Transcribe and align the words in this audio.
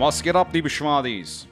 Was 0.00 0.22
geht 0.22 0.34
ab, 0.34 0.48
liebe 0.50 0.70
Schwadis? 0.70 1.46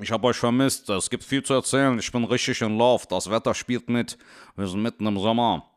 Ich 0.00 0.10
habe 0.10 0.28
euch 0.28 0.36
vermisst. 0.38 0.88
Es 0.88 1.10
gibt 1.10 1.22
viel 1.22 1.42
zu 1.42 1.52
erzählen. 1.52 1.98
Ich 1.98 2.10
bin 2.10 2.24
richtig 2.24 2.62
in 2.62 2.78
Love. 2.78 3.04
Das 3.06 3.30
Wetter 3.30 3.54
spielt 3.54 3.86
mit. 3.86 4.16
Wir 4.56 4.66
sind 4.66 4.80
mitten 4.80 5.06
im 5.06 5.18
Sommer. 5.18 5.68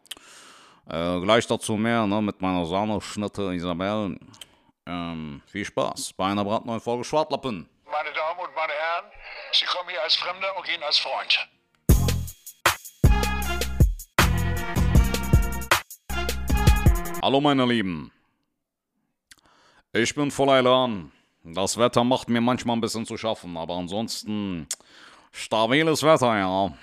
Äh, 0.88 1.20
gleich 1.20 1.46
dazu 1.46 1.76
mehr, 1.76 2.08
ne, 2.08 2.22
mit 2.22 2.42
meiner 2.42 2.66
Sahneschnitte 2.66 3.54
Isabel. 3.54 4.18
Ähm, 4.86 5.42
viel 5.46 5.66
Spaß 5.66 6.14
bei 6.14 6.28
einer 6.28 6.46
brandneuen 6.46 6.80
Folge 6.80 7.04
Schwartlappen. 7.04 7.68
Meine 7.84 8.14
Damen 8.16 8.40
und 8.40 8.56
meine 8.56 8.72
Herren, 8.72 9.12
Sie 9.52 9.66
kommen 9.66 9.90
hier 9.90 10.02
als 10.04 10.16
Fremder 10.16 10.56
und 10.56 10.66
gehen 10.66 10.82
als 10.84 10.98
Freund. 11.00 11.50
Hallo 17.22 17.42
meine 17.42 17.66
Lieben. 17.66 18.10
Ich 19.92 20.16
bin 20.16 20.32
voller 20.32 20.60
Elan. 20.60 21.12
Das 21.44 21.78
Wetter 21.78 22.04
macht 22.04 22.30
mir 22.30 22.42
manchmal 22.42 22.78
ein 22.78 22.82
bisschen 22.82 23.06
zu 23.06 23.18
schaffen, 23.18 23.58
aber 23.58 23.76
ansonsten 23.76 24.68
stabiles 25.32 26.02
Wetter, 26.04 26.38
ja. 26.38 26.74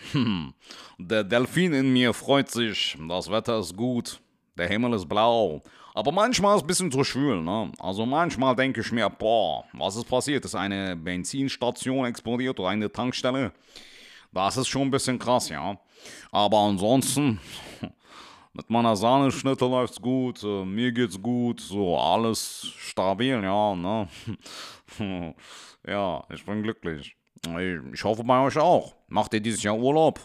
Der 0.98 1.24
Delfin 1.24 1.72
in 1.72 1.92
mir 1.92 2.12
freut 2.12 2.50
sich. 2.50 2.96
Das 3.08 3.30
Wetter 3.30 3.58
ist 3.58 3.74
gut. 3.74 4.20
Der 4.58 4.68
Himmel 4.68 4.92
ist 4.92 5.08
blau. 5.08 5.62
Aber 5.94 6.12
manchmal 6.12 6.54
ist 6.54 6.58
es 6.58 6.64
ein 6.64 6.66
bisschen 6.66 6.92
zu 6.92 7.02
schwül, 7.04 7.40
ne? 7.42 7.72
Also 7.78 8.04
manchmal 8.04 8.54
denke 8.54 8.82
ich 8.82 8.92
mir, 8.92 9.08
boah, 9.08 9.64
was 9.72 9.96
ist 9.96 10.08
passiert? 10.08 10.44
Ist 10.44 10.54
eine 10.54 10.94
Benzinstation 10.94 12.04
explodiert 12.04 12.60
oder 12.60 12.68
eine 12.68 12.92
Tankstelle? 12.92 13.52
Das 14.32 14.56
ist 14.56 14.68
schon 14.68 14.82
ein 14.82 14.90
bisschen 14.90 15.18
krass, 15.18 15.48
ja. 15.48 15.78
Aber 16.30 16.58
ansonsten, 16.58 17.40
mit 18.52 18.68
meiner 18.70 18.96
Sahneschnitte 18.96 19.66
läuft's 19.66 20.00
gut, 20.00 20.42
äh, 20.42 20.64
mir 20.64 20.92
geht's 20.92 21.20
gut, 21.20 21.60
so 21.60 21.98
alles 21.98 22.72
stabil, 22.78 23.42
ja, 23.42 23.74
ne? 23.74 24.08
ja, 25.86 26.24
ich 26.30 26.44
bin 26.44 26.62
glücklich. 26.62 27.16
Ich 27.92 28.04
hoffe 28.04 28.22
bei 28.24 28.40
euch 28.44 28.58
auch. 28.58 28.94
Macht 29.08 29.32
ihr 29.34 29.40
dieses 29.40 29.62
Jahr 29.62 29.78
Urlaub? 29.78 30.20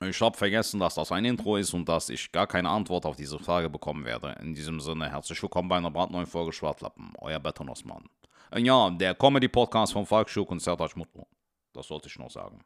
Ich 0.00 0.20
habe 0.20 0.36
vergessen, 0.36 0.78
dass 0.78 0.94
das 0.94 1.10
ein 1.10 1.24
Intro 1.24 1.56
ist 1.56 1.72
und 1.72 1.88
dass 1.88 2.10
ich 2.10 2.30
gar 2.30 2.46
keine 2.46 2.68
Antwort 2.68 3.06
auf 3.06 3.16
diese 3.16 3.38
Frage 3.38 3.70
bekommen 3.70 4.04
werde. 4.04 4.36
In 4.42 4.54
diesem 4.54 4.78
Sinne, 4.78 5.10
herzlich 5.10 5.42
willkommen 5.42 5.68
bei 5.68 5.78
einer 5.78 5.90
brandneuen 5.90 6.26
Folge 6.26 6.52
Schwartlappen. 6.52 7.14
Euer 7.18 7.40
Beton 7.40 7.70
Osman. 7.70 8.04
Äh, 8.52 8.60
Ja, 8.60 8.90
der 8.90 9.14
Comedy-Podcast 9.14 9.94
von 9.94 10.04
Falk 10.04 10.28
Schuck 10.28 10.50
und 10.50 10.60
Sertac 10.60 10.96
Mutlu. 10.96 11.24
Das 11.72 11.88
sollte 11.88 12.08
ich 12.08 12.18
noch 12.18 12.30
sagen. 12.30 12.60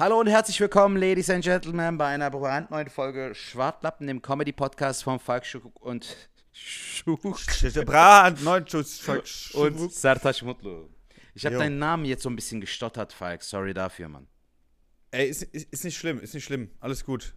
Hallo 0.00 0.18
und 0.18 0.28
herzlich 0.28 0.58
willkommen, 0.58 0.96
Ladies 0.96 1.28
and 1.28 1.44
Gentlemen, 1.44 1.98
bei 1.98 2.06
einer 2.06 2.30
brandneuen 2.30 2.88
Folge 2.88 3.34
Schwartlappen, 3.34 4.06
dem 4.06 4.22
Comedy-Podcast 4.22 5.04
von 5.04 5.20
Falk 5.20 5.44
Schuck 5.44 5.78
und 5.78 6.16
Schuck 6.52 7.20
Brand, 7.84 8.42
neun 8.42 8.66
Schuss. 8.66 9.50
und 9.52 9.92
Sertac 9.92 10.40
Mutlu. 10.40 10.88
Ich 11.34 11.44
habe 11.44 11.58
deinen 11.58 11.78
Namen 11.78 12.06
jetzt 12.06 12.22
so 12.22 12.30
ein 12.30 12.34
bisschen 12.34 12.62
gestottert, 12.62 13.12
Falk. 13.12 13.42
Sorry 13.42 13.74
dafür, 13.74 14.08
Mann. 14.08 14.26
Ey, 15.10 15.28
ist, 15.28 15.42
ist, 15.42 15.70
ist 15.70 15.84
nicht 15.84 15.98
schlimm, 15.98 16.18
ist 16.18 16.32
nicht 16.32 16.46
schlimm. 16.46 16.70
Alles 16.80 17.04
gut. 17.04 17.34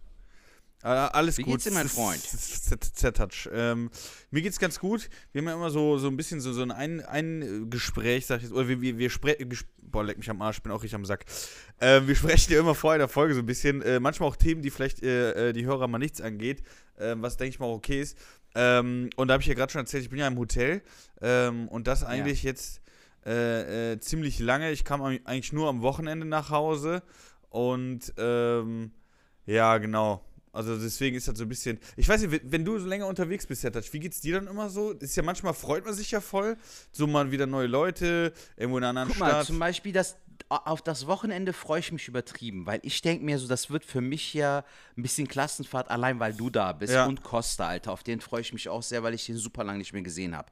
Äh, 0.84 0.88
alles 0.88 1.38
Wie 1.38 1.42
gut. 1.42 1.52
geht's 1.54 1.64
dir, 1.64 1.70
mein 1.70 1.88
Freund? 1.88 2.20
Z-Touch. 2.22 3.48
Ähm, 3.52 3.90
mir 4.30 4.42
geht's 4.42 4.58
ganz 4.58 4.78
gut. 4.78 5.08
Wir 5.32 5.40
haben 5.40 5.48
ja 5.48 5.54
immer 5.54 5.70
so, 5.70 5.96
so 5.96 6.08
ein 6.08 6.16
bisschen 6.18 6.40
so, 6.42 6.52
so 6.52 6.60
ein, 6.62 6.70
ein, 6.70 7.00
ein 7.00 7.70
Gespräch, 7.70 8.26
sag 8.26 8.36
ich 8.36 8.42
jetzt. 8.44 8.52
Oder 8.52 8.68
wir, 8.68 8.80
wir, 8.82 8.98
wir 8.98 9.08
sprechen. 9.08 9.50
Boah, 9.80 10.04
leck 10.04 10.18
mich 10.18 10.28
am 10.28 10.42
Arsch, 10.42 10.60
bin 10.60 10.70
auch 10.72 10.82
richtig 10.82 10.96
am 10.96 11.06
Sack. 11.06 11.24
Ähm, 11.80 12.06
wir 12.06 12.14
sprechen 12.16 12.52
ja 12.52 12.60
immer 12.60 12.74
vorher 12.74 12.96
in 12.96 13.00
der 13.00 13.08
Folge 13.08 13.34
so 13.34 13.40
ein 13.40 13.46
bisschen. 13.46 13.80
Äh, 13.80 13.98
manchmal 13.98 14.28
auch 14.28 14.36
Themen, 14.36 14.60
die 14.60 14.70
vielleicht 14.70 15.02
äh, 15.02 15.48
äh, 15.48 15.52
die 15.54 15.64
Hörer 15.64 15.88
mal 15.88 15.98
nichts 15.98 16.20
angeht. 16.20 16.62
Ähm, 16.98 17.22
was 17.22 17.38
denke 17.38 17.48
ich 17.50 17.58
mal 17.60 17.66
auch 17.66 17.76
okay 17.76 18.02
ist. 18.02 18.18
Ähm, 18.54 19.08
und 19.16 19.28
da 19.28 19.34
habe 19.34 19.40
ich 19.42 19.48
ja 19.48 19.54
gerade 19.54 19.72
schon 19.72 19.80
erzählt, 19.80 20.04
ich 20.04 20.10
bin 20.10 20.18
ja 20.18 20.28
im 20.28 20.38
Hotel. 20.38 20.82
Ähm, 21.22 21.66
und 21.68 21.86
das 21.86 22.04
eigentlich 22.04 22.42
jetzt 22.42 22.82
äh, 23.24 23.92
äh, 23.92 24.00
ziemlich 24.00 24.38
lange. 24.38 24.70
Ich 24.70 24.84
kam 24.84 25.00
am- 25.00 25.18
eigentlich 25.24 25.54
nur 25.54 25.70
am 25.70 25.80
Wochenende 25.80 26.26
nach 26.26 26.50
Hause. 26.50 27.02
Und 27.48 28.12
ähm, 28.18 28.90
ja, 29.46 29.78
genau. 29.78 30.22
Also 30.54 30.78
deswegen 30.78 31.16
ist 31.16 31.28
das 31.28 31.36
so 31.36 31.44
ein 31.44 31.48
bisschen. 31.48 31.78
Ich 31.96 32.08
weiß 32.08 32.22
nicht, 32.22 32.40
wenn- 32.44 32.64
du 32.64 32.78
so 32.78 32.86
länger 32.86 33.06
unterwegs 33.06 33.44
bist, 33.46 33.60
Sertac, 33.62 33.84
wie 33.92 34.00
geht's 34.00 34.20
dir 34.20 34.36
dann 34.36 34.46
immer 34.46 34.70
so? 34.70 34.92
Ist 34.92 35.16
ja 35.16 35.22
manchmal 35.22 35.52
freut 35.52 35.84
man 35.84 35.92
sich 35.94 36.10
ja 36.12 36.20
voll. 36.20 36.56
So 36.92 37.06
mal 37.06 37.30
wieder 37.30 37.46
neue 37.46 37.66
Leute, 37.66 38.32
irgendwo 38.56 38.78
in 38.78 38.84
einer 38.84 39.00
anderen 39.00 39.08
Guck 39.10 39.18
mal, 39.18 39.30
Stadt. 39.30 39.46
zum 39.46 39.58
Beispiel 39.58 39.92
das, 39.92 40.16
auf 40.48 40.82
das 40.82 41.06
Wochenende 41.06 41.52
freue 41.52 41.80
ich 41.80 41.92
mich 41.92 42.08
übertrieben, 42.08 42.66
weil 42.66 42.80
ich 42.82 43.00
denke 43.02 43.24
mir 43.24 43.38
so, 43.38 43.46
das 43.48 43.70
wird 43.70 43.84
für 43.84 44.00
mich 44.00 44.32
ja 44.34 44.64
ein 44.96 45.02
bisschen 45.02 45.26
Klassenfahrt, 45.28 45.90
allein 45.90 46.20
weil 46.20 46.32
du 46.34 46.48
da 46.50 46.72
bist 46.72 46.92
Ja. 46.94 47.06
und 47.06 47.22
Costa, 47.22 47.66
Alter. 47.68 47.92
Auf 47.92 48.02
den 48.02 48.20
freue 48.20 48.40
ich 48.40 48.52
mich 48.52 48.68
auch 48.68 48.82
sehr, 48.82 49.02
weil 49.02 49.14
ich 49.14 49.26
den 49.26 49.36
super 49.36 49.64
lange 49.64 49.78
nicht 49.78 49.92
mehr 49.92 50.02
gesehen 50.02 50.36
habe. 50.36 50.50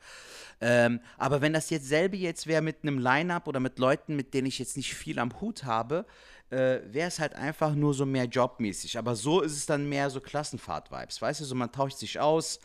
Ähm, 0.61 1.01
aber 1.19 1.41
wenn 1.41 1.53
das 1.53 1.71
jetzt 1.71 1.87
selbe 1.89 2.17
jetzt 2.17 2.47
wäre 2.47 2.63
mit 2.63 2.79
einem 2.83 2.99
Line-Up 2.99 3.49
oder 3.49 3.61
mit 3.61 3.79
Leuten, 3.79 4.15
mit 4.17 4.35
denen 4.35 4.47
ich 4.47 4.59
jetzt 4.59 4.77
nicht 4.77 4.95
viel 4.95 5.19
am 5.19 5.41
Hut 5.41 5.65
habe, 5.65 6.07
äh, 6.53 6.83
wäre 6.93 7.09
es 7.09 7.19
halt 7.19 7.35
einfach 7.35 7.75
nur 7.75 7.95
so 7.95 8.05
mehr 8.05 8.27
jobmäßig. 8.27 8.99
Aber 8.99 9.17
so 9.17 9.41
ist 9.41 9.53
es 9.53 9.67
dann 9.67 9.89
mehr 9.89 10.11
so 10.11 10.21
Klassenfahrt-Vibes, 10.21 11.23
weißt 11.23 11.41
du? 11.41 11.45
So 11.45 11.55
man 11.55 11.73
tauscht 11.73 11.97
sich 11.97 12.21
aus 12.21 12.61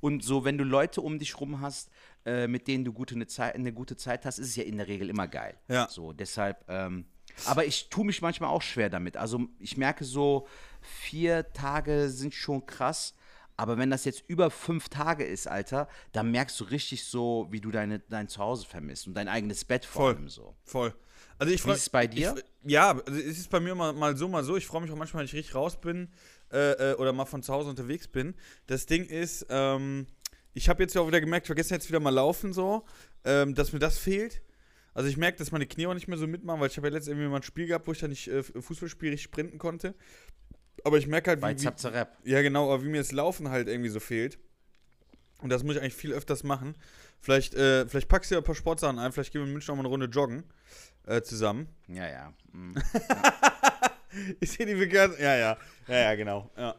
und 0.00 0.22
so, 0.22 0.44
wenn 0.44 0.58
du 0.58 0.64
Leute 0.64 1.00
um 1.00 1.18
dich 1.18 1.38
rum 1.40 1.60
hast, 1.60 1.90
äh, 2.24 2.46
mit 2.46 2.68
denen 2.68 2.84
du 2.84 2.92
gute, 2.92 3.16
eine, 3.16 3.26
Zeit, 3.26 3.56
eine 3.56 3.72
gute 3.72 3.96
Zeit 3.96 4.24
hast, 4.24 4.38
ist 4.38 4.48
es 4.48 4.56
ja 4.56 4.62
in 4.62 4.76
der 4.76 4.86
Regel 4.86 5.10
immer 5.10 5.26
geil. 5.26 5.56
Ja. 5.68 5.88
So, 5.88 6.12
deshalb, 6.12 6.64
ähm, 6.68 7.04
aber 7.46 7.64
ich 7.64 7.88
tue 7.88 8.04
mich 8.04 8.22
manchmal 8.22 8.50
auch 8.50 8.62
schwer 8.62 8.90
damit. 8.90 9.16
Also 9.16 9.48
ich 9.58 9.76
merke 9.76 10.04
so, 10.04 10.46
vier 10.80 11.52
Tage 11.52 12.10
sind 12.10 12.34
schon 12.34 12.64
krass. 12.64 13.14
Aber 13.56 13.76
wenn 13.76 13.90
das 13.90 14.04
jetzt 14.04 14.24
über 14.28 14.50
fünf 14.50 14.88
Tage 14.88 15.24
ist, 15.24 15.46
Alter, 15.46 15.88
dann 16.12 16.30
merkst 16.30 16.58
du 16.58 16.64
richtig 16.64 17.04
so, 17.04 17.48
wie 17.50 17.60
du 17.60 17.70
deine, 17.70 17.98
dein 17.98 18.28
Zuhause 18.28 18.66
vermisst 18.66 19.06
und 19.06 19.14
dein 19.14 19.28
eigenes 19.28 19.64
Bett 19.64 19.84
vor 19.84 20.02
Voll. 20.02 20.14
allem 20.14 20.28
so. 20.28 20.56
Voll. 20.64 20.94
Also 21.42 21.54
ich 21.54 21.60
Wie 21.64 21.70
freu- 21.70 21.74
ist 21.74 21.80
es 21.80 21.90
bei 21.90 22.06
dir? 22.06 22.36
Ich, 22.62 22.70
ja, 22.70 22.90
also 22.90 23.18
es 23.18 23.36
ist 23.36 23.50
bei 23.50 23.58
mir 23.58 23.74
mal, 23.74 23.92
mal 23.92 24.16
so, 24.16 24.28
mal 24.28 24.44
so. 24.44 24.56
Ich 24.56 24.64
freue 24.64 24.80
mich 24.80 24.92
auch 24.92 24.96
manchmal, 24.96 25.22
wenn 25.22 25.26
ich 25.26 25.32
richtig 25.32 25.56
raus 25.56 25.80
bin 25.80 26.08
äh, 26.52 26.92
äh, 26.92 26.94
oder 26.94 27.12
mal 27.12 27.24
von 27.24 27.42
zu 27.42 27.52
Hause 27.52 27.68
unterwegs 27.68 28.06
bin. 28.06 28.36
Das 28.68 28.86
Ding 28.86 29.06
ist, 29.06 29.46
ähm, 29.48 30.06
ich 30.54 30.68
habe 30.68 30.84
jetzt 30.84 30.94
ja 30.94 31.00
auch 31.00 31.08
wieder 31.08 31.20
gemerkt, 31.20 31.46
ich 31.46 31.50
war 31.50 31.56
gestern 31.56 31.78
jetzt 31.78 31.88
wieder 31.88 31.98
mal 31.98 32.10
laufen 32.10 32.52
so, 32.52 32.84
ähm, 33.24 33.56
dass 33.56 33.72
mir 33.72 33.80
das 33.80 33.98
fehlt. 33.98 34.40
Also 34.94 35.08
ich 35.08 35.16
merke, 35.16 35.38
dass 35.38 35.50
meine 35.50 35.66
Knie 35.66 35.88
auch 35.88 35.94
nicht 35.94 36.06
mehr 36.06 36.16
so 36.16 36.28
mitmachen, 36.28 36.60
weil 36.60 36.68
ich 36.68 36.76
habe 36.76 36.86
ja 36.86 36.92
letztens 36.92 37.08
irgendwie 37.14 37.28
mal 37.28 37.38
ein 37.38 37.42
Spiel 37.42 37.66
gehabt, 37.66 37.88
wo 37.88 37.92
ich 37.92 37.98
dann 37.98 38.10
nicht 38.10 38.28
äh, 38.28 38.44
Fußballspiel 38.44 39.10
richtig 39.10 39.24
sprinten 39.24 39.58
konnte. 39.58 39.96
Aber 40.84 40.96
ich 40.96 41.08
merke 41.08 41.30
halt, 41.30 41.42
wie, 41.42 41.48
wie, 41.48 41.56
Zapzerep. 41.56 42.18
ja, 42.22 42.40
genau, 42.42 42.72
aber 42.72 42.84
wie 42.84 42.88
mir 42.88 42.98
das 42.98 43.10
Laufen 43.10 43.48
halt 43.48 43.66
irgendwie 43.66 43.90
so 43.90 43.98
fehlt. 43.98 44.38
Und 45.40 45.48
das 45.50 45.64
muss 45.64 45.74
ich 45.74 45.82
eigentlich 45.82 45.96
viel 45.96 46.12
öfters 46.12 46.44
machen. 46.44 46.76
Vielleicht, 47.18 47.54
äh, 47.54 47.84
vielleicht 47.88 48.08
packst 48.08 48.30
du 48.30 48.36
ja 48.36 48.40
ein 48.40 48.44
paar 48.44 48.54
Sportsachen 48.54 49.00
ein, 49.00 49.10
vielleicht 49.10 49.32
gehen 49.32 49.40
wir 49.40 49.46
in 49.46 49.52
München 49.52 49.72
noch 49.72 49.76
mal 49.76 49.80
eine 49.80 49.88
Runde 49.88 50.06
joggen 50.06 50.44
äh, 51.06 51.22
zusammen. 51.22 51.68
Ja, 51.88 52.08
ja. 52.08 52.32
mm. 52.52 52.74
Ich 54.40 54.52
sehe 54.52 54.66
die 54.66 54.78
vegan. 54.78 55.14
Ja, 55.18 55.36
ja. 55.36 55.56
Ja, 55.88 55.96
ja, 55.96 56.14
genau. 56.14 56.50
Ja. 56.56 56.74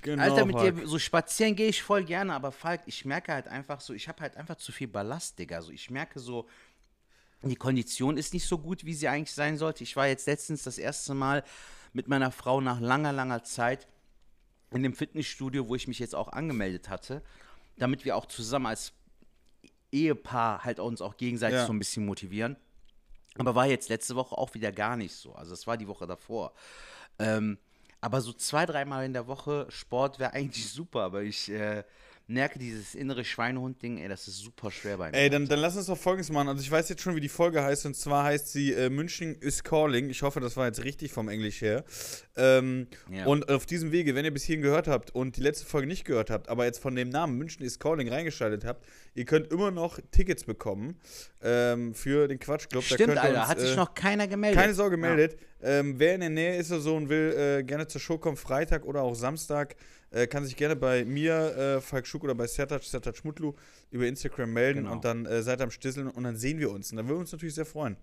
genau 0.00 0.22
Alter, 0.22 0.46
mit 0.46 0.56
Falk. 0.56 0.76
dir 0.76 0.86
so 0.86 0.98
spazieren 0.98 1.54
gehe 1.54 1.68
ich 1.68 1.82
voll 1.82 2.04
gerne, 2.04 2.32
aber 2.32 2.52
Falk, 2.52 2.80
ich 2.86 3.04
merke 3.04 3.32
halt 3.34 3.48
einfach 3.48 3.80
so, 3.80 3.92
ich 3.92 4.08
habe 4.08 4.22
halt 4.22 4.36
einfach 4.36 4.56
zu 4.56 4.72
viel 4.72 4.88
Ballast, 4.88 5.38
Digga. 5.38 5.56
Also 5.56 5.72
ich 5.72 5.90
merke 5.90 6.18
so, 6.18 6.48
die 7.42 7.56
Kondition 7.56 8.16
ist 8.16 8.32
nicht 8.34 8.46
so 8.46 8.58
gut, 8.58 8.84
wie 8.84 8.94
sie 8.94 9.08
eigentlich 9.08 9.32
sein 9.32 9.56
sollte. 9.56 9.82
Ich 9.84 9.94
war 9.96 10.06
jetzt 10.06 10.26
letztens 10.26 10.62
das 10.62 10.78
erste 10.78 11.14
Mal 11.14 11.44
mit 11.92 12.08
meiner 12.08 12.30
Frau 12.30 12.60
nach 12.60 12.80
langer, 12.80 13.12
langer 13.12 13.44
Zeit 13.44 13.86
in 14.70 14.82
dem 14.82 14.94
Fitnessstudio, 14.94 15.68
wo 15.68 15.74
ich 15.74 15.88
mich 15.88 15.98
jetzt 15.98 16.14
auch 16.14 16.28
angemeldet 16.28 16.88
hatte, 16.88 17.22
damit 17.76 18.04
wir 18.04 18.16
auch 18.16 18.26
zusammen 18.26 18.66
als 18.66 18.92
Ehepaar 19.92 20.64
halt 20.64 20.78
uns 20.78 21.00
auch 21.02 21.16
gegenseitig 21.16 21.58
Ja. 21.58 21.66
so 21.66 21.72
ein 21.72 21.78
bisschen 21.78 22.06
motivieren. 22.06 22.56
Aber 23.36 23.54
war 23.54 23.66
jetzt 23.66 23.88
letzte 23.88 24.16
Woche 24.16 24.36
auch 24.36 24.54
wieder 24.54 24.72
gar 24.72 24.96
nicht 24.96 25.14
so. 25.14 25.34
Also 25.34 25.54
es 25.54 25.66
war 25.66 25.76
die 25.76 25.88
Woche 25.88 26.06
davor. 26.06 26.52
Ähm, 27.18 27.58
aber 28.00 28.20
so 28.20 28.32
zwei, 28.32 28.66
dreimal 28.66 29.04
in 29.04 29.12
der 29.12 29.26
Woche 29.26 29.66
Sport 29.68 30.18
wäre 30.18 30.32
eigentlich 30.34 30.70
super, 30.70 31.02
aber 31.02 31.22
ich 31.22 31.50
äh, 31.50 31.84
merke 32.30 32.58
dieses 32.58 32.94
innere 32.94 33.24
Schweinehund-Ding, 33.24 33.98
ey, 33.98 34.08
das 34.08 34.28
ist 34.28 34.38
super 34.38 34.70
schwer 34.70 34.96
bei 34.96 35.10
mir. 35.10 35.16
Ey, 35.16 35.28
dann, 35.28 35.46
dann 35.46 35.58
lass 35.58 35.76
uns 35.76 35.86
doch 35.86 35.98
folgendes 35.98 36.30
machen. 36.30 36.48
Also 36.48 36.62
ich 36.62 36.70
weiß 36.70 36.88
jetzt 36.88 37.02
schon, 37.02 37.16
wie 37.16 37.20
die 37.20 37.28
Folge 37.28 37.62
heißt, 37.62 37.86
und 37.86 37.96
zwar 37.96 38.24
heißt 38.24 38.52
sie 38.52 38.72
äh, 38.72 38.88
München 38.88 39.34
is 39.34 39.64
Calling. 39.64 40.08
Ich 40.10 40.22
hoffe, 40.22 40.40
das 40.40 40.56
war 40.56 40.66
jetzt 40.66 40.84
richtig 40.84 41.12
vom 41.12 41.28
Englisch 41.28 41.60
her. 41.60 41.84
Ähm, 42.36 42.86
Ja. 43.10 43.26
Und 43.26 43.48
auf 43.50 43.66
diesem 43.66 43.92
Wege, 43.92 44.14
wenn 44.14 44.24
ihr 44.24 44.32
bis 44.32 44.44
hierhin 44.44 44.62
gehört 44.62 44.86
habt 44.88 45.14
und 45.14 45.36
die 45.36 45.42
letzte 45.42 45.66
Folge 45.66 45.86
nicht 45.86 46.04
gehört 46.04 46.30
habt, 46.30 46.48
aber 46.48 46.64
jetzt 46.64 46.78
von 46.78 46.94
dem 46.94 47.08
Namen 47.08 47.36
München 47.36 47.64
is 47.64 47.78
Calling 47.78 48.08
reingeschaltet 48.08 48.64
habt, 48.64 48.86
ihr 49.14 49.24
könnt 49.24 49.50
immer 49.52 49.70
noch 49.70 49.98
Tickets 50.12 50.44
bekommen 50.44 50.98
ähm, 51.42 51.94
für 51.94 52.28
den 52.28 52.38
Quatschclub. 52.38 52.84
Da 52.88 52.94
Stimmt, 52.94 53.14
ihr 53.14 53.22
Alter, 53.22 53.40
uns, 53.40 53.48
hat 53.48 53.60
sich 53.60 53.72
äh, 53.72 53.76
noch 53.76 53.94
keiner 53.94 54.28
gemeldet. 54.28 54.60
Keine 54.60 54.74
Sorge 54.74 54.96
gemeldet. 54.96 55.36
Ähm, 55.62 55.98
wer 55.98 56.14
in 56.14 56.20
der 56.20 56.30
Nähe 56.30 56.56
ist 56.56 56.70
oder 56.70 56.80
so 56.80 56.96
und 56.96 57.08
will 57.08 57.34
äh, 57.36 57.62
gerne 57.64 57.86
zur 57.86 58.00
Show 58.00 58.18
kommen, 58.18 58.36
Freitag 58.36 58.84
oder 58.84 59.02
auch 59.02 59.14
Samstag, 59.14 59.76
äh, 60.10 60.26
kann 60.26 60.44
sich 60.44 60.56
gerne 60.56 60.76
bei 60.76 61.04
mir, 61.04 61.56
äh, 61.56 61.80
Falk 61.80 62.06
Schuck 62.06 62.24
oder 62.24 62.34
bei 62.34 62.46
Sertac, 62.46 62.82
Sertac 62.82 63.16
Schmutlu 63.16 63.54
über 63.90 64.06
Instagram 64.06 64.52
melden 64.52 64.80
Genau. 64.84 64.92
und 64.92 65.04
dann 65.04 65.26
äh, 65.26 65.42
seid 65.42 65.60
am 65.60 65.70
Stisseln 65.70 66.08
und 66.08 66.24
dann 66.24 66.36
sehen 66.36 66.58
wir 66.58 66.70
uns. 66.70 66.90
Und 66.90 66.96
dann 66.96 67.06
würden 67.06 67.18
wir 67.18 67.22
uns 67.22 67.32
natürlich 67.32 67.54
sehr 67.54 67.66
freuen. 67.66 67.96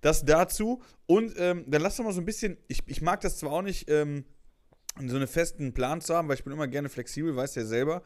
Das 0.00 0.24
dazu. 0.24 0.82
Und 1.06 1.34
ähm, 1.38 1.64
dann 1.66 1.82
lass 1.82 1.96
doch 1.96 2.04
mal 2.04 2.12
so 2.12 2.20
ein 2.20 2.24
bisschen, 2.24 2.56
ich, 2.68 2.80
ich 2.86 3.02
mag 3.02 3.20
das 3.20 3.36
zwar 3.38 3.52
auch 3.52 3.62
nicht, 3.62 3.90
ähm, 3.90 4.24
so 5.06 5.16
einen 5.16 5.26
festen 5.28 5.72
Plan 5.74 6.00
zu 6.00 6.14
haben, 6.14 6.28
weil 6.28 6.36
ich 6.36 6.44
bin 6.44 6.52
immer 6.52 6.66
gerne 6.68 6.88
flexibel, 6.88 7.36
weißt 7.36 7.56
ja 7.56 7.64
selber. 7.64 8.02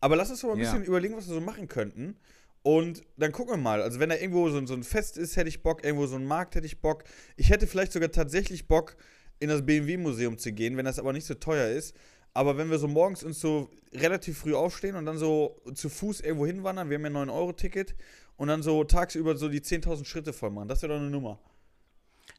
Aber 0.00 0.14
lass 0.14 0.30
uns 0.30 0.40
doch 0.42 0.48
mal 0.48 0.54
ein 0.54 0.60
Ja. 0.60 0.70
bisschen 0.72 0.84
überlegen, 0.86 1.16
was 1.16 1.26
wir 1.26 1.34
so 1.34 1.40
machen 1.40 1.66
könnten. 1.68 2.16
Und 2.62 3.02
dann 3.16 3.32
gucken 3.32 3.54
wir 3.54 3.56
mal. 3.56 3.80
Also, 3.82 3.98
wenn 4.00 4.10
da 4.10 4.16
irgendwo 4.16 4.48
so, 4.50 4.58
ein- 4.58 4.66
so 4.66 4.74
ein 4.74 4.82
Fest 4.82 5.16
ist, 5.16 5.36
hätte 5.36 5.48
ich 5.48 5.62
Bock. 5.62 5.82
Irgendwo 5.84 6.06
so 6.06 6.16
ein 6.16 6.24
Markt 6.26 6.54
hätte 6.54 6.66
ich 6.66 6.80
Bock. 6.80 7.04
Ich 7.36 7.50
hätte 7.50 7.66
vielleicht 7.66 7.92
sogar 7.92 8.10
tatsächlich 8.12 8.68
Bock, 8.68 8.96
in 9.40 9.48
das 9.48 9.64
BMW-Museum 9.64 10.36
zu 10.36 10.52
gehen, 10.52 10.76
wenn 10.76 10.84
das 10.84 10.98
aber 10.98 11.12
nicht 11.12 11.24
so 11.24 11.34
teuer 11.34 11.68
ist. 11.68 11.94
Aber 12.38 12.56
wenn 12.56 12.70
wir 12.70 12.78
so 12.78 12.86
morgens 12.86 13.24
uns 13.24 13.40
so 13.40 13.68
relativ 13.92 14.38
früh 14.38 14.54
aufstehen 14.54 14.94
und 14.94 15.06
dann 15.06 15.18
so 15.18 15.60
zu 15.74 15.88
Fuß 15.88 16.20
irgendwo 16.20 16.46
hinwandern, 16.46 16.88
wir 16.88 16.96
haben 16.96 17.02
ja 17.12 17.20
ein 17.22 17.28
9-Euro-Ticket, 17.28 17.96
und 18.36 18.46
dann 18.46 18.62
so 18.62 18.84
tagsüber 18.84 19.36
so 19.36 19.48
die 19.48 19.60
10.000 19.60 20.04
Schritte 20.04 20.32
voll 20.32 20.50
machen, 20.50 20.68
das 20.68 20.80
wäre 20.82 20.92
doch 20.92 21.00
eine 21.00 21.10
Nummer. 21.10 21.40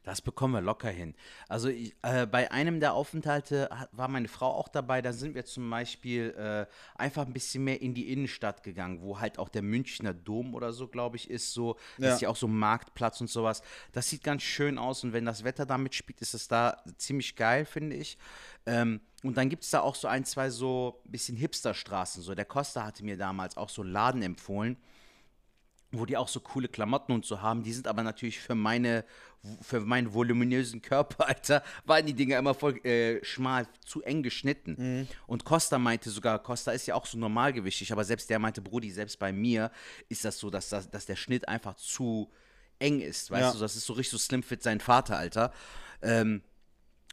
Das 0.02 0.22
bekommen 0.22 0.54
wir 0.54 0.62
locker 0.62 0.88
hin. 0.88 1.14
Also 1.46 1.68
ich, 1.68 1.94
äh, 2.00 2.26
bei 2.26 2.50
einem 2.50 2.80
der 2.80 2.94
Aufenthalte 2.94 3.68
war 3.92 4.08
meine 4.08 4.28
Frau 4.28 4.50
auch 4.50 4.68
dabei. 4.68 5.02
Da 5.02 5.12
sind 5.12 5.34
wir 5.34 5.44
zum 5.44 5.68
Beispiel 5.68 6.30
äh, 6.38 6.66
einfach 6.98 7.26
ein 7.26 7.34
bisschen 7.34 7.64
mehr 7.64 7.82
in 7.82 7.92
die 7.92 8.10
Innenstadt 8.10 8.62
gegangen, 8.62 9.02
wo 9.02 9.20
halt 9.20 9.38
auch 9.38 9.50
der 9.50 9.60
Münchner 9.60 10.14
Dom 10.14 10.54
oder 10.54 10.72
so, 10.72 10.88
glaube 10.88 11.16
ich, 11.16 11.28
ist 11.28 11.52
so. 11.52 11.74
Das 11.98 12.06
Ja. 12.06 12.14
ist 12.14 12.20
ja 12.22 12.28
auch 12.30 12.36
so 12.36 12.46
ein 12.46 12.58
Marktplatz 12.58 13.20
und 13.20 13.28
sowas. 13.28 13.60
Das 13.92 14.08
sieht 14.08 14.24
ganz 14.24 14.42
schön 14.42 14.78
aus 14.78 15.04
und 15.04 15.12
wenn 15.12 15.26
das 15.26 15.44
Wetter 15.44 15.66
da 15.66 15.76
mitspielt, 15.76 16.22
ist 16.22 16.32
es 16.32 16.48
da 16.48 16.82
ziemlich 16.96 17.36
geil, 17.36 17.66
finde 17.66 17.96
ich. 17.96 18.16
Ähm, 18.70 19.00
und 19.22 19.36
dann 19.36 19.48
gibt 19.50 19.64
es 19.64 19.70
da 19.70 19.80
auch 19.80 19.94
so 19.94 20.08
ein, 20.08 20.24
zwei 20.24 20.48
so 20.50 21.02
bisschen 21.04 21.36
Hipsterstraßen. 21.36 22.22
So, 22.22 22.34
der 22.34 22.44
Costa 22.46 22.84
hatte 22.84 23.04
mir 23.04 23.16
damals 23.16 23.56
auch 23.56 23.68
so 23.68 23.82
einen 23.82 23.92
Laden 23.92 24.22
empfohlen 24.22 24.76
wo 25.92 26.06
die 26.06 26.16
auch 26.16 26.28
so 26.28 26.40
coole 26.40 26.68
Klamotten 26.68 27.12
und 27.12 27.24
so 27.24 27.40
haben. 27.42 27.62
Die 27.64 27.72
sind 27.72 27.88
aber 27.88 28.02
natürlich 28.02 28.38
für 28.38 28.54
meine, 28.54 29.04
für 29.60 29.80
meinen 29.80 30.14
voluminösen 30.14 30.82
Körper, 30.82 31.26
Alter, 31.28 31.62
waren 31.84 32.06
die 32.06 32.14
Dinger 32.14 32.38
immer 32.38 32.54
voll 32.54 32.78
äh, 32.86 33.24
schmal, 33.24 33.66
zu 33.84 34.02
eng 34.02 34.22
geschnitten. 34.22 35.08
Und 35.26 35.44
Costa 35.44 35.78
meinte 35.78 36.10
sogar, 36.10 36.40
Costa 36.42 36.70
ist 36.70 36.86
ja 36.86 36.94
auch 36.94 37.06
so 37.06 37.18
normalgewichtig, 37.18 37.92
aber 37.92 38.04
selbst 38.04 38.30
der 38.30 38.38
meinte, 38.38 38.62
Brudi, 38.62 38.90
selbst 38.90 39.18
bei 39.18 39.32
mir 39.32 39.72
ist 40.08 40.24
das 40.24 40.38
so, 40.38 40.48
dass, 40.48 40.68
das, 40.68 40.88
dass 40.90 41.06
der 41.06 41.16
Schnitt 41.16 41.48
einfach 41.48 41.74
zu 41.74 42.30
eng 42.78 43.00
ist, 43.00 43.30
weißt 43.30 43.40
Ja. 43.40 43.52
du, 43.52 43.58
das 43.58 43.74
ist 43.76 43.84
so 43.84 43.94
richtig 43.94 44.12
so 44.12 44.18
slim 44.18 44.42
fit 44.42 44.62
sein 44.62 44.78
Vater, 44.80 45.18
Alter. 45.18 45.52
Ähm, 46.02 46.42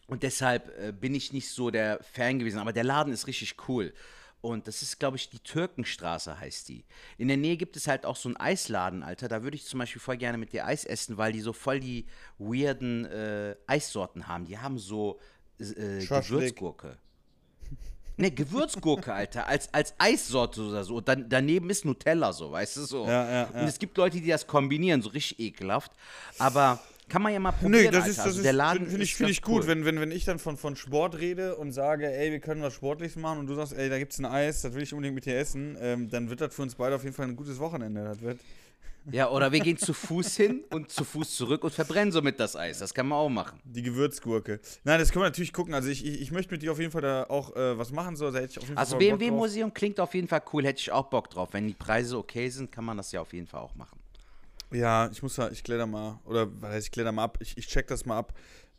und 0.08 0.24
deshalb 0.24 0.70
äh, 0.80 0.92
bin 0.92 1.14
ich 1.14 1.34
nicht 1.34 1.50
so 1.50 1.70
der 1.70 2.00
Fan 2.14 2.40
gewesen. 2.40 2.60
Aber 2.60 2.74
der 2.74 2.86
Laden 2.86 3.14
ist 3.14 3.28
richtig 3.28 3.56
cool. 3.68 3.94
Und 4.40 4.68
das 4.68 4.82
ist, 4.82 5.00
glaube 5.00 5.18
ich, 5.18 5.30
die 5.30 5.40
Türkenstraße 5.40 6.40
heißt 6.40 6.70
die. 6.70 6.86
In 7.18 7.28
der 7.28 7.38
Nähe 7.38 7.58
gibt 7.58 7.76
es 7.76 7.88
halt 7.88 8.06
auch 8.06 8.16
so 8.16 8.30
einen 8.30 8.38
Eisladen, 8.38 9.04
Alter. 9.04 9.28
Da 9.28 9.44
würde 9.44 9.56
ich 9.56 9.66
zum 9.66 9.80
Beispiel 9.80 10.00
voll 10.00 10.18
gerne 10.18 10.38
mit 10.38 10.54
dir 10.54 10.66
Eis 10.66 10.86
essen, 10.86 11.18
weil 11.18 11.34
die 11.34 11.42
so 11.42 11.54
voll 11.54 11.80
die 11.80 12.06
weirden 12.38 13.06
äh, 13.06 13.56
Eissorten 13.66 14.28
haben. 14.28 14.46
Die 14.46 14.58
haben 14.58 14.78
so 14.78 15.20
äh. 15.60 16.06
Gewürzgurke. 16.06 16.98
Ne, 18.20 18.32
Gewürzgurke, 18.32 19.14
Alter, 19.14 19.46
als, 19.46 19.72
als 19.72 19.94
Eissorte 20.00 20.62
oder 20.62 20.84
so. 20.84 20.96
Und 20.96 21.08
dann, 21.08 21.30
daneben 21.30 21.70
ist 21.70 21.86
Nutella 21.86 22.34
so, 22.34 22.52
weißt 22.52 22.78
du 22.78 22.86
so. 22.86 23.06
Ja, 23.06 23.12
ja, 23.12 23.32
ja. 23.32 23.62
Und 23.62 23.68
es 23.68 23.78
gibt 23.78 23.96
Leute, 23.96 24.20
die 24.20 24.30
das 24.30 24.48
kombinieren, 24.48 25.04
so 25.04 25.10
richtig 25.10 25.40
ekelhaft. 25.40 25.92
Aber 26.40 26.80
kann 27.10 27.22
man 27.22 27.34
ja 27.34 27.40
mal 27.40 27.52
probieren, 27.52 27.72
Nee, 27.72 27.86
das 27.86 27.96
Alter. 27.96 28.08
ist, 28.10 28.18
das 28.18 28.26
also 28.26 28.38
ist 28.40 28.44
der 28.46 28.54
Laden 28.54 28.80
finde 28.80 28.92
find 28.92 29.04
ich, 29.04 29.16
find 29.16 29.30
ich 29.30 29.42
gut, 29.42 29.64
cool. 29.64 29.68
wenn, 29.68 29.86
wenn, 29.86 30.00
wenn 30.00 30.12
ich 30.12 30.26
dann 30.26 30.40
von, 30.40 30.58
von 30.58 30.76
Sport 30.76 31.18
rede 31.20 31.56
und 31.56 31.72
sage, 31.72 32.12
ey, 32.12 32.32
wir 32.32 32.40
können 32.40 32.62
was 32.62 32.74
Sportliches 32.74 33.16
machen 33.16 33.40
und 33.40 33.48
du 33.48 33.56
sagst, 33.56 33.74
ey, 33.74 33.90
da 33.90 33.98
gibt's 33.98 34.20
ein 34.20 34.26
Eis, 34.26 34.62
das 34.62 34.74
will 34.74 34.84
ich 34.84 34.94
unbedingt 34.94 35.16
mit 35.16 35.26
dir 35.26 35.38
essen, 35.38 35.78
ähm, 35.80 36.10
dann 36.10 36.30
wird 36.30 36.42
das 36.42 36.54
für 36.54 36.62
uns 36.64 36.76
beide 36.76 36.96
auf 36.96 37.04
jeden 37.04 37.16
Fall 37.16 37.28
ein 37.28 37.36
gutes 37.36 37.60
Wochenende. 37.60 38.04
Das 38.04 38.22
wird, 38.22 38.40
Ja, 39.10 39.30
oder 39.30 39.54
wir 39.54 39.62
gehen 39.62 39.78
zu 39.78 39.94
Fuß 39.94 40.36
hin 40.36 40.66
und 40.70 40.92
zu 40.92 41.06
Fuß 41.06 41.34
zurück 41.38 41.64
und 41.64 41.74
verbrennen 41.74 42.12
somit 42.12 42.42
das 42.42 42.58
Eis. 42.58 42.80
Das 42.80 42.94
kann 42.94 43.08
man 43.08 43.18
auch 43.18 43.30
machen. 43.30 43.58
die 43.64 43.82
Gewürzgurke. 43.82 44.60
Nein, 44.84 45.00
das 45.00 45.14
können 45.14 45.24
wir 45.24 45.30
natürlich 45.30 45.54
gucken. 45.54 45.74
Also 45.74 45.88
ich, 45.88 46.06
ich, 46.06 46.20
ich 46.20 46.32
möchte 46.32 46.52
mit 46.54 46.62
dir 46.62 46.74
auf 46.74 46.80
jeden 46.80 46.92
Fall 46.92 47.04
da 47.04 47.24
auch 47.30 47.56
äh, 47.56 47.78
was 47.78 47.94
machen, 47.94 48.18
so, 48.18 48.26
also 48.26 48.38
hätte 48.38 48.52
ich 48.52 48.58
auf 48.58 48.66
jeden 48.68 48.78
Also. 48.78 48.98
BMW-Museum 48.98 49.74
klingt 49.74 50.02
auf 50.02 50.14
jeden 50.14 50.28
Fall 50.28 50.42
cool, 50.52 50.66
hätte 50.66 50.82
ich 50.82 50.92
auch 50.92 51.06
Bock 51.06 51.30
drauf. 51.30 51.50
Wenn 51.54 51.68
die 51.68 51.74
Preise 51.74 52.18
okay 52.18 52.50
sind, 52.50 52.70
kann 52.70 52.84
man 52.84 52.98
das 52.98 53.14
ja 53.14 53.22
auf 53.22 53.32
jeden 53.32 53.48
Fall 53.48 53.62
auch 53.62 53.76
machen. 53.76 53.97
Ja, 54.72 55.10
ich 55.12 55.22
muss 55.24 55.36
da, 55.36 55.50
ich 55.50 55.64
klär 55.64 55.78
da 55.78 55.86
mal, 55.86 56.20
oder 56.26 56.48
was 56.62 56.72
heißt, 56.72 56.88
ich 56.88 56.92
klär 56.92 57.06
da 57.06 57.12
mal 57.12 57.24
ab, 57.24 57.38
ich, 57.42 57.58
ich 57.58 57.68
check 57.68 57.88
das 57.88 58.06
mal 58.06 58.18
ab. 58.18 58.34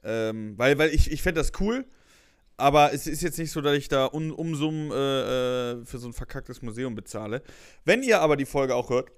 Ähm, 0.05 0.55
weil, 0.59 0.79
weil 0.79 0.91
ich, 0.91 1.11
ich 1.11 1.23
fände 1.23 1.41
das 1.41 1.53
cool, 1.61 1.85
aber 2.57 2.93
es 2.93 3.07
ist 3.07 3.23
jetzt 3.23 3.39
nicht 3.39 3.51
so, 3.51 3.61
dass 3.61 3.77
ich 3.77 3.89
da 3.89 4.07
um, 4.07 4.33
Umsummen 4.33 4.91
äh, 4.91 5.73
äh, 5.81 5.85
für 5.85 5.99
so 5.99 6.09
ein 6.09 6.13
verkacktes 6.13 6.63
Museum 6.63 6.95
bezahle. 6.95 7.43
Wenn 7.85 8.03
ihr 8.03 8.21
aber 8.21 8.37
die 8.37 8.47
Folge 8.47 8.75
auch 8.75 8.91
hört 8.91 9.11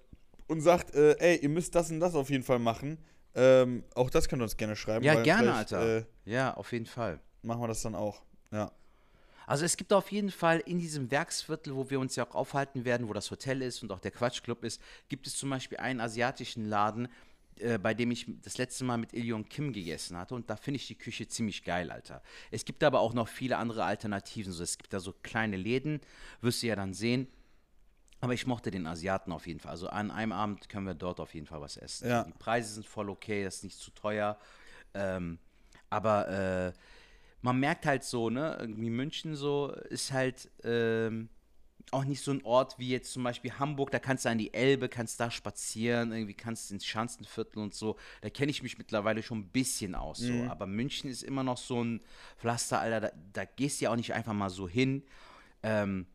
und 0.46 0.60
sagt, 0.60 0.94
äh, 0.94 1.16
ey, 1.18 1.36
ihr 1.38 1.48
müsst 1.48 1.74
das 1.74 1.90
und 1.90 2.00
das 2.00 2.14
auf 2.14 2.30
jeden 2.30 2.44
Fall 2.44 2.58
machen, 2.58 2.98
ähm, 3.34 3.84
auch 3.94 4.10
das 4.10 4.28
könnt 4.28 4.40
ihr 4.42 4.44
uns 4.44 4.56
gerne 4.56 4.76
schreiben. 4.76 5.04
Ja, 5.04 5.22
gerne, 5.22 5.54
Alter. 5.54 5.98
Äh, 5.98 6.04
Ja, 6.24 6.54
auf 6.54 6.72
jeden 6.72 6.86
Fall. 6.86 7.20
machen 7.42 7.60
wir 7.62 7.68
das 7.68 7.82
dann 7.82 7.94
auch. 7.94 8.22
Ja. 8.52 8.70
Also 9.50 9.64
es 9.64 9.76
gibt 9.76 9.92
auf 9.92 10.12
jeden 10.12 10.30
Fall 10.30 10.60
in 10.60 10.78
diesem 10.78 11.10
Werksviertel, 11.10 11.74
wo 11.74 11.90
wir 11.90 11.98
uns 11.98 12.14
ja 12.14 12.24
auch 12.24 12.36
aufhalten 12.36 12.84
werden, 12.84 13.08
wo 13.08 13.12
das 13.12 13.32
Hotel 13.32 13.62
ist 13.62 13.82
und 13.82 13.90
auch 13.90 13.98
der 13.98 14.12
Quatschclub 14.12 14.62
ist, 14.62 14.80
gibt 15.08 15.26
es 15.26 15.36
zum 15.36 15.50
Beispiel 15.50 15.78
einen 15.78 16.00
asiatischen 16.00 16.68
Laden, 16.68 17.08
äh, 17.58 17.76
bei 17.76 17.92
dem 17.92 18.12
ich 18.12 18.26
das 18.42 18.58
letzte 18.58 18.84
Mal 18.84 18.96
mit 18.96 19.12
Ilion 19.12 19.48
Kim 19.48 19.72
gegessen 19.72 20.16
hatte. 20.16 20.36
Und 20.36 20.48
da 20.50 20.54
finde 20.54 20.76
ich 20.76 20.86
die 20.86 20.94
Küche 20.94 21.26
ziemlich 21.26 21.64
geil, 21.64 21.90
Alter. 21.90 22.22
Es 22.52 22.64
gibt 22.64 22.84
aber 22.84 23.00
auch 23.00 23.12
noch 23.12 23.26
viele 23.26 23.56
andere 23.56 23.82
Alternativen. 23.82 24.52
So, 24.52 24.62
es 24.62 24.78
gibt 24.78 24.92
da 24.92 25.00
so 25.00 25.12
kleine 25.20 25.56
Läden, 25.56 26.00
wirst 26.40 26.62
du 26.62 26.68
ja 26.68 26.76
dann 26.76 26.94
sehen. 26.94 27.26
Aber 28.20 28.34
ich 28.34 28.46
mochte 28.46 28.70
den 28.70 28.86
Asiaten 28.86 29.32
auf 29.32 29.48
jeden 29.48 29.58
Fall. 29.58 29.72
Also 29.72 29.88
an 29.88 30.12
einem 30.12 30.30
Abend 30.30 30.68
können 30.68 30.86
wir 30.86 30.94
dort 30.94 31.18
auf 31.18 31.34
jeden 31.34 31.46
Fall 31.46 31.60
was 31.60 31.76
essen. 31.76 32.08
Ja. 32.08 32.22
Die 32.22 32.38
Preise 32.38 32.72
sind 32.74 32.86
voll 32.86 33.10
okay, 33.10 33.42
das 33.42 33.56
ist 33.56 33.64
nicht 33.64 33.78
zu 33.78 33.90
teuer. 33.90 34.38
Ähm, 34.94 35.40
aber 35.88 36.28
äh, 36.28 36.72
man 37.42 37.58
merkt 37.58 37.86
halt 37.86 38.04
so, 38.04 38.30
ne, 38.30 38.56
irgendwie 38.60 38.90
München 38.90 39.34
so 39.34 39.72
ist 39.88 40.12
halt 40.12 40.50
ähm, 40.62 41.28
auch 41.90 42.04
nicht 42.04 42.22
so 42.22 42.30
ein 42.30 42.44
Ort 42.44 42.78
wie 42.78 42.90
jetzt 42.90 43.12
zum 43.12 43.22
Beispiel 43.22 43.52
Hamburg, 43.58 43.90
da 43.90 43.98
kannst 43.98 44.24
du 44.24 44.28
an 44.28 44.38
die 44.38 44.54
Elbe, 44.54 44.88
kannst 44.88 45.18
da 45.18 45.30
spazieren, 45.30 46.12
irgendwie 46.12 46.34
kannst 46.34 46.70
du 46.70 46.74
ins 46.74 46.86
Schanzenviertel 46.86 47.60
und 47.62 47.74
so. 47.74 47.96
Da 48.20 48.30
kenne 48.30 48.50
ich 48.50 48.62
mich 48.62 48.78
mittlerweile 48.78 49.22
schon 49.22 49.38
ein 49.38 49.48
bisschen 49.48 49.94
aus. 49.94 50.18
So. 50.18 50.32
Aber 50.48 50.66
München 50.66 51.10
ist 51.10 51.22
immer 51.22 51.42
noch 51.42 51.56
so 51.56 51.82
ein 51.82 52.00
Pflaster, 52.38 52.80
Alter, 52.80 53.00
da, 53.00 53.10
da 53.32 53.44
gehst 53.44 53.80
du 53.80 53.86
ja 53.86 53.92
auch 53.92 53.96
nicht 53.96 54.12
einfach 54.14 54.34
mal 54.34 54.50
so 54.50 54.68
hin. 54.68 55.02
Ähm, 55.62 56.06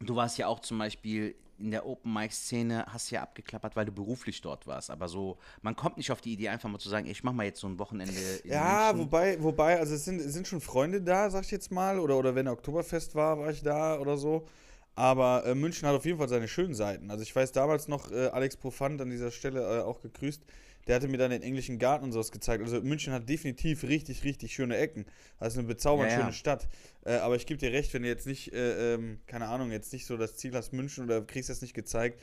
Du 0.00 0.16
warst 0.16 0.38
ja 0.38 0.46
auch 0.46 0.60
zum 0.60 0.78
Beispiel 0.78 1.34
in 1.58 1.70
der 1.70 1.86
Open 1.86 2.12
Mic 2.12 2.32
Szene, 2.32 2.84
hast 2.88 3.10
ja 3.10 3.22
abgeklappert, 3.22 3.76
weil 3.76 3.86
du 3.86 3.92
beruflich 3.92 4.40
dort 4.40 4.66
warst. 4.66 4.90
Aber 4.90 5.08
so, 5.08 5.38
man 5.62 5.74
kommt 5.76 5.96
nicht 5.96 6.10
auf 6.12 6.20
die 6.20 6.32
Idee, 6.32 6.48
einfach 6.48 6.68
mal 6.68 6.78
zu 6.78 6.88
sagen, 6.88 7.06
ey, 7.06 7.12
ich 7.12 7.24
mach 7.24 7.32
mal 7.32 7.44
jetzt 7.46 7.60
so 7.60 7.66
ein 7.66 7.78
Wochenende 7.78 8.14
in 8.44 8.50
Ja, 8.50 8.90
München. 8.92 9.06
wobei, 9.06 9.42
wobei, 9.42 9.78
also 9.78 9.94
es 9.94 10.04
sind, 10.04 10.20
es 10.20 10.32
sind 10.32 10.46
schon 10.46 10.60
Freunde 10.60 11.00
da, 11.02 11.30
sag 11.30 11.44
ich 11.44 11.50
jetzt 11.50 11.70
mal, 11.70 11.98
oder, 11.98 12.16
oder 12.18 12.34
wenn 12.34 12.48
Oktoberfest 12.48 13.14
war, 13.14 13.38
war 13.38 13.50
ich 13.50 13.62
da 13.62 13.98
oder 13.98 14.16
so. 14.16 14.46
Aber 14.94 15.44
äh, 15.44 15.54
München 15.54 15.86
hat 15.86 15.94
auf 15.94 16.06
jeden 16.06 16.18
Fall 16.18 16.28
seine 16.28 16.48
schönen 16.48 16.74
Seiten. 16.74 17.10
Also 17.10 17.22
ich 17.22 17.34
weiß 17.36 17.52
damals 17.52 17.86
noch, 17.86 18.10
äh, 18.10 18.28
Alex 18.28 18.56
Profant 18.56 19.00
an 19.00 19.10
dieser 19.10 19.30
Stelle 19.30 19.80
äh, 19.80 19.82
auch 19.82 20.00
gegrüßt, 20.00 20.42
der 20.86 20.96
hatte 20.96 21.08
mir 21.08 21.18
dann 21.18 21.30
den 21.30 21.42
englischen 21.42 21.78
Garten 21.78 22.04
und 22.04 22.12
sowas 22.12 22.30
gezeigt. 22.30 22.62
Also 22.62 22.80
München 22.80 23.12
hat 23.12 23.28
definitiv 23.28 23.82
richtig, 23.84 24.24
richtig 24.24 24.54
schöne 24.54 24.76
Ecken. 24.76 25.06
Das 25.38 25.54
ist 25.54 25.58
eine 25.58 25.68
bezaubernd 25.68 26.10
Ja, 26.10 26.18
ja. 26.18 26.22
schöne 26.24 26.32
Stadt. 26.32 26.68
Äh, 27.04 27.16
aber 27.16 27.36
ich 27.36 27.46
gebe 27.46 27.58
dir 27.58 27.72
recht, 27.72 27.92
wenn 27.94 28.02
du 28.02 28.08
jetzt 28.08 28.26
nicht, 28.26 28.52
äh, 28.52 28.94
ähm, 28.94 29.20
keine 29.26 29.48
Ahnung, 29.48 29.72
jetzt 29.72 29.92
nicht 29.92 30.06
so 30.06 30.16
das 30.16 30.36
Ziel 30.36 30.54
hast 30.54 30.72
München 30.72 31.04
oder 31.04 31.22
kriegst 31.22 31.50
das 31.50 31.62
nicht 31.62 31.74
gezeigt, 31.74 32.20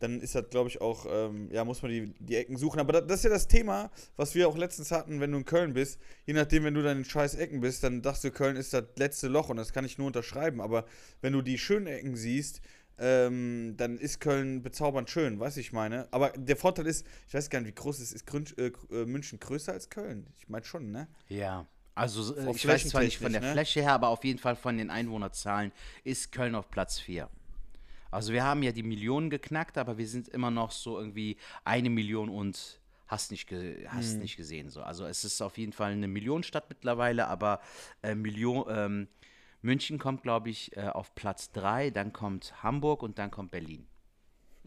dann 0.00 0.20
ist 0.20 0.34
das, 0.34 0.50
glaube 0.50 0.68
ich, 0.68 0.80
auch, 0.80 1.06
ähm, 1.08 1.48
ja, 1.52 1.64
muss 1.64 1.82
man 1.82 1.90
die, 1.90 2.12
die 2.18 2.36
Ecken 2.36 2.56
suchen. 2.56 2.80
Aber 2.80 2.92
da, 2.92 3.00
das 3.00 3.20
ist 3.20 3.24
ja 3.24 3.30
das 3.30 3.48
Thema, 3.48 3.90
was 4.16 4.34
wir 4.34 4.48
auch 4.48 4.56
letztens 4.56 4.90
hatten, 4.90 5.20
wenn 5.20 5.32
du 5.32 5.38
in 5.38 5.44
Köln 5.44 5.72
bist. 5.72 5.98
Je 6.26 6.34
nachdem, 6.34 6.64
wenn 6.64 6.74
du 6.74 6.82
dann 6.82 6.98
in 6.98 7.04
scheiß 7.04 7.36
Ecken 7.36 7.60
bist, 7.60 7.84
dann 7.84 8.02
dachtest 8.02 8.24
du, 8.24 8.30
Köln 8.30 8.56
ist 8.56 8.72
das 8.74 8.84
letzte 8.96 9.28
Loch 9.28 9.48
und 9.48 9.56
das 9.56 9.72
kann 9.72 9.84
ich 9.84 9.98
nur 9.98 10.08
unterschreiben. 10.08 10.60
Aber 10.60 10.84
wenn 11.20 11.32
du 11.32 11.42
die 11.42 11.58
schönen 11.58 11.86
Ecken 11.86 12.16
siehst, 12.16 12.60
ähm, 12.98 13.74
dann 13.76 13.98
ist 13.98 14.20
Köln 14.20 14.62
bezaubernd 14.62 15.10
schön, 15.10 15.40
weiß 15.40 15.56
ich 15.56 15.72
meine. 15.72 16.08
Aber 16.12 16.30
der 16.30 16.56
Vorteil 16.56 16.86
ist, 16.86 17.06
ich 17.28 17.34
weiß 17.34 17.50
gar 17.50 17.60
nicht, 17.60 17.68
wie 17.68 17.74
groß 17.74 17.98
es 18.00 18.12
ist. 18.12 18.28
Ist 18.30 18.58
äh, 18.58 18.72
äh, 18.90 19.04
München 19.06 19.40
größer 19.40 19.72
als 19.72 19.90
Köln? 19.90 20.26
Ich 20.38 20.48
meine 20.48 20.64
schon, 20.64 20.90
ne? 20.90 21.08
Ja. 21.28 21.66
Also 21.94 22.36
äh, 22.36 22.50
ich 22.50 22.66
weiß 22.66 22.88
zwar 22.88 23.02
nicht 23.02 23.18
von 23.18 23.32
der 23.32 23.40
ne? 23.40 23.52
Fläche 23.52 23.80
her, 23.80 23.92
aber 23.92 24.08
auf 24.08 24.24
jeden 24.24 24.38
Fall 24.38 24.56
von 24.56 24.78
den 24.78 24.90
Einwohnerzahlen 24.90 25.72
ist 26.02 26.32
Köln 26.32 26.54
auf 26.54 26.70
Platz 26.70 26.98
4. 26.98 27.28
Also 28.10 28.32
wir 28.32 28.44
haben 28.44 28.62
ja 28.62 28.72
die 28.72 28.82
Millionen 28.82 29.30
geknackt, 29.30 29.76
aber 29.76 29.98
wir 29.98 30.06
sind 30.06 30.28
immer 30.28 30.50
noch 30.50 30.70
so 30.70 30.98
irgendwie 30.98 31.36
eine 31.64 31.90
Million 31.90 32.28
und 32.28 32.80
hast 33.06 33.30
nicht, 33.30 33.48
ge 33.48 33.86
hast 33.88 34.14
Hm. 34.14 34.20
nicht 34.20 34.36
gesehen. 34.36 34.70
So. 34.70 34.82
Also 34.82 35.04
es 35.06 35.24
ist 35.24 35.40
auf 35.42 35.58
jeden 35.58 35.72
Fall 35.72 35.92
eine 35.92 36.08
Millionenstadt 36.08 36.68
mittlerweile, 36.68 37.26
aber 37.26 37.60
äh, 38.02 38.14
Million, 38.14 38.64
ähm, 38.68 39.08
München 39.64 39.98
kommt, 39.98 40.22
glaube 40.22 40.50
ich, 40.50 40.76
äh, 40.76 40.88
auf 40.88 41.14
Platz 41.14 41.50
3, 41.52 41.90
dann 41.90 42.12
kommt 42.12 42.62
Hamburg 42.62 43.02
und 43.02 43.18
dann 43.18 43.30
kommt 43.30 43.50
Berlin. 43.50 43.86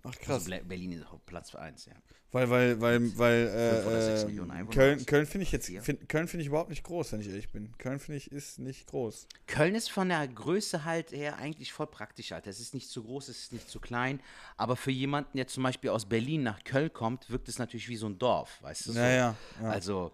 Ach 0.04 0.16
krass. 0.20 0.50
Also 0.52 0.66
Berlin 0.66 0.92
ist 0.94 1.06
auf 1.08 1.26
Platz 1.26 1.54
1, 1.54 1.86
ja. 1.86 1.94
Weil, 2.32 2.50
weil, 2.50 2.82
weil, 2.82 3.18
weil, 3.18 3.48
äh, 3.48 4.66
Köln. 4.66 5.06
Köln 5.06 5.26
finde 5.26 5.44
ich 5.44 5.52
jetzt, 5.52 5.68
find, 5.68 6.10
Köln 6.10 6.28
finde 6.28 6.42
ich 6.42 6.48
überhaupt 6.48 6.70
nicht 6.70 6.84
groß, 6.84 7.14
wenn 7.14 7.22
ich 7.22 7.30
ehrlich 7.30 7.50
bin. 7.50 7.78
Köln 7.78 8.00
finde 8.00 8.18
ich 8.18 8.32
ist 8.32 8.60
nicht 8.60 8.88
groß. 8.88 9.28
Köln 9.48 9.76
ist 9.76 9.90
von 9.90 10.10
der 10.10 10.28
Größe 10.28 10.84
halt 10.84 11.12
her 11.14 11.38
eigentlich 11.38 11.72
voll 11.72 11.88
praktisch, 11.88 12.34
Alter. 12.34 12.50
Es 12.50 12.60
ist 12.60 12.74
nicht 12.74 12.90
zu 12.90 13.04
groß, 13.04 13.30
es 13.30 13.44
ist 13.44 13.54
nicht 13.54 13.70
zu 13.70 13.80
klein. 13.80 14.20
Aber 14.58 14.76
für 14.76 14.92
jemanden, 14.92 15.38
der 15.38 15.48
zum 15.48 15.64
Beispiel 15.64 15.90
aus 15.90 16.06
Berlin 16.06 16.44
nach 16.44 16.64
Köln 16.64 16.92
kommt, 16.92 17.30
wirkt 17.30 17.48
es 17.48 17.60
natürlich 17.60 17.88
wie 17.88 17.96
so 17.96 18.08
ein 18.08 18.20
Dorf, 18.20 18.62
weißt 18.62 18.88
du? 18.88 18.92
So. 18.92 19.00
Ja, 19.00 19.10
ja, 19.10 19.36
ja. 19.62 19.70
Also, 19.70 20.12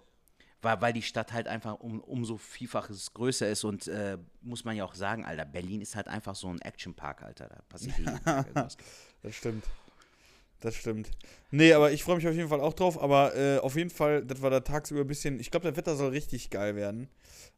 weil, 0.64 0.82
weil 0.82 0.94
die 0.94 1.02
Stadt 1.02 1.34
halt 1.34 1.48
einfach 1.48 1.80
um, 1.80 2.00
umso 2.00 2.38
vielfaches 2.38 3.14
größer 3.14 3.50
ist 3.50 3.64
und 3.64 3.88
äh, 3.88 4.18
muss 4.42 4.64
man 4.66 4.76
ja 4.76 4.86
auch 4.86 4.96
sagen, 4.96 5.26
Alter, 5.26 5.46
Berlin 5.46 5.82
ist 5.82 5.96
halt 5.96 6.08
einfach 6.08 6.36
so 6.36 6.48
ein 6.50 6.60
Actionpark, 6.62 7.22
Alter. 7.22 7.50
Da 7.50 7.62
passiert 7.70 7.98
jeden 7.98 8.24
Tag 8.24 8.48
irgendwas. 8.48 8.78
Das 9.22 9.36
stimmt. 9.36 9.64
Das 10.64 10.76
stimmt. 10.76 11.12
Nee, 11.52 11.74
aber 11.74 11.92
ich 11.92 12.06
freue 12.06 12.16
mich 12.16 12.26
auf 12.26 12.34
jeden 12.34 12.48
Fall 12.48 12.62
auch 12.62 12.72
drauf. 12.72 13.02
Aber 13.02 13.36
äh, 13.36 13.58
auf 13.58 13.76
jeden 13.76 13.90
Fall, 13.90 14.24
das 14.24 14.42
war 14.42 14.50
da 14.50 14.62
tagsüber 14.62 15.02
ein 15.02 15.08
bisschen. 15.08 15.38
Ich 15.42 15.52
glaube, 15.52 15.68
das 15.68 15.76
Wetter 15.76 15.98
soll 15.98 16.12
richtig 16.12 16.50
geil 16.50 16.78
werden. 16.78 17.10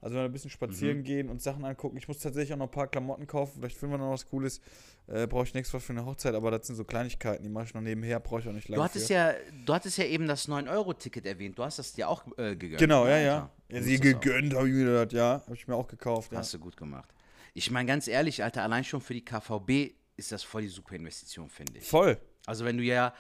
Also, 0.02 0.16
wenn 0.16 0.24
wir 0.24 0.30
ein 0.30 0.32
bisschen 0.32 0.50
spazieren 0.50 1.04
gehen 1.04 1.30
und 1.30 1.40
Sachen 1.40 1.64
angucken. 1.66 1.98
Ich 1.98 2.08
muss 2.08 2.18
tatsächlich 2.18 2.52
auch 2.54 2.58
noch 2.58 2.66
ein 2.66 2.72
paar 2.72 2.88
Klamotten 2.88 3.28
kaufen. 3.28 3.60
Vielleicht 3.60 3.78
finden 3.78 3.94
wir 3.94 3.98
noch 4.00 4.12
was 4.12 4.28
Cooles. 4.28 4.60
Äh, 5.06 5.28
Brauche 5.28 5.44
ich 5.44 5.54
nichts 5.54 5.72
was 5.72 5.84
für 5.84 5.94
eine 5.94 6.04
Hochzeit. 6.04 6.34
Aber 6.34 6.50
das 6.50 6.66
sind 6.66 6.78
so 6.78 6.84
Kleinigkeiten, 6.84 7.44
die 7.44 7.50
mache 7.50 7.66
ich 7.66 7.74
noch 7.76 7.82
nebenher. 7.82 8.20
Brauche 8.20 8.40
ich 8.40 8.48
auch 8.48 8.54
nicht 8.54 8.70
lange. 8.70 8.80
Du 8.80 8.84
hattest 8.84 9.08
für. 9.08 9.14
ja, 9.14 9.34
du 9.66 9.74
hattest 9.76 10.00
ja 10.00 10.06
eben 10.06 10.28
das 10.28 10.50
9-Euro-Ticket 10.50 11.28
erwähnt. 11.28 11.60
Du 11.60 11.64
hast 11.64 11.78
das 11.78 11.94
dir 11.94 12.10
auch 12.10 12.26
äh, 12.40 12.56
gegönnt. 12.56 12.80
Genau, 12.80 13.04
ne, 13.04 13.12
ja, 13.12 13.20
ja. 13.20 13.52
Ja 13.70 13.82
sie 13.84 14.00
gegönnt, 14.00 14.56
habe 14.56 14.68
ich 14.68 14.74
mir 14.74 15.06
das, 15.06 15.14
ja. 15.14 15.44
Habe 15.46 15.56
ich 15.56 15.68
mir 15.68 15.76
auch 15.76 15.88
gekauft. 15.88 16.32
Ja. 16.32 16.40
Hast 16.40 16.56
du 16.56 16.60
gut 16.60 16.76
gemacht. 16.76 17.14
Ich 17.54 17.70
meine, 17.70 17.88
ganz 17.88 18.08
ehrlich, 18.08 18.44
Alter, 18.44 18.64
allein 18.64 18.84
schon 18.84 19.00
für 19.00 19.14
die 19.14 19.24
KVB 19.24 19.94
ist 20.18 20.32
das 20.32 20.44
voll 20.44 20.64
die 20.64 20.68
super 20.70 20.96
Investition, 20.96 21.50
finde 21.50 21.78
ich. 21.78 21.86
Voll. 21.88 22.18
Also 22.46 22.66
wenn 22.66 22.78
du 22.78 22.84
ja 22.84 23.14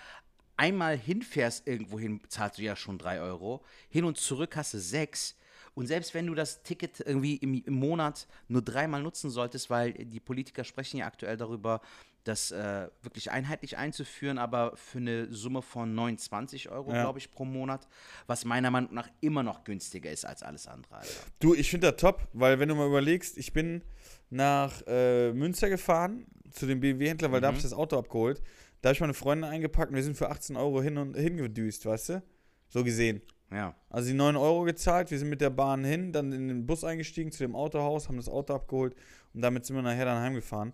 einmal 0.58 0.98
hinfährst 0.98 1.68
irgendwo 1.68 2.00
hin, 2.00 2.22
zahlst 2.30 2.58
du 2.58 2.64
ja 2.64 2.76
schon 2.76 2.98
3 2.98 3.20
Euro. 3.22 3.64
Hin 3.90 4.06
und 4.06 4.18
zurück 4.18 4.56
hast 4.56 4.74
du 4.74 4.80
6. 4.80 5.36
Und 5.74 5.88
selbst 5.88 6.14
wenn 6.14 6.28
du 6.28 6.36
das 6.36 6.64
Ticket 6.64 7.02
irgendwie 7.02 7.36
im, 7.36 7.62
im 7.66 7.74
Monat 7.74 8.28
nur 8.48 8.62
dreimal 8.62 9.02
nutzen 9.02 9.30
solltest, 9.30 9.70
weil 9.70 9.92
die 9.94 10.22
Politiker 10.22 10.64
sprechen 10.64 10.98
ja 10.98 11.06
aktuell 11.06 11.36
darüber, 11.36 11.82
das 12.24 12.52
äh, 12.52 12.88
wirklich 13.04 13.30
einheitlich 13.30 13.78
einzuführen, 13.78 14.38
aber 14.40 14.76
für 14.78 14.98
eine 15.00 15.32
Summe 15.32 15.62
von 15.62 15.94
29 15.94 16.70
Euro, 16.70 16.92
Ja. 16.92 17.02
glaube 17.02 17.20
ich, 17.20 17.30
pro 17.30 17.46
Monat, 17.46 17.88
was 18.26 18.46
meiner 18.46 18.72
Meinung 18.72 18.94
nach 18.94 19.10
immer 19.22 19.44
noch 19.44 19.64
günstiger 19.64 20.10
ist 20.10 20.26
als 20.26 20.42
alles 20.42 20.66
andere. 20.66 20.96
Alter. 20.96 21.12
Du, 21.40 21.54
ich 21.54 21.70
finde 21.70 21.92
das 21.92 22.00
top, 22.00 22.28
weil 22.34 22.58
wenn 22.60 22.70
du 22.70 22.76
mal 22.76 22.88
überlegst, 22.88 23.38
ich 23.38 23.54
bin 23.54 23.84
nach 24.30 24.82
äh, 24.88 25.34
Münster 25.34 25.70
gefahren 25.70 26.26
zu 26.52 26.66
dem 26.66 26.80
BMW-Händler, 26.80 27.32
weil 27.32 27.42
da 27.42 27.48
habe 27.48 27.58
ich 27.58 27.64
das 27.64 27.74
Auto 27.74 28.00
abgeholt. 28.00 28.42
Da 28.86 28.90
habe 28.90 28.94
ich 28.94 29.02
meine 29.02 29.16
Freundin 29.16 29.50
eingepackt 29.50 29.90
und 29.90 29.96
wir 29.96 30.04
sind 30.04 30.16
für 30.16 30.30
18 30.30 30.56
Euro 30.58 30.80
hin 30.80 31.00
und 31.00 31.18
hingedüst, 31.18 31.88
weißt 31.88 32.10
du? 32.10 32.24
So 32.68 32.84
gesehen. 32.84 33.24
Ja. 33.52 33.76
Also 33.90 34.10
die 34.10 34.14
9 34.14 34.36
Euro 34.36 34.62
gezahlt, 34.62 35.10
wir 35.10 35.18
sind 35.18 35.30
mit 35.30 35.42
der 35.42 35.50
Bahn 35.50 35.84
hin, 35.84 36.12
dann 36.12 36.32
in 36.32 36.50
den 36.50 36.68
Bus 36.68 36.84
eingestiegen 36.84 37.32
zu 37.32 37.40
dem 37.40 37.56
Autohaus, 37.56 38.08
haben 38.08 38.18
das 38.18 38.30
Auto 38.30 38.54
abgeholt 38.54 38.94
und 39.34 39.42
damit 39.42 39.66
sind 39.66 39.76
wir 39.76 39.82
nachher 39.82 40.06
dann 40.06 40.22
heimgefahren. 40.22 40.74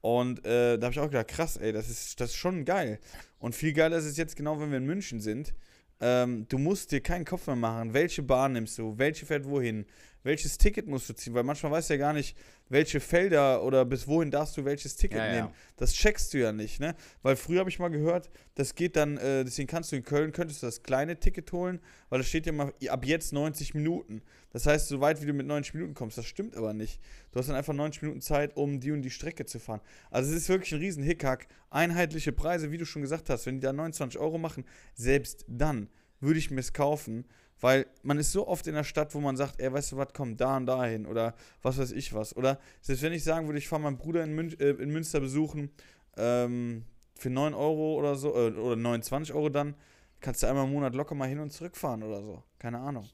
Und 0.00 0.44
äh, 0.44 0.76
da 0.76 0.86
habe 0.86 0.92
ich 0.92 0.98
auch 0.98 1.06
gedacht, 1.06 1.28
krass, 1.28 1.56
ey, 1.56 1.72
das 1.72 1.88
ist, 1.88 2.20
das 2.20 2.30
ist 2.30 2.36
schon 2.36 2.64
geil. 2.64 2.98
Und 3.38 3.54
viel 3.54 3.72
geiler 3.72 3.96
ist 3.96 4.06
es 4.06 4.16
jetzt 4.16 4.34
genau, 4.34 4.58
wenn 4.58 4.72
wir 4.72 4.78
in 4.78 4.86
München 4.86 5.20
sind. 5.20 5.54
Ähm, 6.00 6.48
du 6.48 6.58
musst 6.58 6.90
dir 6.90 7.00
keinen 7.00 7.24
Kopf 7.24 7.46
mehr 7.46 7.54
machen, 7.54 7.94
welche 7.94 8.24
Bahn 8.24 8.54
nimmst 8.54 8.76
du, 8.76 8.98
welche 8.98 9.24
fährt 9.24 9.48
wohin, 9.48 9.86
welches 10.22 10.58
Ticket 10.58 10.86
musst 10.86 11.08
du 11.08 11.14
ziehen, 11.14 11.34
weil 11.34 11.42
manchmal 11.42 11.72
weißt 11.72 11.90
du 11.90 11.94
ja 11.94 11.98
gar 11.98 12.12
nicht, 12.12 12.36
welche 12.68 13.00
Felder 13.00 13.62
oder 13.64 13.84
bis 13.84 14.06
wohin 14.06 14.30
darfst 14.30 14.56
du 14.56 14.64
welches 14.64 14.96
Ticket 14.96 15.18
Ja, 15.18 15.26
ja. 15.26 15.32
nehmen. 15.32 15.48
Das 15.76 15.92
checkst 15.92 16.32
du 16.32 16.38
ja 16.38 16.52
nicht, 16.52 16.80
ne? 16.80 16.94
Weil 17.22 17.36
früher 17.36 17.60
habe 17.60 17.70
ich 17.70 17.78
mal 17.78 17.88
gehört, 17.88 18.30
das 18.54 18.74
geht 18.74 18.96
dann, 18.96 19.16
äh, 19.18 19.44
deswegen 19.44 19.66
kannst 19.68 19.92
du 19.92 19.96
in 19.96 20.04
Köln, 20.04 20.32
könntest 20.32 20.62
du 20.62 20.66
das 20.66 20.82
kleine 20.82 21.18
Ticket 21.18 21.50
holen, 21.52 21.80
weil 22.08 22.20
da 22.20 22.24
steht 22.24 22.46
ja 22.46 22.52
mal 22.52 22.72
ab 22.88 23.04
jetzt 23.04 23.32
90 23.32 23.74
Minuten. 23.74 24.22
Das 24.50 24.66
heißt, 24.66 24.88
so 24.88 25.00
weit 25.00 25.20
wie 25.22 25.26
du 25.26 25.32
mit 25.32 25.46
90 25.46 25.74
Minuten 25.74 25.94
kommst, 25.94 26.16
das 26.18 26.26
stimmt 26.26 26.56
aber 26.56 26.72
nicht. 26.72 27.00
Du 27.32 27.38
hast 27.38 27.48
dann 27.48 27.56
einfach 27.56 27.74
90 27.74 28.02
Minuten 28.02 28.20
Zeit, 28.20 28.56
um 28.56 28.80
die 28.80 28.92
und 28.92 29.02
die 29.02 29.10
Strecke 29.10 29.44
zu 29.46 29.58
fahren. 29.58 29.80
Also 30.10 30.30
es 30.30 30.36
ist 30.42 30.48
wirklich 30.48 30.72
ein 30.72 30.78
riesen 30.80 31.02
Hickhack. 31.02 31.48
Einheitliche 31.70 32.32
Preise, 32.32 32.70
wie 32.70 32.78
du 32.78 32.84
schon 32.86 33.02
gesagt 33.02 33.28
hast, 33.30 33.46
wenn 33.46 33.56
die 33.56 33.60
da 33.62 33.72
29 33.72 34.20
Euro 34.20 34.38
machen, 34.38 34.64
selbst 34.94 35.44
dann 35.48 35.88
würde 36.20 36.38
ich 36.38 36.50
mir 36.50 36.60
es 36.60 36.72
kaufen, 36.72 37.24
weil 37.62 37.86
man 38.02 38.18
ist 38.18 38.32
so 38.32 38.46
oft 38.46 38.66
in 38.66 38.74
der 38.74 38.84
Stadt, 38.84 39.14
wo 39.14 39.20
man 39.20 39.36
sagt, 39.38 39.58
ey, 39.60 39.72
weißt 39.72 39.92
du 39.92 39.96
was, 39.96 40.08
komm 40.12 40.36
da 40.36 40.58
und 40.58 40.66
da 40.66 40.84
hin 40.84 41.06
oder 41.06 41.34
was 41.62 41.78
weiß 41.78 41.92
ich 41.92 42.12
was. 42.12 42.36
Oder 42.36 42.58
selbst 42.82 43.02
wenn 43.02 43.14
ich 43.14 43.24
sagen 43.24 43.46
würde, 43.46 43.58
ich 43.58 43.68
fahre 43.68 43.80
meinen 43.80 43.96
Bruder 43.96 44.22
in, 44.24 44.34
Mün 44.34 44.58
äh, 44.60 44.70
in 44.72 44.90
Münster 44.90 45.20
besuchen, 45.20 45.70
ähm, 46.18 46.84
für 47.14 47.30
9 47.30 47.54
Euro 47.54 47.94
oder 47.94 48.16
so, 48.16 48.34
äh, 48.34 48.50
oder 48.50 48.76
29 48.76 49.32
Euro 49.34 49.48
dann, 49.48 49.74
kannst 50.20 50.42
du 50.42 50.48
einmal 50.48 50.64
im 50.66 50.72
Monat 50.72 50.94
locker 50.94 51.14
mal 51.14 51.28
hin 51.28 51.38
und 51.38 51.50
zurückfahren 51.52 52.02
oder 52.02 52.22
so. 52.22 52.42
Keine 52.58 52.78
Ahnung. 52.78 53.08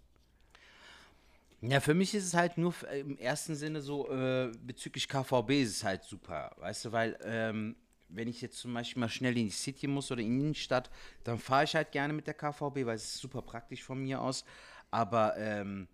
Ja, 1.60 1.80
für 1.80 1.94
mich 1.94 2.14
ist 2.14 2.24
es 2.24 2.34
halt 2.34 2.56
nur 2.56 2.70
f- 2.70 2.86
im 2.92 3.18
ersten 3.18 3.56
Sinne 3.56 3.80
so, 3.80 4.08
äh, 4.10 4.52
bezüglich 4.62 5.08
KVB 5.08 5.62
ist 5.62 5.76
es 5.78 5.84
halt 5.84 6.04
super, 6.04 6.54
weißt 6.58 6.84
du, 6.86 6.92
weil 6.92 7.18
ähm, 7.24 7.74
wenn 8.08 8.28
ich 8.28 8.40
jetzt 8.40 8.58
zum 8.58 8.74
Beispiel 8.74 9.00
mal 9.00 9.08
schnell 9.08 9.36
in 9.36 9.46
die 9.46 9.50
City 9.50 9.86
muss 9.86 10.10
oder 10.10 10.20
in 10.20 10.30
die 10.30 10.40
Innenstadt, 10.40 10.90
dann 11.24 11.38
fahre 11.38 11.64
ich 11.64 11.74
halt 11.74 11.92
gerne 11.92 12.12
mit 12.12 12.26
der 12.26 12.34
KVB, 12.34 12.86
weil 12.86 12.96
es 12.96 13.04
ist 13.04 13.18
super 13.18 13.42
praktisch 13.42 13.82
von 13.82 14.02
mir 14.02 14.20
aus, 14.20 14.44
aber 14.90 15.36
ähm, 15.36 15.88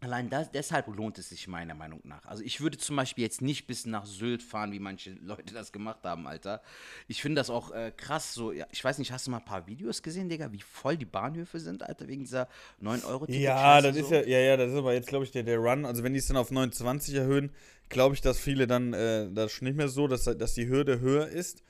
allein 0.00 0.30
das, 0.30 0.50
deshalb 0.50 0.86
lohnt 0.88 1.18
es 1.18 1.28
sich 1.28 1.48
meiner 1.48 1.74
Meinung 1.74 2.00
nach. 2.04 2.24
Also 2.26 2.42
ich 2.44 2.60
würde 2.60 2.78
zum 2.78 2.96
Beispiel 2.96 3.24
jetzt 3.24 3.42
nicht 3.42 3.66
bis 3.66 3.86
nach 3.86 4.06
Sylt 4.06 4.42
fahren, 4.42 4.72
wie 4.72 4.78
manche 4.78 5.10
Leute 5.22 5.54
das 5.54 5.72
gemacht 5.72 6.00
haben, 6.04 6.26
Alter. 6.26 6.62
Ich 7.06 7.22
finde 7.22 7.40
das 7.40 7.50
auch 7.50 7.70
äh, 7.72 7.92
krass, 7.96 8.34
so, 8.34 8.52
ja, 8.52 8.66
ich 8.70 8.82
weiß 8.82 8.98
nicht, 8.98 9.12
hast 9.12 9.26
du 9.26 9.30
mal 9.30 9.38
ein 9.38 9.44
paar 9.44 9.66
Videos 9.66 10.02
gesehen, 10.02 10.28
Digga, 10.28 10.52
wie 10.52 10.60
voll 10.60 10.96
die 10.96 11.04
Bahnhöfe 11.04 11.60
sind, 11.60 11.82
Alter, 11.82 12.08
wegen 12.08 12.24
dieser 12.24 12.48
9 12.80 13.04
euro 13.04 13.26
ticket 13.26 13.42
Ja, 13.42 13.80
das 13.80 13.96
ist 13.96 14.10
ja, 14.10 14.22
ja, 14.22 14.38
ja, 14.38 14.56
das 14.56 14.72
ist 14.72 14.78
aber 14.78 14.94
jetzt, 14.94 15.08
glaube 15.08 15.24
ich, 15.24 15.30
der, 15.30 15.42
der 15.42 15.58
Run. 15.58 15.84
Also 15.84 16.02
wenn 16.02 16.12
die 16.12 16.18
es 16.18 16.26
dann 16.26 16.36
auf 16.36 16.50
29 16.50 17.14
erhöhen, 17.14 17.50
glaube 17.88 18.14
ich, 18.14 18.20
dass 18.20 18.38
viele 18.38 18.66
dann, 18.66 18.92
äh, 18.92 19.30
das 19.32 19.46
ist 19.46 19.52
schon 19.52 19.66
nicht 19.66 19.76
mehr 19.76 19.88
so, 19.88 20.06
dass, 20.08 20.24
dass 20.24 20.54
die 20.54 20.68
Hürde 20.68 21.00
höher 21.00 21.28
ist. 21.28 21.62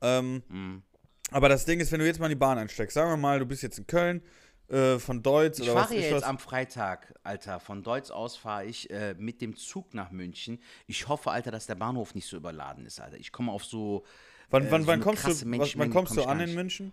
Ähm, 0.00 0.42
Mhm. 0.48 0.82
Aber 1.30 1.48
das 1.48 1.64
Ding 1.64 1.80
ist, 1.80 1.90
wenn 1.90 2.00
du 2.00 2.06
jetzt 2.06 2.20
mal 2.20 2.26
in 2.26 2.30
die 2.30 2.36
Bahn 2.36 2.58
einsteigst, 2.58 2.94
sagen 2.94 3.10
wir 3.10 3.16
mal, 3.16 3.38
du 3.40 3.46
bist 3.46 3.62
jetzt 3.62 3.78
in 3.78 3.86
Köln, 3.86 4.22
äh, 4.68 4.98
von 4.98 5.22
Deutz 5.22 5.58
Ich 5.58 5.64
oder 5.64 5.74
was 5.76 5.82
fahre 5.88 5.94
ja 5.94 6.00
ist 6.00 6.06
jetzt 6.10 6.22
was. 6.22 6.28
am 6.28 6.38
Freitag, 6.38 7.14
Alter. 7.22 7.60
Von 7.60 7.82
Deutsch 7.82 8.10
aus 8.10 8.36
fahre 8.36 8.64
ich 8.64 8.90
äh, 8.90 9.14
mit 9.18 9.40
dem 9.40 9.56
Zug 9.56 9.94
nach 9.94 10.10
München. 10.10 10.58
Ich 10.86 11.08
hoffe, 11.08 11.30
Alter, 11.30 11.50
dass 11.50 11.66
der 11.66 11.74
Bahnhof 11.74 12.14
nicht 12.14 12.26
so 12.26 12.36
überladen 12.36 12.86
ist, 12.86 13.00
Alter. 13.00 13.18
Ich 13.18 13.32
komme 13.32 13.52
auf 13.52 13.64
so. 13.64 14.04
Wann, 14.50 14.66
äh, 14.66 14.70
wann, 14.70 14.82
so 14.82 14.88
wann 14.88 15.00
kommst 15.00 15.22
krasse 15.22 15.44
du, 15.44 15.50
wann, 15.50 15.68
wann 15.76 15.90
kommst 15.90 16.10
komm 16.10 16.16
du 16.16 16.22
ich 16.22 16.28
an 16.28 16.40
in. 16.40 16.54
München? 16.54 16.92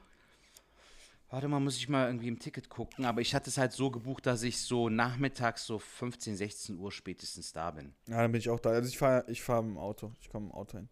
Warte 1.30 1.48
mal, 1.48 1.62
muss 1.62 1.78
ich 1.78 1.88
mal 1.88 2.08
irgendwie 2.08 2.28
im 2.28 2.40
Ticket 2.40 2.68
gucken. 2.68 3.06
Aber 3.06 3.22
ich 3.22 3.34
hatte 3.34 3.50
es 3.50 3.58
halt 3.58 3.72
so 3.72 3.90
gebucht, 3.90 4.26
dass 4.26 4.44
ich 4.44 4.60
so 4.60 4.90
nachmittags 4.90 5.66
so 5.66 5.80
15, 5.80 6.36
16 6.36 6.78
Uhr 6.78 6.92
spätestens 6.92 7.54
da 7.54 7.72
bin. 7.72 7.94
Ja, 8.08 8.18
dann 8.22 8.34
bin 8.34 8.40
ich 8.40 8.50
auch 8.50 8.60
da. 8.60 8.72
Also 8.72 8.90
ich 8.90 8.98
fahre 8.98 9.24
ich 9.30 9.42
fahr 9.42 9.60
im 9.62 9.78
Auto. 9.78 10.12
Ich 10.20 10.30
komme 10.30 10.48
im 10.48 10.52
Auto 10.52 10.78
hin. 10.78 10.90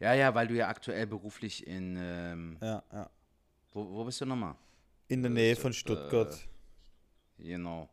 Ja, 0.00 0.14
ja, 0.14 0.34
weil 0.34 0.46
du 0.48 0.54
ja 0.54 0.68
aktuell 0.68 1.06
beruflich 1.06 1.66
in. 1.66 1.96
Ähm, 2.00 2.56
Ja, 2.62 2.82
ja. 2.90 3.10
wo, 3.74 3.86
wo 3.90 4.04
bist 4.04 4.18
du 4.22 4.24
nochmal? 4.24 4.54
In 5.12 5.20
der 5.20 5.30
Nähe 5.30 5.54
von 5.56 5.74
Stuttgart. 5.74 6.48
Genau. 7.36 7.90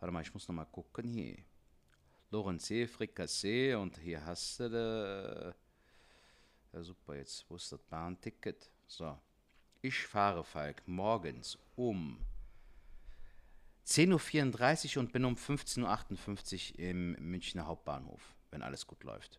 Warte 0.00 0.10
mal, 0.10 0.22
ich 0.22 0.32
muss 0.32 0.48
nochmal 0.48 0.64
gucken 0.64 1.06
hier. 1.06 1.36
Lorenzee, 2.30 2.86
Frikassee 2.86 3.74
und 3.74 3.98
hier 3.98 4.24
hast 4.24 4.58
du 4.58 4.70
de, 4.70 5.52
Ja, 6.72 6.82
super, 6.82 7.16
jetzt 7.16 7.44
wo 7.50 7.56
ist 7.56 7.70
das 7.70 7.82
Bahnticket? 7.82 8.70
So. 8.86 9.18
Ich 9.82 10.06
fahre, 10.06 10.42
Falk, 10.42 10.88
morgens 10.88 11.58
um 11.76 12.18
10.34 13.86 14.96
Uhr 14.96 15.02
und 15.02 15.12
bin 15.12 15.26
um 15.26 15.34
15.58 15.34 16.72
Uhr 16.72 16.78
im 16.78 17.12
Münchner 17.30 17.66
Hauptbahnhof, 17.66 18.22
wenn 18.50 18.62
alles 18.62 18.86
gut 18.86 19.04
läuft. 19.04 19.38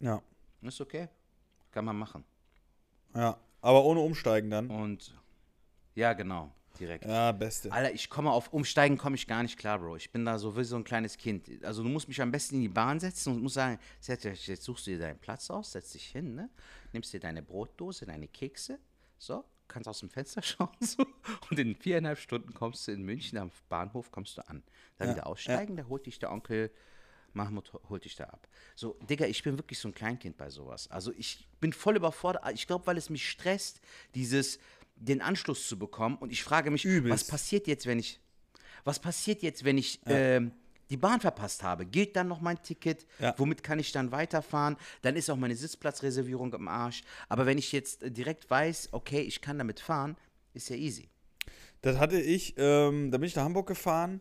ja. 0.00 0.20
Ist 0.60 0.80
okay. 0.80 1.08
Kann 1.70 1.84
man 1.84 1.96
machen. 1.96 2.24
Ja. 3.14 3.38
Aber 3.66 3.84
ohne 3.84 3.98
Umsteigen 3.98 4.48
dann. 4.48 4.70
Und 4.70 5.12
ja, 5.96 6.12
genau, 6.12 6.52
direkt. 6.78 7.04
Ja, 7.04 7.32
beste. 7.32 7.72
Alter, 7.72 7.92
ich 7.92 8.08
komme 8.08 8.30
auf 8.30 8.52
Umsteigen 8.52 8.96
komme 8.96 9.16
ich 9.16 9.26
gar 9.26 9.42
nicht 9.42 9.58
klar, 9.58 9.80
Bro. 9.80 9.96
Ich 9.96 10.12
bin 10.12 10.24
da 10.24 10.38
so 10.38 10.56
wie 10.56 10.62
so 10.62 10.76
ein 10.76 10.84
kleines 10.84 11.18
Kind. 11.18 11.50
Also 11.64 11.82
du 11.82 11.88
musst 11.88 12.06
mich 12.06 12.22
am 12.22 12.30
besten 12.30 12.54
in 12.56 12.60
die 12.60 12.68
Bahn 12.68 13.00
setzen 13.00 13.32
und 13.32 13.42
musst 13.42 13.56
sagen, 13.56 13.80
setz 13.98 14.22
jetzt 14.22 14.62
suchst 14.62 14.86
du 14.86 14.92
dir 14.92 15.00
deinen 15.00 15.18
Platz 15.18 15.50
aus, 15.50 15.72
setzt 15.72 15.94
dich 15.94 16.06
hin, 16.06 16.36
ne? 16.36 16.48
Nimmst 16.92 17.12
dir 17.12 17.18
deine 17.18 17.42
Brotdose, 17.42 18.06
deine 18.06 18.28
Kekse, 18.28 18.78
so, 19.18 19.44
kannst 19.66 19.88
aus 19.88 19.98
dem 19.98 20.10
Fenster 20.10 20.42
schauen, 20.44 20.68
so. 20.78 21.04
Und 21.50 21.58
in 21.58 21.74
viereinhalb 21.74 22.20
Stunden 22.20 22.54
kommst 22.54 22.86
du 22.86 22.92
in 22.92 23.02
München 23.02 23.36
am 23.36 23.50
Bahnhof, 23.68 24.12
kommst 24.12 24.38
du 24.38 24.48
an. 24.48 24.62
Dann 24.96 25.10
wieder 25.10 25.26
aussteigen, 25.26 25.76
da 25.76 25.86
holt 25.88 26.06
dich 26.06 26.20
der 26.20 26.30
Onkel 26.30 26.70
Mahmoud 27.36 27.72
ho- 27.72 27.80
holt 27.88 28.04
dich 28.04 28.16
da 28.16 28.24
ab. 28.24 28.48
So, 28.74 28.96
Digga, 29.08 29.26
ich 29.26 29.42
bin 29.42 29.56
wirklich 29.58 29.78
so 29.78 29.88
ein 29.88 29.94
Kleinkind 29.94 30.36
bei 30.36 30.50
sowas. 30.50 30.90
Also 30.90 31.12
ich 31.16 31.46
bin 31.60 31.72
voll 31.72 31.96
überfordert. 31.96 32.42
Ich 32.54 32.66
glaube, 32.66 32.86
weil 32.86 32.96
es 32.96 33.10
mich 33.10 33.28
stresst, 33.28 33.80
dieses, 34.14 34.58
den 34.96 35.20
Anschluss 35.22 35.68
zu 35.68 35.78
bekommen. 35.78 36.16
Und 36.16 36.32
ich 36.32 36.42
frage 36.42 36.70
mich, 36.70 36.84
was 36.84 36.90
Übelst. 36.92 37.30
passiert 37.30 37.66
jetzt, 37.68 37.86
wenn 37.86 37.98
ich, 37.98 38.18
was 38.84 38.98
passiert 38.98 39.42
jetzt, 39.42 39.62
wenn 39.64 39.78
ich 39.78 40.00
ähm, 40.06 40.52
die 40.90 40.96
Bahn 40.96 41.20
verpasst 41.20 41.62
habe? 41.62 41.84
Gilt 41.86 42.16
dann 42.16 42.28
noch 42.28 42.40
mein 42.40 42.60
Ticket? 42.62 43.06
Ja. 43.18 43.34
Womit 43.36 43.62
kann 43.62 43.78
ich 43.78 43.92
dann 43.92 44.10
weiterfahren? 44.12 44.76
Dann 45.02 45.16
ist 45.16 45.28
auch 45.30 45.36
meine 45.36 45.54
Sitzplatzreservierung 45.54 46.52
im 46.54 46.68
Arsch. 46.68 47.02
Aber 47.28 47.46
wenn 47.46 47.58
ich 47.58 47.72
jetzt 47.72 48.02
äh, 48.02 48.10
direkt 48.10 48.48
weiß, 48.50 48.88
okay, 48.92 49.20
ich 49.20 49.40
kann 49.40 49.58
damit 49.58 49.80
fahren, 49.80 50.16
ist 50.54 50.70
ja 50.70 50.76
easy. 50.76 51.08
Das 51.82 51.98
hatte 51.98 52.18
ich, 52.20 52.54
ähm, 52.56 53.10
da 53.10 53.18
bin 53.18 53.26
ich 53.28 53.36
nach 53.36 53.44
Hamburg 53.44 53.68
gefahren. 53.68 54.20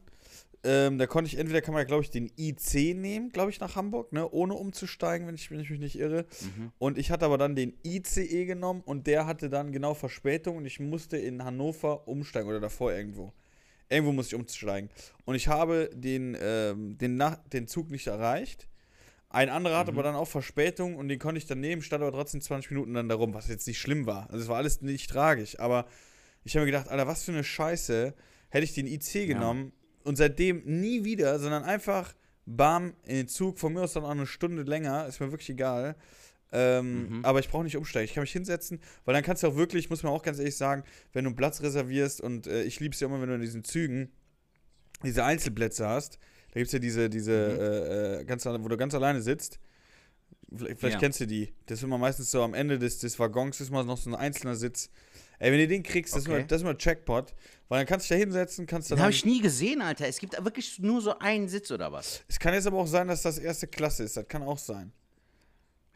Ähm, 0.66 0.98
da 0.98 1.06
konnte 1.06 1.28
ich 1.28 1.38
entweder 1.38 1.62
kann 1.62 1.76
man, 1.76 1.86
glaube 1.86 2.02
ich, 2.02 2.10
den 2.10 2.32
IC 2.38 2.96
nehmen, 2.96 3.30
glaube 3.30 3.52
ich, 3.52 3.60
nach 3.60 3.76
Hamburg, 3.76 4.12
ne, 4.12 4.28
ohne 4.30 4.56
umzusteigen, 4.56 5.28
wenn 5.28 5.36
ich, 5.36 5.52
wenn 5.52 5.60
ich 5.60 5.70
mich 5.70 5.80
nicht 5.80 6.00
irre. 6.00 6.26
Mhm. 6.42 6.72
Und 6.80 6.98
ich 6.98 7.12
hatte 7.12 7.26
aber 7.26 7.38
dann 7.38 7.56
den 7.56 7.78
ICE 7.86 8.46
genommen 8.46 8.82
und 8.84 9.06
der 9.06 9.28
hatte 9.28 9.50
dann 9.50 9.72
genau 9.72 9.94
Verspätung 9.94 10.58
und 10.58 10.66
ich 10.66 10.80
musste 10.80 11.18
in 11.18 11.44
Hannover 11.44 12.08
umsteigen 12.08 12.50
oder 12.50 12.60
davor 12.60 12.94
irgendwo. 12.94 13.32
Irgendwo 13.90 14.12
musste 14.12 14.36
ich 14.36 14.42
umsteigen. 14.42 14.90
Und 15.26 15.36
ich 15.36 15.48
habe 15.48 15.92
den, 15.94 16.36
ähm, 16.42 16.98
den, 16.98 17.16
Nach 17.16 17.38
den 17.54 17.68
Zug 17.68 17.92
nicht 17.92 18.08
erreicht. 18.08 18.68
Ein 19.30 19.50
anderer 19.50 19.78
hatte 19.78 19.92
aber 19.92 20.02
dann 20.02 20.16
auch 20.16 20.28
Verspätung 20.28 20.96
und 20.96 21.10
den 21.10 21.20
konnte 21.20 21.38
ich 21.38 21.46
dann 21.46 21.60
nehmen, 21.60 21.84
stand 21.84 22.02
aber 22.02 22.12
trotzdem 22.12 22.42
20 22.42 22.72
Minuten 22.72 22.96
dann 22.96 23.08
darum, 23.08 23.36
was 23.36 23.50
jetzt 23.50 23.68
nicht 23.68 23.80
schlimm 23.80 24.08
war. 24.08 24.30
Also 24.32 24.44
es 24.44 24.48
war 24.48 24.58
alles 24.58 24.82
nicht 24.82 25.12
tragisch, 25.12 25.60
aber 25.60 25.86
ich 26.44 26.56
habe 26.56 26.66
mir 26.66 26.72
gedacht, 26.72 26.88
Alter, 26.88 27.06
was 27.06 27.24
für 27.24 27.34
eine 27.34 27.44
Scheiße, 27.44 28.16
hätte 28.50 28.64
ich 28.64 28.74
den 28.74 28.88
IC 28.88 29.28
genommen 29.28 29.74
und 30.06 30.16
seitdem 30.16 30.62
nie 30.66 31.04
wieder, 31.04 31.38
sondern 31.40 31.64
einfach 31.64 32.14
bam 32.46 32.94
in 33.06 33.16
den 33.16 33.28
Zug, 33.28 33.60
von 33.60 33.74
mir 33.74 33.82
aus 33.82 33.94
dann 33.94 34.04
auch 34.06 34.10
eine 34.12 34.28
Stunde 34.28 34.64
länger, 34.64 35.08
ist 35.08 35.20
mir 35.20 35.32
wirklich 35.32 35.50
egal. 35.50 35.96
Ähm, 36.52 37.20
Aber 37.24 37.40
ich 37.40 37.50
brauche 37.50 37.64
nicht 37.64 37.76
umsteigen. 37.76 38.06
Ich 38.06 38.14
kann 38.14 38.22
mich 38.22 38.32
hinsetzen, 38.32 38.80
weil 39.04 39.14
dann 39.14 39.24
kannst 39.24 39.44
du 39.44 39.48
auch 39.48 39.56
wirklich, 39.56 39.90
muss 39.90 40.04
man 40.04 40.14
auch 40.14 40.24
ganz 40.24 40.38
ehrlich 40.40 40.56
sagen, 40.56 40.84
wenn 41.12 41.26
du 41.26 41.30
einen 41.30 41.36
Platz 41.36 41.62
reservierst 41.62 42.22
und 42.22 42.48
äh, 42.48 42.64
ich 42.64 42.80
liebe 42.80 42.94
es 42.94 43.00
ja 43.02 43.08
immer, 43.08 43.20
wenn 43.20 43.30
du 43.30 43.36
in 43.36 43.42
diesen 43.42 43.64
Zügen 43.64 44.12
diese 45.04 45.24
Einzelplätze 45.26 45.88
hast. 45.88 46.20
Da 46.52 46.60
gibt 46.60 46.68
es 46.68 46.72
ja 46.74 46.80
diese, 46.80 47.10
diese, 47.10 47.34
äh, 47.34 48.22
äh, 48.22 48.26
ganz, 48.26 48.46
wo 48.46 48.68
du 48.68 48.78
ganz 48.78 48.94
alleine 48.94 49.22
sitzt. 49.22 49.60
Vielleicht, 50.56 50.80
vielleicht 50.80 50.94
Ja. 50.94 51.00
kennst 51.00 51.20
du 51.20 51.28
die. 51.28 51.52
Das 51.66 51.80
ist 51.80 51.84
immer 51.84 51.98
meistens 51.98 52.32
so 52.32 52.42
am 52.44 52.54
Ende 52.54 52.80
des, 52.80 53.00
des 53.00 53.20
Waggons 53.20 53.60
ist 53.60 53.72
mal 53.72 53.84
noch 53.84 53.98
so 53.98 54.12
ein 54.12 54.16
einzelner 54.16 54.56
Sitz. 54.56 54.90
Ey, 55.40 55.52
wenn 55.52 55.60
du 55.60 55.68
den 55.68 55.84
kriegst, 55.84 56.14
das, 56.16 56.22
ist 56.22 56.30
Okay. 56.30 56.38
immer, 56.38 56.48
das 56.48 56.62
ist 56.62 56.68
immer 56.68 56.76
Jackpot. 56.80 57.34
Weil 57.68 57.80
dann 57.80 57.88
kannst 57.88 58.10
du 58.10 58.14
dich 58.14 58.20
da 58.22 58.26
hinsetzen, 58.26 58.68
kannst 58.68 58.90
Den 58.92 58.98
dann. 58.98 59.04
habe 59.06 59.12
ich 59.14 59.26
nie 59.26 59.42
gesehen, 59.42 59.82
Alter. 59.82 60.08
Es 60.08 60.20
gibt 60.20 60.34
wirklich 60.44 60.78
nur 60.80 61.02
so 61.02 61.18
einen 61.20 61.48
Sitz 61.50 61.72
oder 61.72 61.92
was? 61.92 62.24
es 62.28 62.38
kann 62.40 62.54
jetzt 62.54 62.68
aber 62.68 62.78
auch 62.78 62.88
sein, 62.88 63.08
dass 63.08 63.24
das 63.24 63.40
erste 63.40 63.68
Klasse 63.68 64.04
ist. 64.04 64.16
Das 64.18 64.28
kann 64.28 64.44
auch 64.44 64.60
sein. 64.60 64.92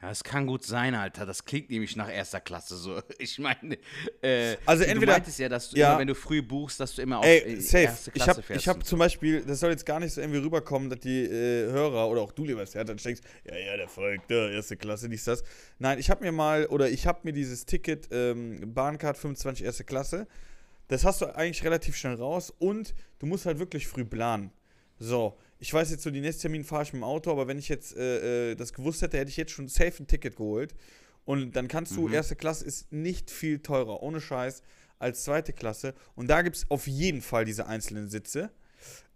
Ja, 0.01 0.07
das 0.07 0.23
kann 0.23 0.47
gut 0.47 0.63
sein, 0.63 0.95
Alter. 0.95 1.25
Das 1.25 1.43
klingt 1.43 1.69
nämlich 1.69 1.97
nach 1.97 2.09
erster 2.09 2.39
Klasse 2.39 2.77
so. 2.77 3.01
Ich 3.19 3.37
meine, 3.37 3.77
äh, 4.21 4.55
Also 4.65 4.83
du 4.85 4.89
entweder- 4.89 5.11
meintest 5.11 5.37
ja, 5.39 5.49
dass 5.49 5.69
du 5.71 5.77
ja. 5.77 5.89
immer, 5.89 5.99
wenn 5.99 6.07
du 6.07 6.15
früh 6.15 6.41
buchst, 6.41 6.79
dass 6.79 6.95
du 6.95 7.01
immer 7.01 7.19
auf 7.19 7.25
Ey, 7.25 7.39
äh, 7.57 7.59
safe. 7.59 7.83
erste 7.83 8.09
Ich 8.09 8.13
Klasse 8.13 8.29
habe 8.31 8.41
fährst. 8.43 8.61
ich 8.61 8.67
hab 8.69 8.77
und 8.77 8.85
zum 8.85 8.97
Beispiel, 8.97 9.41
das 9.45 9.59
soll 9.59 9.71
jetzt 9.71 9.85
gar 9.85 9.99
nicht 9.99 10.13
so 10.13 10.21
irgendwie 10.21 10.39
rüberkommen, 10.39 10.89
dass 10.89 11.01
die 11.01 11.23
äh, 11.25 11.69
Hörer 11.69 12.07
oder 12.07 12.21
auch 12.21 12.31
du, 12.31 12.45
lieber 12.45 12.65
Herr, 12.65 12.85
dann 12.85 12.95
denkst, 12.95 13.21
ja, 13.43 13.57
ja, 13.57 13.75
der 13.77 13.89
folgt, 13.89 14.29
der 14.31 14.51
erste 14.51 14.77
Klasse, 14.77 15.09
dies, 15.09 15.25
das. 15.25 15.43
Nein, 15.79 15.99
ich 15.99 16.09
habe 16.09 16.23
mir 16.23 16.31
mal, 16.31 16.65
oder 16.67 16.89
ich 16.89 17.05
habe 17.05 17.19
mir 17.23 17.33
dieses 17.33 17.65
Ticket, 17.65 18.07
ähm, 18.11 18.73
Bahncard 18.73 19.17
25 19.17 19.65
erste 19.65 19.83
Klasse, 19.83 20.27
das 20.89 21.05
hast 21.05 21.21
du 21.21 21.27
eigentlich 21.27 21.63
relativ 21.63 21.95
schnell 21.95 22.15
raus 22.15 22.51
und 22.59 22.93
du 23.19 23.25
musst 23.25 23.45
halt 23.45 23.59
wirklich 23.59 23.87
früh 23.87 24.03
planen. 24.03 24.51
So, 24.97 25.37
ich 25.59 25.73
weiß 25.73 25.91
jetzt 25.91 26.03
so, 26.03 26.11
die 26.11 26.19
nächsten 26.19 26.41
Termin 26.43 26.65
fahre 26.65 26.83
ich 26.83 26.91
mit 26.91 27.01
dem 27.01 27.05
Auto, 27.05 27.31
aber 27.31 27.47
wenn 27.47 27.57
ich 27.57 27.69
jetzt 27.69 27.95
äh, 27.95 28.51
äh, 28.51 28.55
das 28.55 28.73
gewusst 28.73 29.01
hätte, 29.01 29.17
hätte 29.17 29.29
ich 29.29 29.37
jetzt 29.37 29.51
schon 29.51 29.69
safe 29.69 30.03
ein 30.03 30.07
Ticket 30.07 30.35
geholt. 30.35 30.75
Und 31.25 31.55
dann 31.55 31.67
kannst 31.67 31.95
du, 31.95 32.09
erste 32.09 32.35
Klasse 32.35 32.65
ist 32.65 32.91
nicht 32.91 33.29
viel 33.29 33.59
teurer, 33.59 34.01
ohne 34.01 34.19
Scheiß, 34.19 34.63
als 34.97 35.23
zweite 35.23 35.53
Klasse. 35.53 35.93
Und 36.15 36.27
da 36.27 36.41
gibt 36.41 36.55
es 36.57 36.69
auf 36.69 36.87
jeden 36.87 37.21
Fall 37.21 37.45
diese 37.45 37.67
einzelnen 37.67 38.09
Sitze. 38.09 38.51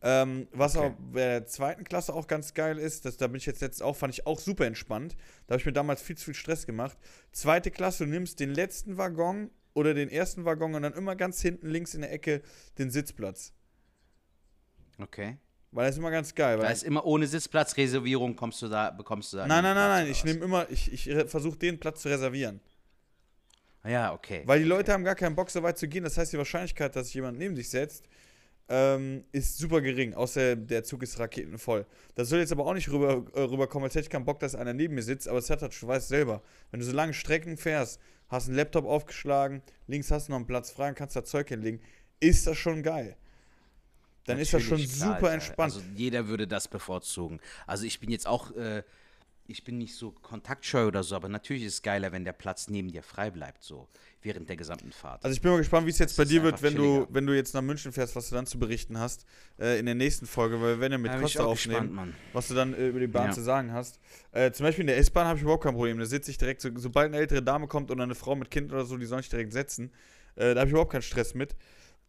Ähm, 0.01 0.47
was 0.51 0.75
Okay. 0.75 0.87
aber 0.87 0.97
bei 1.11 1.19
der 1.19 1.47
zweiten 1.47 1.85
Klasse 1.85 2.13
auch 2.13 2.27
ganz 2.27 2.53
geil 2.53 2.77
ist, 2.77 3.05
das, 3.05 3.17
da 3.17 3.27
bin 3.27 3.37
ich 3.37 3.45
jetzt 3.45 3.61
letztens 3.61 3.81
auch, 3.81 3.95
fand 3.95 4.13
ich 4.13 4.27
auch 4.27 4.39
super 4.39 4.65
entspannt. 4.65 5.15
Da 5.47 5.53
habe 5.53 5.61
ich 5.61 5.65
mir 5.65 5.73
damals 5.73 6.01
viel 6.01 6.17
zu 6.17 6.25
viel 6.25 6.33
Stress 6.35 6.65
gemacht. 6.65 6.97
Zweite 7.31 7.71
Klasse, 7.71 8.03
du 8.05 8.11
nimmst 8.11 8.39
den 8.39 8.53
letzten 8.53 8.97
Waggon 8.97 9.49
oder 9.73 9.93
den 9.93 10.09
ersten 10.09 10.45
Waggon 10.45 10.75
und 10.75 10.83
dann 10.83 10.93
immer 10.93 11.15
ganz 11.15 11.41
hinten 11.41 11.67
links 11.67 11.93
in 11.93 12.01
der 12.01 12.11
Ecke 12.11 12.41
den 12.77 12.91
Sitzplatz. 12.91 13.53
Okay. 14.99 15.37
Weil 15.71 15.87
das 15.87 15.95
ist 15.95 15.99
immer 15.99 16.11
ganz 16.11 16.35
geil. 16.35 16.59
Da 16.59 16.69
ist 16.69 16.83
immer 16.83 17.03
ohne 17.03 17.25
Sitzplatzreservierung 17.25 18.35
kommst 18.35 18.61
du 18.61 18.67
da, 18.67 18.91
bekommst 18.91 19.33
du 19.33 19.37
da. 19.37 19.47
nein, 19.47 19.63
nein, 19.63 19.75
nein, 19.75 19.89
nein, 19.89 20.11
ich 20.11 20.23
nehme 20.23 20.45
immer, 20.45 20.69
ich, 20.69 20.91
ich 20.91 21.09
versuche 21.27 21.57
den 21.57 21.79
Platz 21.79 22.01
zu 22.01 22.09
reservieren. 22.09 22.59
Ja, 23.83 24.13
okay. 24.13 24.43
Weil 24.45 24.59
die 24.59 24.65
Leute 24.65 24.93
haben 24.93 25.03
gar 25.03 25.15
keinen 25.15 25.35
Bock, 25.35 25.49
so 25.49 25.61
weit 25.63 25.77
zu 25.77 25.87
gehen. 25.87 26.03
Das 26.03 26.17
heißt, 26.17 26.31
die 26.31 26.37
Wahrscheinlichkeit, 26.37 26.95
dass 26.95 27.07
sich 27.07 27.15
jemand 27.15 27.37
neben 27.37 27.55
dich 27.55 27.69
setzt, 27.69 28.07
ähm, 28.69 29.23
ist 29.31 29.57
super 29.57 29.81
gering. 29.81 30.13
Außer 30.13 30.55
der 30.55 30.83
Zug 30.83 31.03
ist 31.03 31.19
raketenvoll. 31.19 31.85
Das 32.15 32.29
soll 32.29 32.39
jetzt 32.39 32.51
aber 32.51 32.65
auch 32.65 32.73
nicht 32.73 32.89
rüber, 32.89 33.25
äh, 33.33 33.41
rüberkommen, 33.41 33.85
als 33.85 33.95
hätte 33.95 34.05
ich 34.05 34.09
keinen 34.09 34.25
Bock, 34.25 34.39
dass 34.39 34.55
einer 34.55 34.73
neben 34.73 34.95
mir 34.95 35.03
sitzt. 35.03 35.27
Aber 35.27 35.39
es 35.39 35.49
hat 35.49 35.61
halt, 35.61 35.79
du 35.79 35.87
weißt 35.87 36.07
selber, 36.07 36.41
wenn 36.71 36.79
du 36.79 36.85
so 36.85 36.93
lange 36.93 37.13
Strecken 37.13 37.57
fährst, 37.57 37.99
hast 38.29 38.47
einen 38.47 38.57
Laptop 38.57 38.85
aufgeschlagen, 38.85 39.61
links 39.87 40.09
hast 40.11 40.27
du 40.27 40.31
noch 40.31 40.37
einen 40.37 40.47
Platz 40.47 40.71
frei 40.71 40.89
und 40.89 40.95
kannst 40.95 41.15
da 41.15 41.23
Zeug 41.23 41.49
hinlegen, 41.49 41.81
ist 42.19 42.47
das 42.47 42.57
schon 42.57 42.83
geil. 42.83 43.15
Dann 44.25 44.39
ist 44.39 44.53
das 44.53 44.61
schon 44.63 44.77
Natürlich, 44.77 44.97
klar, 44.97 45.15
super 45.15 45.33
entspannt. 45.33 45.73
Also 45.73 45.81
jeder 45.95 46.27
würde 46.27 46.47
das 46.47 46.67
bevorzugen. 46.67 47.41
Also 47.67 47.85
ich 47.85 47.99
bin 47.99 48.09
jetzt 48.09 48.25
auch, 48.25 48.51
äh, 48.55 48.83
ich 49.47 49.63
bin 49.63 49.77
nicht 49.77 49.95
so 49.95 50.11
kontaktscheu 50.11 50.87
oder 50.87 51.03
so, 51.03 51.15
aber 51.15 51.27
natürlich 51.29 51.63
ist 51.63 51.73
es 51.73 51.81
geiler, 51.81 52.11
wenn 52.11 52.23
der 52.23 52.31
Platz 52.33 52.69
neben 52.69 52.89
dir 52.91 53.03
frei 53.03 53.29
bleibt, 53.29 53.61
so 53.63 53.87
während 54.21 54.47
der 54.47 54.55
gesamten 54.55 54.91
Fahrt. 54.91 55.23
Also 55.23 55.35
ich 55.35 55.41
bin 55.41 55.51
mal 55.51 55.57
gespannt, 55.57 55.85
wie 55.85 55.89
es 55.91 55.99
jetzt 55.99 56.17
Das 56.17 56.25
bei 56.25 56.29
dir 56.29 56.43
wird, 56.43 56.61
wenn 56.61 56.75
du, 56.75 57.07
wenn 57.09 57.25
du 57.25 57.35
jetzt 57.35 57.53
nach 57.53 57.61
München 57.61 57.91
fährst, 57.91 58.15
was 58.15 58.29
du 58.29 58.35
dann 58.35 58.45
zu 58.45 58.57
berichten 58.57 58.97
hast 58.97 59.25
äh, 59.59 59.77
in 59.79 59.85
der 59.85 59.95
nächsten 59.95 60.25
Folge, 60.25 60.61
weil 60.61 60.75
wir 60.75 60.79
werden 60.79 60.93
ja 60.93 60.97
mit 60.97 61.13
ich 61.13 61.19
Costa 61.19 61.43
aufnehmen, 61.43 61.89
gespannt, 61.89 61.93
Mann. 61.93 62.13
was 62.31 62.47
du 62.47 62.53
dann 62.53 62.73
äh, 62.73 62.87
über 62.87 62.99
die 63.01 63.07
Bahn 63.07 63.27
Ja. 63.27 63.31
zu 63.31 63.41
sagen 63.41 63.73
hast. 63.73 63.99
Äh, 64.31 64.51
zum 64.51 64.65
Beispiel 64.65 64.83
in 64.83 64.87
der 64.87 64.97
S-Bahn 64.97 65.27
habe 65.27 65.37
ich 65.37 65.43
überhaupt 65.43 65.63
kein 65.63 65.73
Problem. 65.73 65.99
Da 65.99 66.05
sitze 66.05 66.31
ich 66.31 66.37
direkt, 66.37 66.61
so, 66.61 66.69
sobald 66.75 67.07
eine 67.07 67.17
ältere 67.17 67.43
Dame 67.43 67.67
kommt 67.67 67.91
oder 67.91 68.03
eine 68.03 68.15
Frau 68.15 68.35
mit 68.35 68.49
Kind 68.49 68.71
oder 68.71 68.85
so, 68.85 68.97
die 68.97 69.05
soll 69.05 69.19
ich 69.19 69.29
direkt 69.29 69.51
setzen. 69.51 69.91
Äh, 70.35 70.53
da 70.53 70.61
habe 70.61 70.67
ich 70.67 70.71
überhaupt 70.71 70.91
keinen 70.93 71.01
Stress 71.01 71.33
mit. 71.33 71.55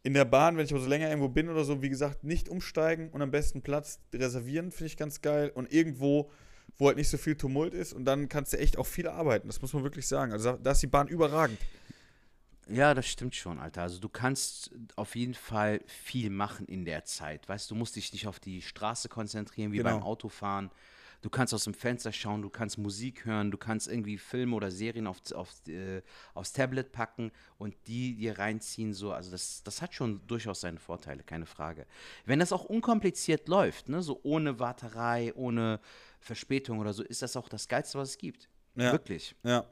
In 0.05 0.15
der 0.15 0.25
Bahn, 0.27 0.57
wenn 0.57 0.67
ich 0.67 0.71
aber 0.73 0.83
so 0.83 0.89
länger 0.89 1.09
irgendwo 1.09 1.29
bin 1.31 1.49
oder 1.49 1.65
so, 1.65 1.83
wie 1.83 1.89
gesagt, 1.89 2.25
nicht 2.25 2.49
umsteigen 2.49 3.09
und 3.11 3.23
am 3.23 3.31
besten 3.31 3.63
Platz 3.63 3.99
reservieren, 4.15 4.71
finde 4.71 4.87
ich 4.87 4.97
ganz 4.97 5.21
geil. 5.23 5.51
Und 5.55 5.73
irgendwo, 5.73 6.31
wo 6.79 6.89
halt 6.89 6.97
nicht 6.97 7.09
so 7.09 7.17
viel 7.19 7.37
Tumult 7.37 7.75
ist 7.75 7.93
und 7.93 8.05
dann 8.05 8.29
kannst 8.29 8.53
du 8.53 8.59
echt 8.59 8.79
auch 8.79 8.87
viel 8.87 9.07
arbeiten. 9.09 9.47
Das 9.47 9.61
muss 9.63 9.73
man 9.73 9.83
wirklich 9.85 10.07
sagen. 10.07 10.33
Also 10.33 10.53
da- 10.53 10.71
ist 10.73 10.83
die 10.83 10.87
Bahn 10.89 11.09
überragend. 11.09 11.59
Ja, 12.69 12.95
das 12.95 13.07
stimmt 13.07 13.35
schon, 13.37 13.59
Alter. 13.61 13.83
Also 13.83 14.01
du 14.01 14.09
kannst 14.09 14.71
auf 14.97 15.17
jeden 15.17 15.35
Fall 15.35 15.81
viel 15.87 16.31
machen 16.31 16.67
in 16.67 16.85
der 16.87 17.05
Zeit. 17.05 17.47
Weißt 17.49 17.71
du, 17.71 17.75
du 17.75 17.79
musst 17.79 17.95
dich 17.97 18.13
nicht 18.13 18.27
auf 18.27 18.41
die 18.41 18.63
Straße 18.63 19.09
konzentrieren 19.11 19.73
wie 19.73 19.79
Genau. 19.79 19.91
beim 19.91 20.03
Autofahren. 20.03 20.71
Du 21.21 21.31
kannst 21.31 21.55
aus 21.55 21.65
dem 21.65 21.73
Fenster 21.75 22.13
schauen, 22.13 22.43
du 22.43 22.51
kannst 22.51 22.77
Musik 22.77 23.25
hören, 23.25 23.51
du 23.51 23.57
kannst 23.57 23.89
irgendwie 23.89 24.19
Filme 24.19 24.57
oder 24.57 24.71
Serien 24.71 25.07
auf, 25.07 25.19
auf, 25.33 25.51
äh, 25.69 26.03
aufs 26.35 26.53
Tablet 26.53 26.93
packen 26.93 27.33
und 27.57 27.75
die 27.87 28.15
dir 28.15 28.39
reinziehen. 28.39 28.93
So. 28.95 29.13
Also 29.13 29.31
das, 29.31 29.63
das 29.63 29.81
hat 29.83 29.95
schon 29.95 30.27
durchaus 30.27 30.61
seine 30.63 30.79
Vorteile, 30.79 31.23
keine 31.23 31.47
Frage. 31.47 31.87
Wenn 32.27 32.41
das 32.41 32.53
auch 32.53 32.65
unkompliziert 32.65 33.49
läuft, 33.49 33.89
ne, 33.91 34.03
so 34.03 34.21
ohne 34.23 34.59
Warterei, 34.59 35.33
ohne 35.35 35.81
Verspätung 36.25 36.79
oder 36.79 36.95
so, 36.95 37.03
ist 37.03 37.23
das 37.23 37.37
auch 37.37 37.49
das 37.49 37.69
Geilste, 37.69 37.99
was 37.99 38.11
es 38.11 38.19
gibt. 38.19 38.49
Ja. 38.75 38.93
Wirklich. 38.93 39.37
Ja. 39.43 39.67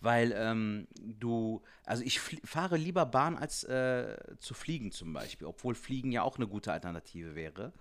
Weil 0.00 0.34
ähm, 0.36 0.88
du, 0.98 1.62
also 1.84 2.02
ich 2.02 2.18
fahre 2.18 2.76
lieber 2.76 3.06
Bahn 3.06 3.36
als 3.36 3.62
äh, 3.64 4.16
zu 4.40 4.54
fliegen 4.54 4.90
zum 4.90 5.12
Beispiel, 5.12 5.46
obwohl 5.46 5.76
Fliegen 5.76 6.10
ja 6.10 6.22
auch 6.22 6.36
eine 6.36 6.48
gute 6.48 6.72
Alternative 6.72 7.36
wäre. 7.36 7.72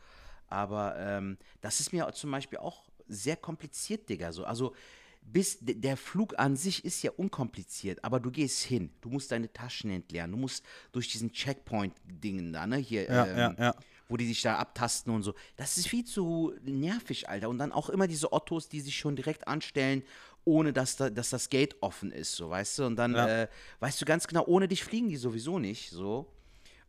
Aber 0.48 0.96
ähm, 0.98 1.38
das 1.62 1.80
ist 1.80 1.92
mir 1.92 2.12
zum 2.14 2.30
Beispiel 2.30 2.60
auch 2.60 2.84
sehr 3.08 3.36
kompliziert, 3.36 4.08
Digga. 4.10 4.32
So. 4.32 4.46
Also 4.46 4.76
bis 5.22 5.58
der 5.62 5.98
Flug 5.98 6.38
an 6.38 6.56
sich 6.56 6.86
ist 6.86 7.02
ja 7.02 7.12
unkompliziert, 7.12 8.04
aber 8.04 8.20
du 8.20 8.32
gehst 8.32 8.64
hin, 8.64 8.92
du 9.02 9.10
musst 9.10 9.32
deine 9.32 9.52
Taschen 9.52 9.90
entleeren, 9.92 10.32
du 10.32 10.38
musst 10.38 10.66
durch 10.92 11.08
diesen 11.08 11.32
Checkpoint-Dingen 11.32 12.54
da, 12.54 12.66
ne, 12.68 12.78
hier, 12.78 13.06
Ja, 13.06 13.26
ähm, 13.28 13.38
ja, 13.38 13.56
ja. 13.58 13.76
Wo 14.12 14.18
die 14.18 14.28
sich 14.28 14.42
da 14.42 14.58
abtasten 14.58 15.14
und 15.14 15.24
so. 15.24 15.34
Das 15.56 15.78
ist 15.78 15.88
viel 15.88 16.04
zu 16.04 16.54
nervig, 16.64 17.30
Alter. 17.30 17.48
Und 17.48 17.58
dann 17.60 17.72
auch 17.72 17.90
immer 17.90 18.08
diese 18.08 18.34
Ottos, 18.34 18.68
die 18.68 18.82
sich 18.82 18.98
schon 18.98 19.16
direkt 19.16 19.48
anstellen, 19.48 20.04
ohne 20.44 20.74
dass, 20.74 20.98
da, 20.98 21.10
dass 21.10 21.30
das 21.30 21.50
Gate 21.50 21.76
offen 21.82 22.12
ist, 22.12 22.36
so, 22.36 22.50
weißt 22.50 22.80
du? 22.80 22.86
Und 22.88 22.98
dann 22.98 23.14
Ja. 23.14 23.44
äh, 23.44 23.48
weißt 23.80 24.02
du 24.02 24.06
ganz 24.06 24.28
genau, 24.28 24.46
ohne 24.48 24.68
dich 24.68 24.84
fliegen 24.84 25.08
die 25.08 25.16
sowieso 25.16 25.60
nicht, 25.60 25.92
so. 25.92 26.28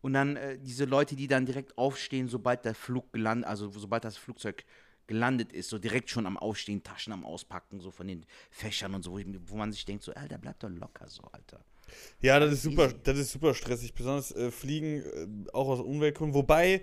Und 0.01 0.15
dann 0.15 0.37
äh, 0.37 0.59
diese 0.59 0.85
Leute, 0.85 1.15
die 1.15 1.29
dann 1.29 1.47
direkt 1.47 1.79
aufstehen, 1.79 2.29
sobald 2.29 2.65
der 2.65 2.75
Flug 2.75 3.13
gelandet, 3.13 3.47
also 3.49 3.71
sobald 3.71 4.05
das 4.05 4.17
Flugzeug 4.17 4.65
gelandet 5.07 5.53
ist, 5.53 5.69
so 5.69 5.79
direkt 5.79 6.11
schon 6.11 6.27
am 6.27 6.37
Aufstehen, 6.37 6.83
Taschen 6.83 7.13
am 7.13 7.25
Auspacken, 7.25 7.79
so 7.81 7.93
von 7.93 8.09
den 8.09 8.27
Fächern 8.51 8.95
und 8.95 9.03
so, 9.05 9.13
wo, 9.13 9.23
wo 9.47 9.57
man 9.57 9.71
sich 9.71 9.85
denkt, 9.85 10.03
so, 10.03 10.13
Alter, 10.15 10.39
bleib 10.39 10.59
doch 10.59 10.71
locker 10.71 11.09
so, 11.09 11.23
Alter. 11.31 11.61
Ja, 12.21 12.39
das 12.39 12.53
ist 12.53 12.63
super, 12.63 12.89
das 13.03 13.19
ist 13.19 13.33
super 13.33 13.55
stressig, 13.55 13.95
besonders 13.95 14.31
äh, 14.35 14.51
Fliegen, 14.51 15.03
äh, 15.03 15.51
auch 15.53 15.69
aus 15.69 15.81
Umweltgründen. 15.81 16.35
Wobei, 16.35 16.83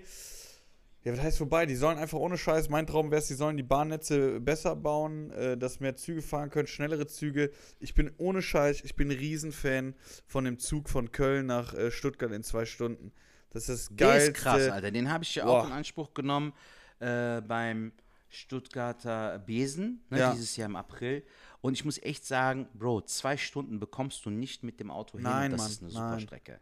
ja, 1.02 1.12
was 1.12 1.20
heißt 1.22 1.40
wobei? 1.40 1.64
Die 1.66 1.76
sollen 1.76 1.96
einfach 1.98 2.18
ohne 2.18 2.36
Scheiß, 2.36 2.68
mein 2.68 2.86
Traum 2.86 3.10
wäre 3.10 3.20
es, 3.22 3.28
die 3.28 3.34
sollen 3.34 3.56
die 3.56 3.62
Bahnnetze 3.62 4.38
besser 4.40 4.76
bauen, 4.76 5.30
äh, 5.30 5.56
dass 5.56 5.80
mehr 5.80 5.96
Züge 5.96 6.20
fahren 6.22 6.50
können, 6.50 6.66
schnellere 6.68 7.06
Züge. 7.06 7.50
Ich 7.78 7.94
bin 7.94 8.10
ohne 8.18 8.42
Scheiß, 8.42 8.82
ich 8.84 8.96
bin 8.96 9.10
ein 9.10 9.16
Riesenfan 9.16 9.94
von 10.26 10.44
dem 10.44 10.58
Zug 10.58 10.88
von 10.90 11.10
Köln 11.10 11.46
nach 11.46 11.72
äh, 11.74 11.90
Stuttgart 11.90 12.32
in 12.32 12.42
zwei 12.42 12.66
Stunden. 12.66 13.12
Das 13.48 13.68
ist 13.68 13.90
das 13.90 13.96
Der 13.96 14.16
ist 14.16 14.34
krass, 14.34 14.68
Alter. 14.68 14.90
Den 14.90 15.10
habe 15.10 15.24
ich 15.24 15.34
ja 15.34 15.46
auch 15.46 15.66
in 15.66 15.72
Anspruch 15.72 16.12
genommen 16.14 16.52
äh, 17.00 17.40
beim 17.40 17.92
Stuttgarter 18.28 19.40
Besen, 19.40 20.04
ne, 20.10 20.18
Ja. 20.18 20.32
dieses 20.32 20.54
Jahr 20.56 20.68
im 20.68 20.76
April. 20.76 21.24
Und 21.60 21.74
ich 21.74 21.84
muss 21.84 21.98
echt 21.98 22.24
sagen, 22.24 22.68
Bro, 22.74 23.02
zwei 23.02 23.36
Stunden 23.36 23.80
bekommst 23.80 24.24
du 24.24 24.30
nicht 24.30 24.62
mit 24.62 24.80
dem 24.80 24.90
Auto 24.90 25.18
hin. 25.18 25.24
Nein, 25.24 25.50
das 25.52 25.60
Mann, 25.60 25.70
ist 25.70 25.82
eine 25.82 25.90
super 25.90 26.10
nein. 26.10 26.20
Strecke. 26.20 26.60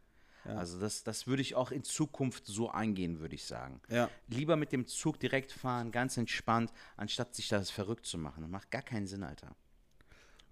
Also 0.57 0.81
das, 0.81 1.05
das 1.05 1.27
würde 1.27 1.43
ich 1.43 1.55
auch 1.55 1.71
in 1.71 1.85
Zukunft 1.85 2.47
so 2.47 2.71
eingehen, 2.71 3.21
würde 3.21 3.35
ich 3.35 3.45
sagen. 3.45 3.81
Ja. 3.89 4.09
Lieber 4.29 4.57
mit 4.57 4.73
dem 4.73 4.87
Zug 4.87 5.21
direkt 5.21 5.53
fahren, 5.53 5.91
ganz 5.91 6.17
entspannt, 6.17 6.73
anstatt 6.97 7.35
sich 7.35 7.49
das 7.49 7.71
verrückt 7.71 8.07
zu 8.07 8.17
machen. 8.19 8.43
Das 8.43 8.51
macht 8.51 8.71
gar 8.71 8.83
keinen 8.83 9.07
Sinn, 9.07 9.23
Alter. 9.23 9.55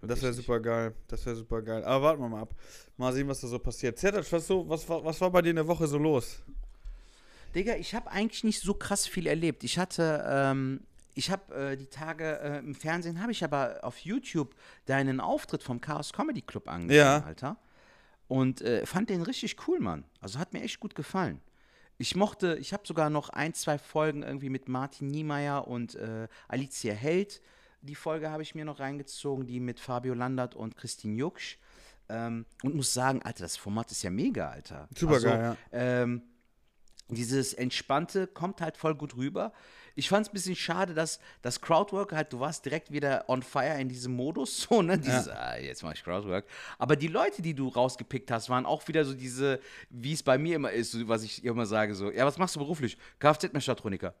Das 0.01 0.21
wäre 0.21 0.33
super 0.33 0.59
geil. 0.59 0.93
Das 1.07 1.25
wäre 1.25 1.35
super 1.35 1.61
geil. 1.63 1.83
Aber 1.83 2.05
warten 2.05 2.21
wir 2.21 2.29
mal 2.29 2.41
ab. 2.41 2.53
Mal 2.97 3.13
sehen, 3.13 3.27
was 3.27 3.41
da 3.41 3.47
so 3.47 3.57
passiert. 3.57 3.97
Zertac, 3.97 4.31
was, 4.31 4.45
so, 4.45 4.69
was, 4.69 4.87
war, 4.87 5.03
was 5.03 5.19
war 5.19 5.31
bei 5.31 5.41
dir 5.41 5.49
in 5.49 5.55
der 5.55 5.67
Woche 5.67 5.87
so 5.87 5.97
los? 5.97 6.43
Digga, 7.55 7.75
ich 7.75 7.95
habe 7.95 8.11
eigentlich 8.11 8.43
nicht 8.43 8.61
so 8.61 8.75
krass 8.75 9.07
viel 9.07 9.25
erlebt. 9.25 9.63
Ich 9.63 9.79
hatte, 9.79 10.23
ähm, 10.27 10.81
ich 11.17 11.31
habe 11.31 11.71
äh, 11.71 11.75
die 11.75 11.87
Tage 11.87 12.39
äh, 12.41 12.59
im 12.59 12.75
Fernsehen, 12.75 13.21
habe 13.21 13.31
ich 13.31 13.43
aber 13.43 13.79
auf 13.81 13.97
YouTube 13.97 14.55
deinen 14.85 15.19
Auftritt 15.19 15.63
vom 15.63 15.81
Chaos 15.81 16.13
Comedy 16.13 16.41
Club 16.43 16.69
angesehen, 16.69 16.97
Ja. 16.97 17.23
Alter. 17.23 17.57
Und 18.27 18.61
äh, 18.61 18.85
fand 18.85 19.09
den 19.09 19.23
richtig 19.23 19.55
cool, 19.67 19.79
Mann. 19.79 20.03
Also 20.21 20.37
hat 20.37 20.53
mir 20.53 20.61
echt 20.61 20.79
gut 20.79 20.93
gefallen. 20.95 21.41
Ich 21.97 22.15
mochte, 22.15 22.57
ich 22.59 22.71
habe 22.71 22.85
sogar 22.85 23.09
noch 23.09 23.29
ein, 23.29 23.55
zwei 23.55 23.79
Folgen 23.79 24.21
irgendwie 24.21 24.49
mit 24.49 24.69
Martin 24.69 25.07
Niemeyer 25.07 25.67
und 25.67 25.95
äh, 25.95 26.27
Alicia 26.47 26.93
Held. 26.93 27.41
Die 27.81 27.95
Folge 27.95 28.29
habe 28.29 28.43
ich 28.43 28.53
mir 28.53 28.65
noch 28.65 28.79
reingezogen, 28.79 29.47
die 29.47 29.59
mit 29.59 29.79
Fabio 29.79 30.13
Landert 30.13 30.55
und 30.55 30.75
Christine 30.75 31.15
Jucksch. 31.15 31.57
Ähm, 32.09 32.45
und 32.61 32.75
muss 32.75 32.93
sagen, 32.93 33.23
Alter, 33.23 33.43
das 33.43 33.57
Format 33.57 33.91
ist 33.91 34.03
ja 34.03 34.11
mega, 34.11 34.49
Alter. 34.49 34.87
Super 34.95 35.13
also, 35.13 35.27
geil, 35.27 35.41
ja. 35.41 35.57
Ähm, 35.71 36.21
dieses 37.09 37.53
Entspannte 37.53 38.27
kommt 38.27 38.61
halt 38.61 38.77
voll 38.77 38.95
gut 38.95 39.15
rüber. 39.15 39.53
Ich 39.95 40.09
fand 40.09 40.27
es 40.27 40.31
ein 40.31 40.33
bisschen 40.33 40.55
schade, 40.55 40.93
dass 40.93 41.19
das 41.41 41.59
Crowdwork 41.59 42.11
halt, 42.11 42.31
du 42.31 42.39
warst 42.39 42.63
direkt 42.65 42.91
wieder 42.91 43.25
on 43.27 43.41
fire 43.41 43.79
in 43.79 43.89
diesem 43.89 44.13
Modus, 44.15 44.61
so, 44.69 44.81
ne? 44.81 44.97
Dieses, 44.99 45.27
ah, 45.29 45.57
jetzt 45.57 45.81
mache 45.81 45.95
ich 45.95 46.03
Crowdwork. 46.03 46.45
Aber 46.77 46.95
die 46.95 47.07
Leute, 47.07 47.41
die 47.41 47.55
du 47.55 47.67
rausgepickt 47.67 48.29
hast, 48.29 48.49
waren 48.49 48.65
auch 48.65 48.87
wieder 48.87 49.05
so 49.05 49.13
diese, 49.13 49.59
wie 49.89 50.13
es 50.13 50.21
bei 50.21 50.37
mir 50.37 50.55
immer 50.55 50.71
ist, 50.71 50.91
so, 50.91 51.07
was 51.07 51.23
ich 51.23 51.43
immer 51.43 51.65
sage, 51.65 51.95
so, 51.95 52.11
ja, 52.11 52.25
was 52.25 52.37
machst 52.37 52.55
du 52.55 52.59
beruflich? 52.59 52.97
Kfz-Mechatroniker. 53.19 54.13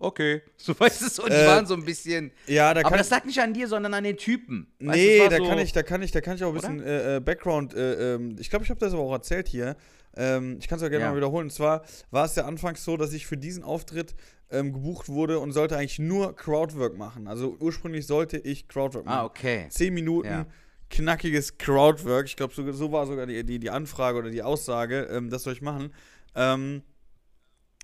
Okay. 0.00 0.42
So 0.56 0.78
weißt 0.78 1.02
du, 1.02 1.08
so, 1.08 1.26
die 1.26 1.32
Äh, 1.32 1.46
waren 1.46 1.66
so 1.66 1.74
ein 1.74 1.84
bisschen. 1.84 2.32
Ja, 2.46 2.74
da 2.74 2.84
aber 2.84 2.96
das 2.96 3.10
lag 3.10 3.24
nicht 3.24 3.40
an 3.40 3.52
dir, 3.52 3.68
sondern 3.68 3.94
an 3.94 4.04
den 4.04 4.16
Typen. 4.16 4.66
Weißt 4.80 4.96
Nee, 4.96 5.28
da 5.28 5.36
so, 5.36 5.46
kann 5.48 5.58
ich, 5.58 5.72
da 5.72 5.82
kann 5.82 6.02
ich, 6.02 6.10
da 6.10 6.20
kann 6.20 6.36
ich 6.36 6.44
auch 6.44 6.48
ein 6.48 6.54
bisschen 6.54 6.82
äh, 6.82 7.16
äh, 7.16 7.20
Background. 7.20 7.74
Äh, 7.74 8.14
ähm, 8.14 8.36
ich 8.38 8.50
glaube, 8.50 8.64
ich 8.64 8.70
habe 8.70 8.80
das 8.80 8.92
aber 8.92 9.02
auch 9.02 9.12
erzählt 9.12 9.48
hier. 9.48 9.76
Ähm, 10.18 10.56
ich 10.60 10.68
kann 10.68 10.78
es 10.78 10.84
auch 10.84 10.90
gerne 10.90 11.04
Ja. 11.04 11.10
mal 11.12 11.16
wiederholen. 11.16 11.46
Und 11.46 11.50
zwar 11.52 11.82
war 12.10 12.24
es 12.26 12.34
ja 12.34 12.44
anfangs 12.44 12.84
so, 12.84 12.96
dass 12.96 13.12
ich 13.12 13.26
für 13.26 13.36
diesen 13.38 13.62
Auftritt 13.62 14.14
ähm, 14.50 14.72
gebucht 14.72 15.08
wurde 15.08 15.38
und 15.38 15.52
sollte 15.52 15.76
eigentlich 15.76 15.98
nur 15.98 16.34
Crowdwork 16.34 16.96
machen. 16.98 17.28
Also 17.28 17.56
ursprünglich 17.60 18.06
sollte 18.06 18.36
ich 18.38 18.66
Crowdwork 18.68 19.04
machen. 19.06 19.18
Ah, 19.18 19.24
okay. 19.24 19.66
Zehn 19.70 19.94
Minuten 19.94 20.28
Ja. 20.28 20.46
knackiges 20.90 21.56
Crowdwork. 21.58 22.26
Ich 22.26 22.36
glaube, 22.36 22.52
so, 22.54 22.70
so 22.72 22.92
war 22.92 23.06
sogar 23.06 23.26
die, 23.26 23.44
die, 23.44 23.58
die 23.58 23.70
Anfrage 23.70 24.18
oder 24.18 24.30
die 24.30 24.42
Aussage, 24.42 25.08
ähm, 25.10 25.30
das 25.30 25.42
soll 25.44 25.52
ich 25.52 25.62
machen. 25.62 25.92
Ähm, 26.34 26.82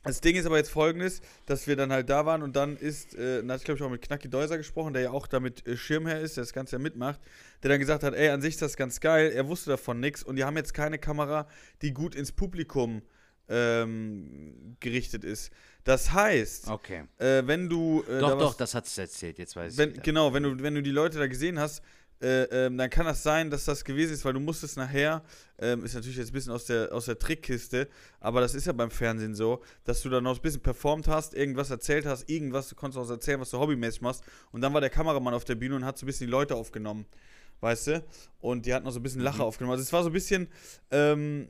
das 0.04 0.20
Ding 0.20 0.36
ist 0.36 0.46
aber 0.46 0.58
jetzt 0.58 0.70
folgendes, 0.70 1.20
dass 1.46 1.66
wir 1.66 1.74
dann 1.76 1.90
halt 1.92 2.08
da 2.08 2.24
waren 2.26 2.42
und 2.42 2.54
dann 2.56 2.76
ist, 2.76 3.14
äh, 3.14 3.42
da 3.42 3.54
hatte 3.54 3.62
ich 3.62 3.64
glaube 3.64 3.78
ich 3.78 3.82
auch 3.84 3.90
mit 3.90 4.02
Knacki 4.02 4.28
Deuser 4.30 4.56
gesprochen, 4.58 4.92
der 4.92 5.02
ja 5.02 5.10
auch 5.10 5.26
damit 5.26 5.66
äh, 5.66 5.76
Schirmherr 5.76 6.20
ist, 6.20 6.36
der 6.36 6.42
das 6.44 6.52
Ganze 6.52 6.76
ja 6.76 6.82
mitmacht, 6.82 7.18
der 7.62 7.70
dann 7.70 7.80
gesagt 7.80 8.02
hat, 8.04 8.14
ey, 8.14 8.28
an 8.28 8.40
sich 8.42 8.54
ist 8.54 8.62
das 8.62 8.76
ganz 8.76 9.00
geil, 9.00 9.32
er 9.34 9.48
wusste 9.48 9.70
davon 9.70 9.98
nichts 10.00 10.22
und 10.22 10.36
die 10.36 10.44
haben 10.44 10.56
jetzt 10.56 10.74
keine 10.74 10.98
Kamera, 10.98 11.48
die 11.82 11.92
gut 11.92 12.14
ins 12.14 12.30
Publikum 12.32 13.02
ähm, 13.48 14.76
gerichtet 14.80 15.24
ist. 15.24 15.50
Das 15.84 16.12
heißt, 16.12 16.68
Okay. 16.68 17.04
äh, 17.18 17.42
wenn 17.46 17.68
du... 17.68 18.02
Äh, 18.08 18.20
Doch, 18.20 18.30
da 18.30 18.36
doch, 18.36 18.50
was- 18.50 18.56
das 18.56 18.74
hat 18.74 18.86
es 18.86 18.96
erzählt, 18.96 19.38
jetzt 19.38 19.54
weiß 19.54 19.72
ich. 19.72 19.78
wenn, 19.78 19.92
genau, 20.02 20.32
wenn 20.32 20.42
du, 20.42 20.62
wenn 20.62 20.74
du 20.74 20.82
die 20.82 20.90
Leute 20.90 21.18
da 21.18 21.26
gesehen 21.26 21.58
hast, 21.58 21.82
äh, 22.24 22.66
ähm, 22.66 22.78
dann 22.78 22.88
kann 22.88 23.04
das 23.04 23.22
sein, 23.22 23.50
dass 23.50 23.66
das 23.66 23.84
gewesen 23.84 24.14
ist, 24.14 24.24
weil 24.24 24.32
du 24.32 24.40
musstest 24.40 24.78
nachher, 24.78 25.22
ähm, 25.58 25.84
ist 25.84 25.94
natürlich 25.94 26.16
jetzt 26.16 26.30
ein 26.30 26.32
bisschen 26.32 26.52
aus 26.52 26.64
der, 26.64 26.92
aus 26.92 27.04
der 27.04 27.18
Trickkiste, 27.18 27.87
aber 28.18 28.40
das 28.40 28.54
ist 28.54 28.66
ja 28.66 28.72
beim 28.72 28.90
Fernsehen 28.90 29.34
so, 29.34 29.62
dass 29.84 30.00
du 30.00 30.08
dann 30.08 30.24
noch 30.24 30.37
ein 30.37 30.40
bisschen 30.40 30.62
performt 30.62 31.06
hast, 31.06 31.34
irgendwas 31.34 31.70
erzählt 31.70 32.06
hast, 32.06 32.28
irgendwas, 32.30 32.68
du 32.68 32.74
konntest 32.74 32.98
auch 32.98 33.10
erzählen, 33.10 33.40
was 33.40 33.50
du 33.50 33.58
hobbymäßig 33.58 34.00
machst 34.00 34.24
und 34.52 34.62
dann 34.62 34.72
war 34.72 34.80
der 34.80 34.90
Kameramann 34.90 35.34
auf 35.34 35.44
der 35.44 35.54
Bühne 35.54 35.76
und 35.76 35.84
hat 35.84 35.98
so 35.98 36.04
ein 36.04 36.08
bisschen 36.08 36.26
die 36.26 36.30
Leute 36.32 36.54
aufgenommen, 36.54 37.04
weißt 37.60 37.88
du? 37.88 38.04
Und 38.40 38.64
die 38.64 38.72
hat 38.72 38.84
noch 38.84 38.92
so 38.92 39.00
ein 39.00 39.02
bisschen 39.02 39.20
Lacher 39.20 39.44
aufgenommen. 39.44 39.72
Also 39.72 39.82
es 39.82 39.92
war 39.92 40.02
so 40.02 40.08
ein 40.08 40.12
bisschen, 40.14 40.48
ähm, 40.90 41.48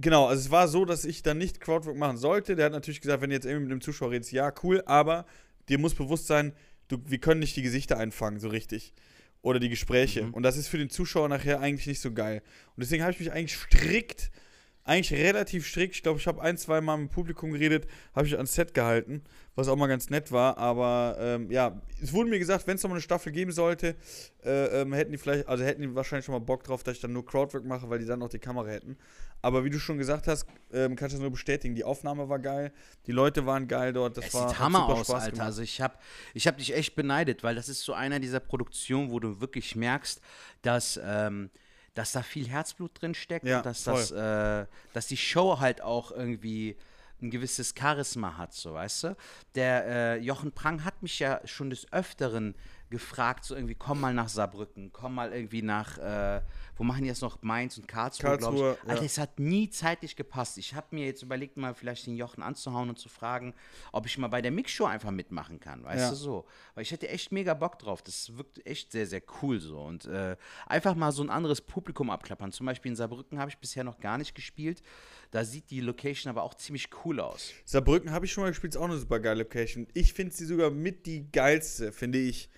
Genau, 0.00 0.26
also 0.26 0.40
es 0.40 0.50
war 0.52 0.68
so, 0.68 0.84
dass 0.84 1.04
ich 1.04 1.24
dann 1.24 1.38
nicht 1.38 1.60
Crowdwork 1.60 1.96
machen 1.96 2.18
sollte. 2.18 2.54
Der 2.54 2.66
hat 2.66 2.72
natürlich 2.72 3.00
gesagt, 3.00 3.20
wenn 3.20 3.30
du 3.30 3.34
jetzt 3.34 3.46
irgendwie 3.46 3.64
mit 3.64 3.72
dem 3.72 3.80
Zuschauer 3.80 4.12
redest, 4.12 4.30
ja, 4.30 4.52
cool, 4.62 4.80
aber 4.86 5.26
dir 5.68 5.78
muss 5.78 5.96
bewusst 5.96 6.28
sein, 6.28 6.52
du, 6.86 6.98
wir 7.06 7.18
können 7.18 7.40
nicht 7.40 7.56
die 7.56 7.62
Gesichter 7.62 7.98
einfangen, 7.98 8.38
so 8.38 8.48
richtig. 8.48 8.92
Oder 9.42 9.60
die 9.60 9.68
Gespräche. 9.68 10.28
Und 10.32 10.42
das 10.42 10.56
ist 10.56 10.68
für 10.68 10.78
den 10.78 10.90
Zuschauer 10.90 11.28
nachher 11.28 11.60
eigentlich 11.60 11.86
nicht 11.86 12.00
so 12.00 12.12
geil. 12.12 12.42
Und 12.76 12.82
deswegen 12.82 13.02
habe 13.02 13.12
ich 13.12 13.20
mich 13.20 13.32
eigentlich 13.32 13.56
strikt, 13.56 14.30
eigentlich 14.88 15.12
relativ 15.12 15.66
strikt, 15.66 15.94
ich 15.96 16.02
glaube, 16.02 16.18
ich 16.18 16.26
habe 16.26 16.40
ein, 16.40 16.56
zwei 16.56 16.80
Mal 16.80 16.96
mit 16.96 17.10
dem 17.10 17.12
Publikum 17.14 17.52
geredet, 17.52 17.86
habe 18.14 18.26
ich 18.26 18.34
ans 18.36 18.54
Set 18.54 18.72
gehalten, 18.72 19.22
was 19.54 19.68
auch 19.68 19.76
mal 19.76 19.86
ganz 19.86 20.08
nett 20.08 20.32
war. 20.32 20.56
Aber 20.56 21.16
ähm, 21.20 21.50
ja, 21.50 21.80
es 22.02 22.12
wurde 22.12 22.30
mir 22.30 22.38
gesagt, 22.38 22.66
wenn 22.66 22.76
es 22.76 22.82
nochmal 22.82 22.96
eine 22.96 23.02
Staffel 23.02 23.30
geben 23.30 23.52
sollte, 23.52 23.96
äh, 24.42 24.80
ähm, 24.80 24.94
hätten 24.94 25.12
die 25.12 25.18
vielleicht, 25.18 25.46
also 25.46 25.62
hätten 25.62 25.82
die 25.82 25.94
wahrscheinlich 25.94 26.24
schon 26.24 26.32
mal 26.32 26.40
Bock 26.40 26.64
drauf, 26.64 26.82
dass 26.82 26.94
ich 26.94 27.00
dann 27.02 27.12
nur 27.12 27.26
Crowdwork 27.26 27.66
mache, 27.66 27.90
weil 27.90 27.98
die 27.98 28.06
dann 28.06 28.22
auch 28.22 28.30
die 28.30 28.38
Kamera 28.38 28.66
hätten. 28.68 28.96
Aber 29.42 29.62
wie 29.64 29.70
du 29.70 29.78
schon 29.78 29.98
gesagt 29.98 30.26
hast, 30.26 30.46
ähm, 30.72 30.96
kann 30.96 31.08
ich 31.08 31.12
das 31.12 31.20
nur 31.20 31.30
bestätigen. 31.30 31.74
Die 31.74 31.84
Aufnahme 31.84 32.28
war 32.30 32.38
geil, 32.38 32.72
die 33.06 33.12
Leute 33.12 33.44
waren 33.44 33.68
geil 33.68 33.92
dort. 33.92 34.16
Das 34.16 34.26
Es 34.28 34.34
war 34.34 34.48
sieht 34.48 34.58
Hammer 34.58 34.86
aus, 34.86 35.06
Spaß 35.06 35.14
Alter. 35.24 35.30
gemacht. 35.32 35.46
Also 35.46 35.62
ich 35.62 35.80
habe 35.82 35.94
ich 36.34 36.46
hab 36.46 36.56
dich 36.56 36.74
echt 36.74 36.96
beneidet, 36.96 37.42
weil 37.42 37.54
das 37.54 37.68
ist 37.68 37.82
so 37.82 37.92
einer 37.92 38.20
dieser 38.20 38.40
Produktionen, 38.40 39.10
wo 39.10 39.20
du 39.20 39.40
wirklich 39.40 39.76
merkst, 39.76 40.20
dass, 40.62 40.98
ähm, 41.04 41.50
dass 41.98 42.12
da 42.12 42.22
viel 42.22 42.48
Herzblut 42.48 42.92
drin 43.02 43.12
steckt 43.12 43.44
Ja, 43.44 43.56
und 43.58 43.66
dass, 43.66 43.82
voll. 43.82 43.94
das, 43.94 44.10
äh, 44.12 44.66
dass 44.92 45.08
die 45.08 45.16
Show 45.16 45.58
halt 45.58 45.82
auch 45.82 46.12
irgendwie 46.12 46.76
ein 47.20 47.30
gewisses 47.32 47.74
Charisma 47.76 48.36
hat, 48.36 48.52
so 48.54 48.72
weißt 48.74 49.02
du. 49.02 49.16
Der 49.56 49.84
äh, 49.86 50.16
Jochen 50.18 50.52
Prang 50.52 50.84
hat 50.84 51.02
mich 51.02 51.18
ja 51.18 51.40
schon 51.44 51.70
des 51.70 51.92
Öfteren 51.92 52.54
gefragt, 52.90 53.44
so 53.44 53.54
irgendwie, 53.54 53.74
komm 53.74 54.00
mal 54.00 54.14
nach 54.14 54.28
Saarbrücken, 54.28 54.92
komm 54.92 55.14
mal 55.14 55.32
irgendwie 55.32 55.62
nach, 55.62 55.98
äh, 55.98 56.40
wo 56.76 56.84
machen 56.84 57.02
die 57.02 57.08
jetzt 57.08 57.22
noch, 57.22 57.42
Mainz 57.42 57.76
und 57.78 57.86
Karlsruhe, 57.86 58.36
glaube 58.38 58.56
Karlsruhe, 58.56 58.78
ich. 58.82 58.88
Alter, 58.90 59.00
ja. 59.02 59.06
es 59.06 59.18
hat 59.18 59.38
nie 59.38 59.68
zeitlich 59.70 60.16
gepasst. 60.16 60.58
Ich 60.58 60.74
habe 60.74 60.86
mir 60.90 61.06
jetzt 61.06 61.22
überlegt, 61.22 61.56
mal 61.56 61.74
vielleicht 61.74 62.06
den 62.06 62.16
Jochen 62.16 62.42
anzuhauen 62.42 62.88
und 62.88 62.98
zu 62.98 63.08
fragen, 63.08 63.54
ob 63.92 64.06
ich 64.06 64.16
mal 64.18 64.28
bei 64.28 64.40
der 64.40 64.50
Mixshow 64.50 64.86
einfach 64.86 65.10
mitmachen 65.10 65.60
kann, 65.60 65.84
weißt 65.84 66.00
Ja. 66.00 66.10
du 66.10 66.16
so. 66.16 66.46
Weil 66.74 66.82
ich 66.82 66.90
hätte 66.90 67.08
echt 67.08 67.32
mega 67.32 67.54
Bock 67.54 67.78
drauf. 67.78 68.02
Das 68.02 68.36
wirkt 68.36 68.64
echt 68.66 68.92
sehr, 68.92 69.06
sehr 69.06 69.22
cool 69.42 69.60
so. 69.60 69.80
Und 69.80 70.06
äh, 70.06 70.36
einfach 70.66 70.94
mal 70.94 71.12
so 71.12 71.22
ein 71.22 71.30
anderes 71.30 71.60
Publikum 71.60 72.10
abklappern. 72.10 72.52
Zum 72.52 72.66
Beispiel 72.66 72.90
in 72.90 72.96
Saarbrücken 72.96 73.38
habe 73.38 73.50
ich 73.50 73.58
bisher 73.58 73.84
noch 73.84 73.98
gar 73.98 74.18
nicht 74.18 74.34
gespielt. 74.34 74.82
Da 75.30 75.44
sieht 75.44 75.70
die 75.70 75.80
Location 75.80 76.30
aber 76.30 76.42
auch 76.42 76.54
ziemlich 76.54 76.88
cool 77.04 77.20
aus. 77.20 77.52
Saarbrücken 77.64 78.12
habe 78.12 78.24
ich 78.24 78.32
schon 78.32 78.44
mal 78.44 78.48
gespielt, 78.48 78.74
ist 78.74 78.80
auch 78.80 78.84
eine 78.84 78.96
super 78.96 79.20
geile 79.20 79.40
Location. 79.42 79.86
Ich 79.92 80.12
finde 80.14 80.34
sie 80.34 80.46
sogar 80.46 80.70
mit 80.70 81.06
die 81.06 81.30
geilste, 81.30 81.92
finde 81.92 82.18
ich. 82.18 82.48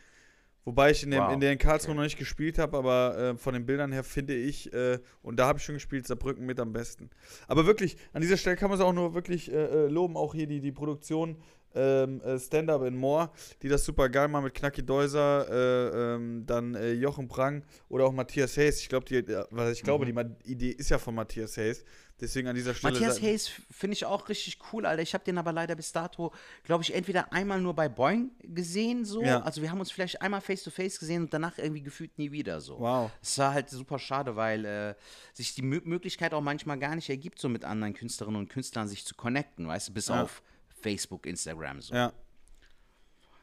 Wobei 0.70 0.92
ich 0.92 1.02
in, 1.02 1.10
dem, 1.10 1.20
Wow, 1.20 1.32
in 1.32 1.40
der 1.40 1.50
in 1.50 1.58
Karlsruhe 1.58 1.96
noch 1.96 2.04
nicht 2.04 2.16
gespielt 2.16 2.56
habe, 2.56 2.78
aber 2.78 3.18
äh, 3.18 3.36
von 3.36 3.54
den 3.54 3.66
Bildern 3.66 3.90
her 3.90 4.04
finde 4.04 4.36
ich, 4.36 4.72
äh, 4.72 5.00
und 5.20 5.36
da 5.36 5.48
habe 5.48 5.58
ich 5.58 5.64
schon 5.64 5.74
gespielt, 5.74 6.06
Saarbrücken 6.06 6.46
mit 6.46 6.60
am 6.60 6.72
besten. 6.72 7.10
Aber 7.48 7.66
wirklich, 7.66 7.96
an 8.12 8.22
dieser 8.22 8.36
Stelle 8.36 8.54
kann 8.54 8.70
man 8.70 8.78
es 8.78 8.84
auch 8.84 8.92
nur 8.92 9.12
wirklich 9.12 9.50
äh, 9.50 9.56
äh, 9.56 9.86
loben, 9.88 10.16
auch 10.16 10.32
hier 10.32 10.46
die, 10.46 10.60
die 10.60 10.70
Produktion 10.70 11.38
ähm, 11.74 12.20
äh, 12.22 12.38
Stand-Up 12.38 12.82
in 12.84 12.96
Moor, 12.96 13.32
die 13.62 13.68
das 13.68 13.84
super 13.84 14.08
geil 14.08 14.28
machen 14.28 14.44
mit 14.44 14.54
Knacki 14.54 14.84
Deuser, 14.84 15.46
äh, 15.48 16.14
ähm, 16.14 16.44
dann 16.46 16.74
äh, 16.74 16.92
Jochen 16.92 17.28
Prang 17.28 17.64
oder 17.88 18.04
auch 18.04 18.12
Matthias 18.12 18.56
Hayes. 18.56 18.80
Ich, 18.80 18.88
glaub, 18.88 19.04
die, 19.06 19.16
äh, 19.16 19.44
was 19.50 19.72
ich 19.72 19.82
glaube, 19.82 20.04
die 20.06 20.12
Ma 20.12 20.24
Idee 20.44 20.70
ist 20.70 20.90
ja 20.90 20.98
von 20.98 21.14
Matthias 21.14 21.56
Hayes. 21.56 21.84
Deswegen 22.20 22.48
an 22.48 22.54
dieser 22.54 22.74
Stelle. 22.74 22.92
Matthias 22.92 23.22
Hayes 23.22 23.48
finde 23.70 23.94
ich 23.94 24.04
auch 24.04 24.28
richtig 24.28 24.58
cool, 24.72 24.84
Alter. 24.84 25.02
Ich 25.02 25.14
habe 25.14 25.24
den 25.24 25.38
aber 25.38 25.52
leider 25.52 25.74
bis 25.74 25.90
dato, 25.92 26.32
glaube 26.64 26.82
ich, 26.82 26.94
entweder 26.94 27.32
einmal 27.32 27.60
nur 27.62 27.74
bei 27.74 27.88
Boing 27.88 28.30
gesehen, 28.42 29.06
so. 29.06 29.22
Ja. 29.22 29.40
Also 29.40 29.62
wir 29.62 29.70
haben 29.70 29.80
uns 29.80 29.90
vielleicht 29.90 30.20
einmal 30.20 30.42
face 30.42 30.62
to 30.62 30.70
face 30.70 30.98
gesehen 30.98 31.22
und 31.22 31.32
danach 31.32 31.56
irgendwie 31.56 31.82
gefühlt 31.82 32.18
nie 32.18 32.30
wieder 32.30 32.60
so. 32.60 32.78
Wow. 32.78 33.10
Es 33.22 33.38
war 33.38 33.54
halt 33.54 33.70
super 33.70 33.98
schade, 33.98 34.36
weil 34.36 34.64
äh, 34.66 34.94
sich 35.32 35.54
die 35.54 35.62
Mö 35.62 35.80
Möglichkeit 35.84 36.34
auch 36.34 36.42
manchmal 36.42 36.78
gar 36.78 36.94
nicht 36.94 37.08
ergibt, 37.08 37.38
so 37.38 37.48
mit 37.48 37.64
anderen 37.64 37.94
Künstlerinnen 37.94 38.38
und 38.38 38.50
Künstlern 38.50 38.86
sich 38.86 39.06
zu 39.06 39.14
connecten, 39.14 39.66
weißt 39.66 39.88
du, 39.88 39.92
bis 39.94 40.08
Ja. 40.08 40.22
auf 40.22 40.42
Facebook, 40.80 41.26
Instagram 41.26 41.80
so. 41.80 41.94
Ja. 41.94 42.12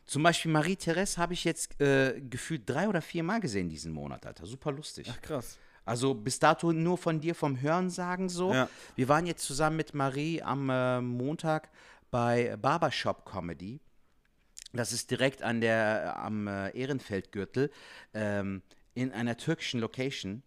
Zum 0.06 0.24
Beispiel 0.24 0.52
Marie-Therese 0.52 1.18
habe 1.18 1.34
ich 1.34 1.44
jetzt 1.44 1.80
äh, 1.82 2.22
gefühlt 2.22 2.64
drei 2.66 2.88
oder 2.88 3.02
vier 3.02 3.24
Mal 3.24 3.42
gesehen 3.42 3.68
diesen 3.68 3.92
Monat, 3.92 4.26
Alter. 4.26 4.46
Super 4.46 4.72
lustig. 4.72 5.08
Ach, 5.12 5.22
krass. 5.22 5.58
Also 5.84 6.14
bis 6.14 6.40
dato 6.40 6.74
nur 6.74 6.98
von 6.98 7.20
dir 7.20 7.36
vom 7.36 7.62
Hören 7.62 7.90
sagen 7.90 8.30
so. 8.30 8.54
Ja. 8.54 8.70
Wir 8.96 9.08
waren 9.08 9.26
jetzt 9.26 9.44
zusammen 9.44 9.78
mit 9.78 9.94
Marie 9.94 10.42
am 10.42 10.70
äh, 10.70 11.02
Montag 11.02 11.70
bei 12.10 12.56
Barbershop 12.58 13.26
Comedy. 13.26 13.80
Das 14.74 14.92
ist 14.92 15.12
direkt 15.12 15.42
an 15.44 15.62
der 15.62 16.18
am 16.20 16.48
äh, 16.48 16.70
Ehrenfeldgürtel 16.72 17.72
ähm, 18.14 18.62
in 18.96 19.12
einer 19.12 19.38
türkischen 19.38 19.80
Location. 19.80 20.44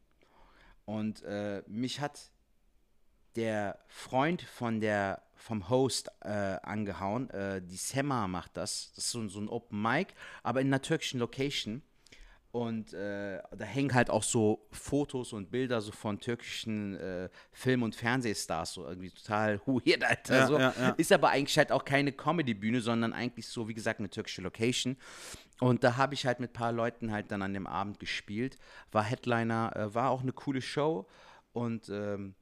Und 0.85 1.23
äh, 1.23 1.63
mich 1.67 2.01
hat 2.01 2.31
der 3.37 3.79
Freund 3.89 4.43
von 4.43 4.81
der 4.81 5.23
vom 5.35 5.69
Host 5.69 6.11
äh, 6.21 6.29
angehauen. 6.29 7.31
Äh, 7.31 7.63
die 7.63 7.77
Sema 7.77 8.29
macht 8.29 8.57
das. 8.57 8.93
Das 8.95 9.05
ist 9.05 9.11
so, 9.11 9.27
so 9.29 9.41
ein 9.41 9.49
Open 9.49 9.81
Mic, 9.81 10.15
aber 10.43 10.61
in 10.61 10.69
einer 10.69 10.83
türkischen 10.83 11.19
Location. 11.19 11.83
Und 12.53 12.93
äh, 12.95 13.41
da 13.57 13.65
hängen 13.65 13.95
halt 13.95 14.11
auch 14.11 14.25
so 14.25 14.67
Fotos 14.73 15.33
und 15.33 15.53
Bilder 15.53 15.81
so 15.81 15.93
von 15.93 16.19
türkischen 16.19 16.97
äh, 16.97 17.29
Film- 17.53 17.85
und 17.85 17.95
Fernsehstars, 17.95 18.75
so 18.75 18.87
irgendwie 18.87 19.11
total 19.11 19.61
weird, 19.67 20.03
Alter. 20.03 20.35
Ja, 20.35 20.47
so. 20.47 20.59
ja, 20.59 20.75
ja. 20.79 20.89
Ist 20.91 21.13
aber 21.13 21.29
eigentlich 21.29 21.57
halt 21.57 21.71
auch 21.71 21.85
keine 21.85 22.11
Comedy-Bühne, 22.11 22.81
sondern 22.81 23.13
eigentlich 23.13 23.47
so, 23.47 23.69
wie 23.69 23.75
gesagt, 23.75 24.01
eine 24.01 24.11
türkische 24.11 24.43
Location. 24.43 24.97
Und 25.61 25.85
da 25.85 25.97
habe 25.97 26.15
ich 26.15 26.27
halt 26.27 26.41
mit 26.41 26.51
ein 26.51 26.55
paar 26.55 26.73
Leuten 26.73 27.13
halt 27.13 27.31
dann 27.31 27.43
an 27.43 27.55
dem 27.55 27.69
Abend 27.69 28.01
gespielt. 28.01 28.57
War 28.91 29.05
Headliner, 29.05 29.77
äh, 29.77 29.95
war 29.95 30.11
auch 30.11 30.23
eine 30.23 30.33
coole 30.33 30.61
Show. 30.61 31.07
Und 31.53 31.89
ähm, 31.89 32.35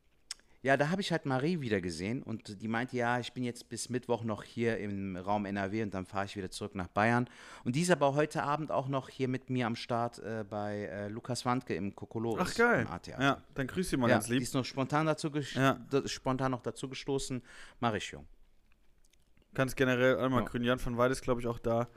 ja, 0.62 0.76
da 0.76 0.90
habe 0.90 1.00
ich 1.00 1.12
halt 1.12 1.24
Marie 1.24 1.60
wieder 1.60 1.80
gesehen 1.80 2.22
und 2.22 2.60
die 2.60 2.66
meinte, 2.68 2.96
ja, 2.96 3.20
ich 3.20 3.32
bin 3.32 3.44
jetzt 3.44 3.68
bis 3.68 3.88
Mittwoch 3.90 4.24
noch 4.24 4.42
hier 4.42 4.78
im 4.78 5.16
Raum 5.16 5.46
NRW 5.46 5.84
und 5.84 5.94
dann 5.94 6.04
fahre 6.04 6.24
ich 6.26 6.36
wieder 6.36 6.50
zurück 6.50 6.74
nach 6.74 6.88
Bayern. 6.88 7.28
Und 7.64 7.76
die 7.76 7.82
ist 7.82 7.90
aber 7.92 8.14
heute 8.14 8.42
Abend 8.42 8.72
auch 8.72 8.88
noch 8.88 9.08
hier 9.08 9.28
mit 9.28 9.50
mir 9.50 9.66
am 9.66 9.76
Start 9.76 10.18
äh, 10.18 10.44
bei 10.48 10.86
äh, 10.86 11.08
Lukas 11.08 11.44
Wandke 11.44 11.74
im 11.76 11.94
Kokolores. 11.94 12.44
Ach 12.50 12.54
geil. 12.56 12.82
Im 12.82 12.88
A-Theater. 12.92 13.22
Ja, 13.22 13.42
dann 13.54 13.66
grüß 13.68 13.88
dich 13.90 13.98
mal 13.98 14.08
Ja, 14.08 14.16
ganz 14.16 14.26
die 14.26 14.32
lieb. 14.32 14.42
ist 14.42 14.54
noch 14.54 14.64
spontan 14.64 15.06
dazu 15.06 15.30
Ja. 15.54 15.78
spontan 16.06 16.50
noch 16.50 16.62
dazu 16.62 16.88
gestoßen. 16.88 17.40
Mach 17.78 17.94
ich 17.94 18.10
jung. 18.10 18.26
Kannst 19.54 19.76
generell 19.76 20.18
einmal 20.18 20.42
Ja. 20.42 20.48
grüßen. 20.48 20.64
Jan 20.64 20.78
von 20.78 20.96
Weide 20.98 21.12
ist, 21.12 21.22
glaube 21.22 21.40
ich, 21.40 21.46
auch 21.46 21.58
da. 21.58 21.88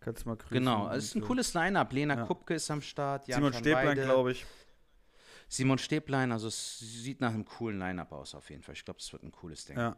Kannst 0.00 0.26
mal 0.26 0.36
grüßen. 0.36 0.52
Genau, 0.56 0.88
es 0.90 1.04
ist 1.06 1.16
ein 1.16 1.22
äh, 1.22 1.26
cooles 1.26 1.54
Line-Up. 1.54 1.92
Lena 1.92 2.14
Ja. 2.16 2.24
Kupke 2.26 2.54
ist 2.54 2.70
am 2.70 2.80
Start, 2.82 3.26
Jan 3.26 3.38
Simon 3.38 3.52
Stäblein, 3.54 3.96
glaube 3.96 4.32
ich. 4.32 4.44
Simon 5.48 5.78
Stäblein, 5.78 6.32
also 6.32 6.48
es 6.48 6.78
sieht 6.78 7.20
nach 7.20 7.32
einem 7.32 7.44
coolen 7.44 7.78
Line-Up 7.78 8.12
aus 8.12 8.34
auf 8.34 8.50
jeden 8.50 8.62
Fall. 8.62 8.74
Ich 8.74 8.84
glaube, 8.84 8.98
das 9.00 9.12
wird 9.12 9.22
ein 9.22 9.32
cooles 9.32 9.64
Ding. 9.66 9.76
Ja. 9.76 9.96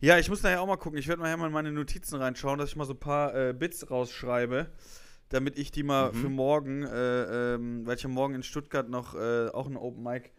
Ja, 0.00 0.18
ich 0.18 0.28
muss 0.28 0.42
nachher 0.42 0.60
auch 0.60 0.66
mal 0.66 0.76
gucken. 0.76 0.98
Ich 0.98 1.08
werde 1.08 1.22
nachher 1.22 1.36
mal 1.36 1.46
in 1.46 1.52
meine 1.52 1.72
Notizen 1.72 2.16
reinschauen, 2.16 2.58
dass 2.58 2.68
ich 2.70 2.76
mal 2.76 2.84
so 2.84 2.92
ein 2.92 3.00
paar 3.00 3.34
äh, 3.34 3.54
Bits 3.54 3.90
rausschreibe, 3.90 4.70
damit 5.30 5.58
ich 5.58 5.70
die 5.70 5.82
mal 5.82 6.12
Mhm. 6.12 6.16
für 6.16 6.28
morgen, 6.28 6.82
äh, 6.82 7.54
ähm, 7.54 7.86
weil 7.86 7.96
ich 7.96 8.02
ja 8.02 8.08
morgen 8.08 8.34
in 8.34 8.42
Stuttgart 8.42 8.88
noch 8.88 9.14
äh, 9.14 9.48
auch 9.48 9.66
ein 9.66 9.76
Open 9.76 10.02
Mic 10.02 10.30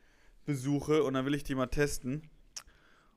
besuche 0.45 1.03
und 1.03 1.15
dann 1.15 1.25
will 1.25 1.33
ich 1.33 1.43
die 1.43 1.55
mal 1.55 1.67
testen. 1.67 2.29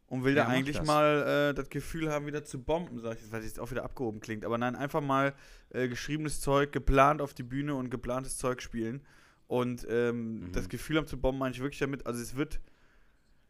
Und 0.07 0.25
will 0.25 0.35
Ja, 0.35 0.45
da 0.45 0.49
eigentlich 0.51 0.79
das. 0.79 0.87
mal 0.87 1.51
äh, 1.51 1.55
das 1.55 1.69
Gefühl 1.69 2.11
haben, 2.11 2.27
wieder 2.27 2.43
zu 2.43 2.61
bomben, 2.61 2.99
sag 2.99 3.15
ich 3.17 3.21
jetzt, 3.23 3.31
weil 3.33 3.41
es 3.41 3.47
jetzt 3.47 3.61
auch 3.61 3.71
wieder 3.71 3.85
abgehoben 3.85 4.21
klingt. 4.21 4.45
Aber 4.45 4.59
nein, 4.59 4.75
einfach 4.75 5.01
mal 5.01 5.35
äh, 5.69 5.87
geschriebenes 5.89 6.41
Zeug, 6.41 6.73
geplant 6.73 7.21
auf 7.23 7.33
die 7.33 7.45
Bühne 7.45 7.77
und 7.77 7.91
geplantes 7.91 8.37
Zeug 8.37 8.61
spielen. 8.61 9.07
Und 9.51 9.85
ähm, 9.91 10.45
Mhm. 10.47 10.53
das 10.53 10.69
Gefühl 10.69 10.97
haben 10.97 11.09
zu 11.09 11.21
bomben, 11.21 11.41
meine 11.41 11.53
ich 11.53 11.61
wirklich 11.61 11.81
damit. 11.81 12.07
Also 12.07 12.23
es 12.23 12.37
wird. 12.37 12.61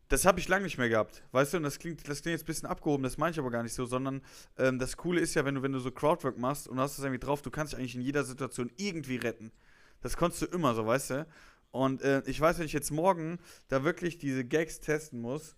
Das 0.09 0.25
habe 0.25 0.41
ich 0.41 0.49
lange 0.49 0.65
nicht 0.65 0.79
mehr 0.79 0.89
gehabt. 0.89 1.23
Weißt 1.31 1.53
du, 1.53 1.59
und 1.59 1.63
das 1.63 1.79
klingt, 1.79 2.09
das 2.09 2.23
klingt 2.23 2.33
jetzt 2.33 2.45
ein 2.45 2.47
bisschen 2.47 2.69
abgehoben, 2.69 3.03
das 3.05 3.19
meine 3.19 3.33
ich 3.33 3.39
aber 3.39 3.51
gar 3.51 3.63
nicht 3.63 3.75
so, 3.75 3.85
sondern 3.85 4.23
ähm, 4.57 4.79
das 4.79 4.97
Coole 4.97 5.21
ist 5.21 5.35
ja, 5.35 5.45
wenn 5.45 5.57
du, 5.57 5.63
wenn 5.63 5.73
du 5.73 5.79
so 5.79 5.91
Crowdwork 5.93 6.37
machst 6.39 6.67
und 6.69 6.79
du 6.79 6.83
hast 6.83 6.97
das 6.99 7.05
irgendwie 7.05 7.21
drauf, 7.21 7.43
du 7.43 7.51
kannst 7.51 7.75
dich 7.75 7.79
eigentlich 7.79 7.95
in 7.95 8.01
jeder 8.01 8.25
Situation 8.25 8.73
irgendwie 8.77 9.17
retten. 9.17 9.53
Das 10.01 10.17
konntest 10.17 10.41
du 10.43 10.47
immer 10.47 10.75
so, 10.75 10.85
weißt 10.87 11.11
du? 11.11 11.27
Und 11.71 12.01
äh, 12.03 12.23
ich 12.27 12.41
weiß, 12.41 12.59
wenn 12.59 12.67
ich 12.67 12.73
jetzt 12.73 12.91
morgen 12.91 13.39
da 13.69 13.85
wirklich 13.85 14.17
diese 14.19 14.45
Gags 14.45 14.81
testen 14.81 15.21
muss, 15.21 15.55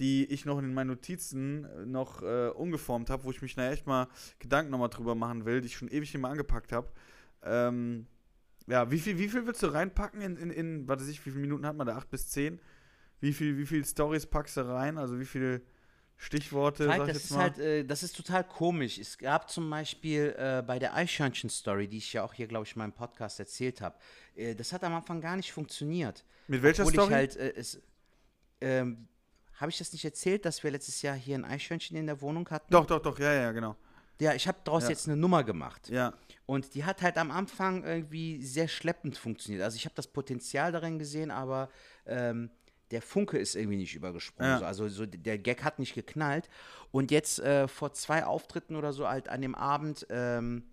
die 0.00 0.24
ich 0.24 0.46
noch 0.46 0.58
in 0.58 0.72
meinen 0.74 0.88
Notizen 0.88 1.64
äh, 1.66 1.86
noch 1.86 2.22
äh, 2.22 2.48
umgeformt 2.48 3.08
habe, 3.10 3.22
wo 3.24 3.30
ich 3.30 3.42
mich 3.42 3.56
nachher 3.56 3.72
echt 3.72 3.86
mal 3.86 4.08
Gedanken 4.40 4.70
nochmal 4.72 4.88
drüber 4.88 5.14
machen 5.14 5.44
will, 5.44 5.60
die 5.60 5.66
ich 5.66 5.76
schon 5.76 5.88
ewig 5.88 6.12
nicht 6.12 6.20
mehr 6.20 6.30
angepackt 6.30 6.72
habe. 6.72 6.88
Ähm, 7.44 8.06
ja, 8.66 8.90
wie 8.90 8.98
viel, 8.98 9.18
wie 9.18 9.28
viel 9.28 9.46
willst 9.46 9.62
du 9.62 9.66
reinpacken 9.68 10.20
in, 10.20 10.36
in, 10.36 10.50
in, 10.50 10.88
warte 10.88 11.04
ich, 11.04 11.24
wie 11.26 11.30
viele 11.30 11.42
Minuten 11.42 11.66
hat 11.66 11.76
man 11.76 11.86
da? 11.86 11.96
Acht 11.96 12.10
bis 12.10 12.28
zehn? 12.28 12.60
Wie 13.20 13.32
viel, 13.32 13.56
wie 13.58 13.66
viel 13.66 13.84
Stories 13.84 14.26
packst 14.26 14.56
du 14.56 14.66
rein? 14.66 14.98
Also 14.98 15.18
wie 15.18 15.24
viele 15.24 15.62
Stichworte, 16.16 16.86
Falk, 16.86 16.98
sag 16.98 17.08
ich 17.08 17.12
das 17.14 17.16
jetzt 17.22 17.24
ist 17.24 17.36
mal? 17.36 17.40
halt, 17.40 17.58
äh, 17.58 17.84
das 17.84 18.02
ist 18.02 18.16
total 18.16 18.44
komisch. 18.44 18.98
Es 18.98 19.18
gab 19.18 19.50
zum 19.50 19.68
Beispiel 19.68 20.34
äh, 20.38 20.62
bei 20.64 20.78
der 20.78 20.94
Eichhörnchen-Story, 20.94 21.88
die 21.88 21.98
ich 21.98 22.12
ja 22.12 22.22
auch 22.22 22.32
hier, 22.34 22.46
glaube 22.46 22.64
ich, 22.64 22.74
in 22.74 22.78
meinem 22.78 22.92
Podcast 22.92 23.40
erzählt 23.40 23.80
habe, 23.80 23.96
äh, 24.36 24.54
das 24.54 24.72
hat 24.72 24.84
am 24.84 24.94
Anfang 24.94 25.20
gar 25.20 25.36
nicht 25.36 25.52
funktioniert. 25.52 26.24
Mit 26.48 26.62
welcher 26.62 26.82
Obwohl 26.84 26.94
Story? 26.94 27.08
Ich 27.08 27.14
halt, 27.14 27.36
äh, 27.36 27.52
es, 27.56 27.80
ähm, 28.60 29.08
habe 29.54 29.70
ich 29.70 29.78
das 29.78 29.92
nicht 29.92 30.04
erzählt, 30.04 30.44
dass 30.44 30.62
wir 30.62 30.70
letztes 30.70 31.02
Jahr 31.02 31.14
hier 31.16 31.36
ein 31.36 31.44
Eichhörnchen 31.44 31.96
in 31.96 32.06
der 32.06 32.20
Wohnung 32.20 32.48
hatten? 32.50 32.72
doch, 32.72 32.86
doch, 32.86 33.00
doch, 33.00 33.18
ja, 33.18 33.32
ja, 33.32 33.52
genau. 33.52 33.76
Ja, 34.20 34.34
ich 34.34 34.46
habe 34.46 34.58
daraus 34.64 34.84
Ja. 34.84 34.90
jetzt 34.90 35.08
eine 35.08 35.16
Nummer 35.16 35.42
gemacht. 35.42 35.88
Ja, 35.88 36.14
Und 36.52 36.74
die 36.74 36.84
hat 36.84 37.00
halt 37.00 37.16
am 37.16 37.30
Anfang 37.30 37.82
irgendwie 37.82 38.42
sehr 38.42 38.68
schleppend 38.68 39.16
funktioniert. 39.16 39.64
Also 39.64 39.76
ich 39.76 39.86
habe 39.86 39.94
das 39.94 40.06
Potenzial 40.06 40.70
darin 40.70 40.98
gesehen, 40.98 41.30
aber 41.30 41.70
ähm, 42.04 42.50
der 42.90 43.00
Funke 43.00 43.38
ist 43.38 43.56
irgendwie 43.56 43.78
nicht 43.78 43.94
übergesprungen. 43.94 44.52
Ja. 44.52 44.58
So. 44.58 44.64
Also 44.66 44.88
so, 44.90 45.06
der 45.06 45.38
Gag 45.38 45.64
hat 45.64 45.78
nicht 45.78 45.94
geknallt. 45.94 46.50
Und 46.90 47.10
jetzt 47.10 47.38
äh, 47.38 47.68
vor 47.68 47.94
zwei 47.94 48.26
Auftritten 48.26 48.76
oder 48.76 48.92
so 48.92 49.08
halt 49.08 49.30
an 49.30 49.40
dem 49.40 49.54
Abend, 49.54 50.06
ähm, 50.10 50.64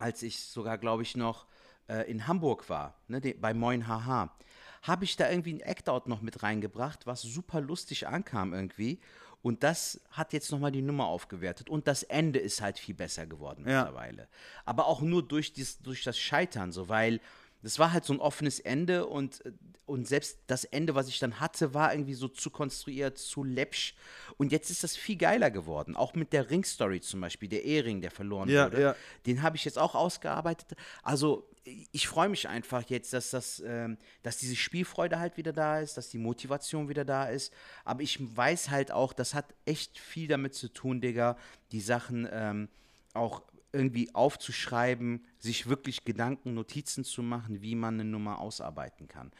als 0.00 0.24
ich 0.24 0.40
sogar, 0.40 0.76
glaube 0.76 1.04
ich, 1.04 1.16
noch 1.16 1.46
äh, 1.88 2.10
in 2.10 2.26
Hamburg 2.26 2.68
war, 2.68 3.00
ne, 3.06 3.20
bei 3.20 3.54
Moin 3.54 3.86
Haha, 3.86 4.36
habe 4.82 5.04
ich 5.04 5.14
da 5.14 5.30
irgendwie 5.30 5.54
ein 5.54 5.60
Act-Out 5.60 6.08
noch 6.08 6.20
mit 6.20 6.42
reingebracht, 6.42 7.06
was 7.06 7.22
super 7.22 7.60
lustig 7.60 8.08
ankam 8.08 8.52
irgendwie. 8.52 8.98
Und 9.42 9.62
das 9.62 10.00
hat 10.10 10.32
jetzt 10.32 10.50
nochmal 10.52 10.70
die 10.72 10.82
Nummer 10.82 11.06
aufgewertet. 11.06 11.70
Und 11.70 11.86
das 11.88 12.02
Ende 12.02 12.38
ist 12.38 12.60
halt 12.60 12.78
viel 12.78 12.94
besser 12.94 13.26
geworden 13.26 13.64
Ja. 13.66 13.84
mittlerweile. 13.84 14.28
Aber 14.66 14.86
auch 14.86 15.00
nur 15.00 15.26
durch, 15.26 15.52
dies, 15.52 15.78
durch 15.78 16.02
das 16.04 16.18
Scheitern, 16.18 16.72
so, 16.72 16.88
weil 16.88 17.20
das 17.62 17.78
war 17.78 17.92
halt 17.92 18.04
so 18.06 18.14
ein 18.14 18.20
offenes 18.20 18.58
Ende 18.58 19.06
und, 19.06 19.42
und 19.84 20.08
selbst 20.08 20.38
das 20.46 20.64
Ende, 20.64 20.94
was 20.94 21.08
ich 21.08 21.18
dann 21.18 21.40
hatte, 21.40 21.74
war 21.74 21.92
irgendwie 21.92 22.14
so 22.14 22.26
zu 22.28 22.48
konstruiert, 22.50 23.18
zu 23.18 23.44
läppsch. 23.44 23.94
Und 24.38 24.50
jetzt 24.50 24.70
ist 24.70 24.82
das 24.82 24.96
viel 24.96 25.16
geiler 25.16 25.50
geworden. 25.50 25.94
Auch 25.94 26.14
mit 26.14 26.32
der 26.32 26.48
Ring-Story 26.48 27.02
zum 27.02 27.20
Beispiel, 27.20 27.50
der 27.50 27.64
Ehering, 27.64 28.00
der 28.00 28.10
verloren 28.10 28.48
Ja, 28.48 28.64
wurde. 28.66 28.80
ja. 28.80 28.96
Den 29.26 29.42
habe 29.42 29.56
ich 29.56 29.64
jetzt 29.66 29.78
auch 29.78 29.94
ausgearbeitet. 29.94 30.72
Also 31.02 31.46
ich 31.64 32.08
freue 32.08 32.28
mich 32.28 32.48
einfach 32.48 32.88
jetzt, 32.88 33.12
dass, 33.12 33.30
das, 33.30 33.62
ähm, 33.64 33.98
dass 34.22 34.38
diese 34.38 34.56
Spielfreude 34.56 35.18
halt 35.18 35.36
wieder 35.36 35.52
da 35.52 35.80
ist, 35.80 35.96
dass 35.96 36.08
die 36.08 36.18
Motivation 36.18 36.88
wieder 36.88 37.04
da 37.04 37.26
ist. 37.26 37.52
Aber 37.84 38.02
ich 38.02 38.18
weiß 38.36 38.70
halt 38.70 38.92
auch, 38.92 39.12
das 39.12 39.34
hat 39.34 39.54
echt 39.66 39.98
viel 39.98 40.28
damit 40.28 40.54
zu 40.54 40.72
tun, 40.72 41.00
Digga, 41.00 41.36
die 41.72 41.80
Sachen 41.80 42.28
ähm, 42.30 42.68
auch 43.12 43.42
irgendwie 43.72 44.14
aufzuschreiben, 44.14 45.24
sich 45.38 45.68
wirklich 45.68 46.04
Gedanken, 46.04 46.54
Notizen 46.54 47.04
zu 47.04 47.22
machen, 47.22 47.62
wie 47.62 47.74
man 47.74 47.94
eine 47.94 48.04
Nummer 48.04 48.40
ausarbeiten 48.40 49.06
kann. 49.06 49.30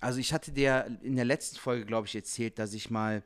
Also 0.00 0.18
ich 0.18 0.32
hatte 0.32 0.52
dir 0.52 0.98
in 1.02 1.16
der 1.16 1.24
letzten 1.24 1.56
Folge, 1.56 1.86
glaube 1.86 2.06
ich, 2.06 2.14
erzählt, 2.14 2.58
dass 2.58 2.74
ich 2.74 2.90
mal 2.90 3.22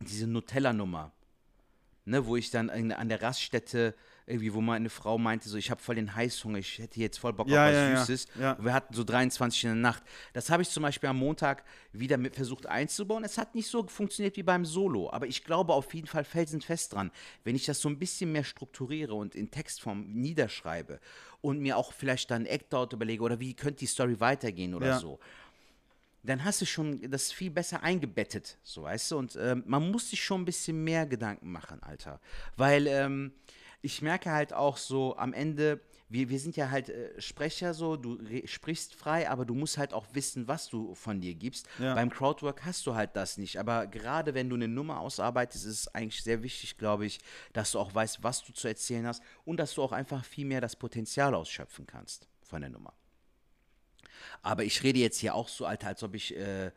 diese 0.00 0.26
Nutella-Nummer, 0.26 1.12
ne, 2.04 2.26
wo 2.26 2.36
ich 2.36 2.50
dann 2.50 2.70
an 2.70 3.08
der 3.08 3.22
Raststätte 3.22 3.94
irgendwie, 4.28 4.52
wo 4.54 4.60
meine 4.60 4.90
Frau 4.90 5.18
meinte, 5.18 5.48
so, 5.48 5.56
ich 5.56 5.70
habe 5.70 5.80
voll 5.80 5.94
den 5.96 6.14
Heißhunger, 6.14 6.58
ich 6.58 6.78
hätte 6.78 7.00
jetzt 7.00 7.18
voll 7.18 7.32
Bock 7.32 7.48
Ja, 7.48 7.64
auf 7.64 7.70
was 7.70 7.76
ja, 7.76 8.04
Süßes. 8.04 8.26
ja. 8.40 8.52
Und 8.52 8.64
wir 8.64 8.72
hatten 8.74 8.94
so 8.94 9.02
23 9.04 9.64
in 9.64 9.70
der 9.70 9.76
Nacht. 9.76 10.02
Das 10.34 10.50
habe 10.50 10.62
ich 10.62 10.68
zum 10.70 10.82
Beispiel 10.82 11.08
am 11.08 11.16
Montag 11.18 11.64
wieder 11.92 12.16
mit 12.18 12.36
versucht 12.36 12.66
einzubauen. 12.66 13.24
Es 13.24 13.38
hat 13.38 13.54
nicht 13.54 13.68
so 13.68 13.86
funktioniert 13.86 14.36
wie 14.36 14.42
beim 14.42 14.64
Solo, 14.64 15.10
aber 15.10 15.26
ich 15.26 15.44
glaube 15.44 15.72
auf 15.72 15.92
jeden 15.94 16.06
Fall 16.06 16.24
felsenfest 16.24 16.92
dran, 16.92 17.10
wenn 17.44 17.56
ich 17.56 17.64
das 17.66 17.80
so 17.80 17.88
ein 17.88 17.98
bisschen 17.98 18.30
mehr 18.32 18.44
strukturiere 18.44 19.14
und 19.14 19.34
in 19.34 19.50
Textform 19.50 20.06
niederschreibe 20.12 21.00
und 21.40 21.60
mir 21.60 21.76
auch 21.76 21.92
vielleicht 21.92 22.30
dann 22.30 22.46
Act-Out 22.46 22.92
überlege 22.92 23.22
oder 23.22 23.40
wie 23.40 23.54
könnte 23.54 23.80
die 23.80 23.86
Story 23.86 24.20
weitergehen 24.20 24.74
oder 24.74 24.86
Ja. 24.88 24.98
so 24.98 25.18
dann 26.24 26.44
hast 26.44 26.60
du 26.60 26.66
schon 26.66 27.00
das 27.10 27.32
viel 27.32 27.50
besser 27.50 27.82
eingebettet, 27.82 28.58
so 28.62 28.82
weißt 28.82 29.12
du. 29.12 29.18
Und 29.18 29.38
ähm, 29.40 29.62
man 29.66 29.90
muss 29.90 30.10
sich 30.10 30.22
schon 30.22 30.42
ein 30.42 30.44
bisschen 30.44 30.82
mehr 30.84 31.06
Gedanken 31.06 31.50
machen, 31.50 31.80
Alter. 31.82 32.20
Weil 32.56 32.86
ähm, 32.88 33.32
ich 33.80 34.02
merke 34.02 34.32
halt 34.32 34.52
auch 34.52 34.76
so 34.76 35.16
am 35.16 35.32
Ende, 35.32 35.80
wir, 36.08 36.28
wir 36.28 36.40
sind 36.40 36.56
ja 36.56 36.70
halt 36.70 36.88
äh, 36.88 37.20
Sprecher 37.20 37.74
so, 37.74 37.96
du 37.96 38.18
sprichst 38.46 38.94
frei, 38.94 39.28
aber 39.28 39.44
du 39.44 39.54
musst 39.54 39.78
halt 39.78 39.92
auch 39.92 40.06
wissen, 40.12 40.48
was 40.48 40.68
du 40.68 40.94
von 40.94 41.20
dir 41.20 41.34
gibst. 41.34 41.68
Ja. 41.78 41.94
Beim 41.94 42.10
Crowdwork 42.10 42.64
hast 42.64 42.86
du 42.86 42.94
halt 42.94 43.14
das 43.14 43.38
nicht. 43.38 43.58
Aber 43.58 43.86
gerade 43.86 44.34
wenn 44.34 44.48
du 44.48 44.56
eine 44.56 44.68
Nummer 44.68 45.00
ausarbeitest, 45.00 45.64
ist 45.66 45.80
es 45.80 45.94
eigentlich 45.94 46.22
sehr 46.22 46.42
wichtig, 46.42 46.78
glaube 46.78 47.06
ich, 47.06 47.20
dass 47.52 47.72
du 47.72 47.78
auch 47.78 47.94
weißt, 47.94 48.22
was 48.22 48.44
du 48.44 48.52
zu 48.52 48.66
erzählen 48.68 49.06
hast 49.06 49.22
und 49.44 49.58
dass 49.58 49.74
du 49.74 49.82
auch 49.82 49.92
einfach 49.92 50.24
viel 50.24 50.46
mehr 50.46 50.60
das 50.60 50.76
Potenzial 50.76 51.34
ausschöpfen 51.34 51.86
kannst 51.86 52.28
von 52.40 52.62
der 52.62 52.70
Nummer. 52.70 52.94
Aber 54.42 54.64
ich 54.64 54.82
rede 54.82 54.98
jetzt 54.98 55.18
hier 55.18 55.34
auch 55.34 55.48
so, 55.48 55.66
Alter, 55.66 55.88
als 55.88 56.02
ob 56.02 56.14
ich, 56.14 56.36
äh, 56.36 56.72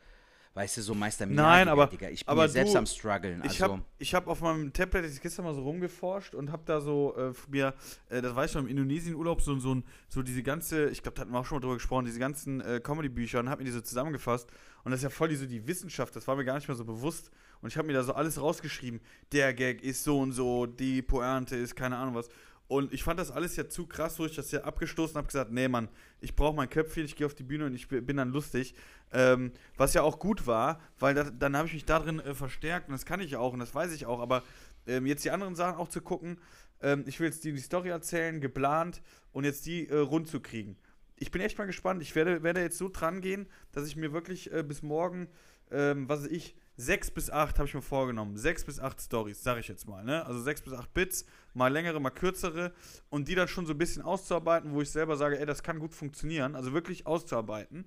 weißt 0.54 0.78
du, 0.78 0.82
so 0.82 0.94
Meister 0.94 1.26
Nein, 1.26 1.68
aber- 1.70 1.88
Digga. 1.88 2.10
Ich 2.10 2.26
bin 2.26 2.32
aber 2.32 2.44
ja 2.44 2.48
selbst 2.50 2.74
du- 2.74 2.78
am 2.80 2.86
struggeln. 2.86 3.42
Ich 3.46 3.62
Also, 3.62 3.74
habe 3.74 3.82
ich 4.00 4.14
hab 4.14 4.28
auf 4.28 4.42
meinem 4.42 4.74
Tablet 4.74 5.06
jetzt 5.06 5.22
gestern 5.22 5.46
mal 5.46 5.54
so 5.56 5.62
rumgeforscht 5.64 6.36
und 6.36 6.52
habe 6.52 6.64
da 6.66 6.82
so 6.82 7.16
äh, 7.16 7.32
mir, 7.50 7.74
äh, 8.10 8.22
das 8.22 8.36
war 8.36 8.46
ich 8.46 8.52
schon 8.52 8.64
im 8.66 8.70
Indonesien-Urlaub, 8.70 9.42
so, 9.42 9.58
so, 9.60 9.82
so 10.10 10.22
diese 10.22 10.44
ganze, 10.44 10.90
ich 10.90 11.02
glaube, 11.02 11.16
da 11.16 11.22
hatten 11.22 11.32
wir 11.32 11.40
auch 11.40 11.46
schon 11.46 11.58
mal 11.58 11.62
drüber 11.62 11.76
gesprochen, 11.76 12.06
diese 12.06 12.20
ganzen 12.20 12.60
äh, 12.62 12.80
Comedy-Bücher 12.84 13.40
und 13.40 13.50
habe 13.50 13.62
mir 13.62 13.66
die 13.66 13.72
so 13.72 13.82
zusammengefasst. 13.82 14.50
Und 14.84 14.92
das 14.92 15.00
ist 15.00 15.04
ja 15.04 15.10
voll 15.10 15.30
die, 15.30 15.36
so 15.36 15.46
die 15.46 15.66
Wissenschaft, 15.68 16.16
das 16.16 16.28
war 16.28 16.36
mir 16.36 16.44
gar 16.44 16.56
nicht 16.56 16.68
mehr 16.68 16.76
so 16.76 16.84
bewusst. 16.86 17.32
Und 17.62 17.70
ich 17.70 17.78
habe 17.78 17.86
mir 17.88 17.94
da 17.94 18.04
so 18.04 18.14
alles 18.14 18.42
rausgeschrieben. 18.42 19.00
Der 19.32 19.54
Gag 19.54 19.84
ist 19.84 20.04
so 20.04 20.20
und 20.20 20.32
so, 20.32 20.66
die 20.66 21.02
Pointe 21.04 21.56
ist 21.56 21.76
keine 21.76 21.96
Ahnung 21.96 22.16
was. 22.16 22.28
Und 22.72 22.94
ich 22.94 23.04
fand 23.04 23.20
das 23.20 23.32
alles 23.32 23.58
ja 23.58 23.68
zu 23.68 23.86
krass, 23.86 24.18
wo 24.18 24.26
ich 24.26 24.34
das 24.34 24.50
ja 24.52 24.62
abgestoßen 24.62 25.18
habe, 25.18 25.28
gesagt, 25.28 25.52
nee, 25.52 25.68
Mann, 25.68 25.90
ich 26.22 26.38
brauche 26.38 26.56
mein 26.56 26.70
Köpfchen, 26.70 27.04
ich 27.04 27.18
gehe 27.18 27.28
auf 27.28 27.36
die 27.36 27.44
Bühne 27.44 27.66
und 27.66 27.76
ich 27.76 27.90
bi- 27.90 28.00
bin 28.00 28.16
dann 28.16 28.30
lustig. 28.30 28.76
Ähm, 29.12 29.52
was 29.76 29.94
ja 29.94 30.04
auch 30.04 30.20
gut 30.20 30.48
war, 30.48 30.80
weil 30.98 31.14
da, 31.14 31.26
dann 31.26 31.58
habe 31.58 31.68
ich 31.68 31.74
mich 31.74 31.84
darin 31.84 32.22
äh, 32.22 32.34
verstärkt 32.34 32.88
und 32.88 32.94
das 32.94 33.06
kann 33.06 33.20
ich 33.20 33.36
auch 33.36 33.52
und 33.52 33.60
das 33.60 33.76
weiß 33.76 33.92
ich 33.92 34.06
auch, 34.06 34.22
aber 34.22 34.42
ähm, 34.88 35.06
jetzt 35.06 35.26
die 35.26 35.32
anderen 35.32 35.54
Sachen 35.54 35.78
auch 35.80 35.90
zu 35.90 36.00
gucken, 36.00 36.40
ähm, 36.82 37.04
ich 37.08 37.20
will 37.20 37.28
jetzt 37.28 37.44
die, 37.44 37.52
die 37.52 37.60
Story 37.60 37.90
erzählen, 37.90 38.40
geplant 38.40 39.02
und 39.34 39.44
jetzt 39.44 39.66
die 39.66 39.90
äh, 39.90 39.98
rund 39.98 40.30
zu 40.30 40.40
kriegen. 40.40 40.78
Ich 41.18 41.30
bin 41.30 41.42
echt 41.42 41.58
mal 41.58 41.68
gespannt. 41.68 42.02
Ich 42.02 42.16
werde, 42.16 42.42
werde 42.42 42.62
jetzt 42.62 42.78
so 42.78 42.88
dran 42.88 43.20
gehen, 43.20 43.48
dass 43.74 43.86
ich 43.86 43.98
mir 43.98 44.14
wirklich 44.14 44.50
äh, 44.54 44.64
bis 44.64 44.82
morgen, 44.82 45.28
ähm, 45.72 46.08
was 46.08 46.22
weiß 46.22 46.32
ich, 46.32 46.56
sechs 46.82 47.12
bis 47.12 47.30
acht 47.30 47.58
habe 47.60 47.68
ich 47.68 47.74
mir 47.74 47.82
vorgenommen. 47.82 48.38
Sechs 48.38 48.64
bis 48.66 48.80
acht 48.80 49.00
Stories, 49.02 49.42
sage 49.44 49.60
ich 49.60 49.68
jetzt 49.68 49.88
mal. 49.88 50.04
Ne? 50.04 50.26
Also 50.26 50.42
sechs 50.42 50.62
bis 50.62 50.74
acht 50.74 50.94
Bits, 50.94 51.26
mal 51.54 51.72
längere, 51.72 52.00
mal 52.00 52.10
kürzere 52.10 52.74
und 53.10 53.28
die 53.28 53.36
dann 53.36 53.48
schon 53.48 53.66
so 53.66 53.74
ein 53.74 53.78
bisschen 53.78 54.02
auszuarbeiten, 54.02 54.72
wo 54.74 54.82
ich 54.82 54.90
selber 54.90 55.16
sage, 55.18 55.40
ey, 55.40 55.46
das 55.46 55.64
kann 55.64 55.80
gut 55.80 55.94
funktionieren. 55.94 56.56
Also 56.56 56.74
wirklich 56.74 57.06
auszuarbeiten. 57.08 57.86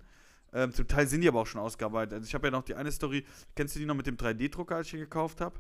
Ähm, 0.52 0.72
zum 0.72 0.86
Teil 0.86 1.06
sind 1.08 1.20
die 1.22 1.28
aber 1.28 1.40
auch 1.40 1.46
schon 1.46 1.60
ausgearbeitet. 1.60 2.14
Also 2.14 2.26
ich 2.26 2.34
habe 2.34 2.46
ja 2.46 2.50
noch 2.52 2.62
die 2.62 2.74
eine 2.74 2.92
Story, 2.92 3.24
kennst 3.56 3.74
du 3.74 3.80
die 3.80 3.86
noch 3.86 3.96
mit 3.96 4.06
dem 4.06 4.16
3D-Drucker, 4.16 4.76
als 4.76 4.86
ich 4.86 4.94
ihn 4.94 5.00
gekauft 5.00 5.40
habe? 5.40 5.58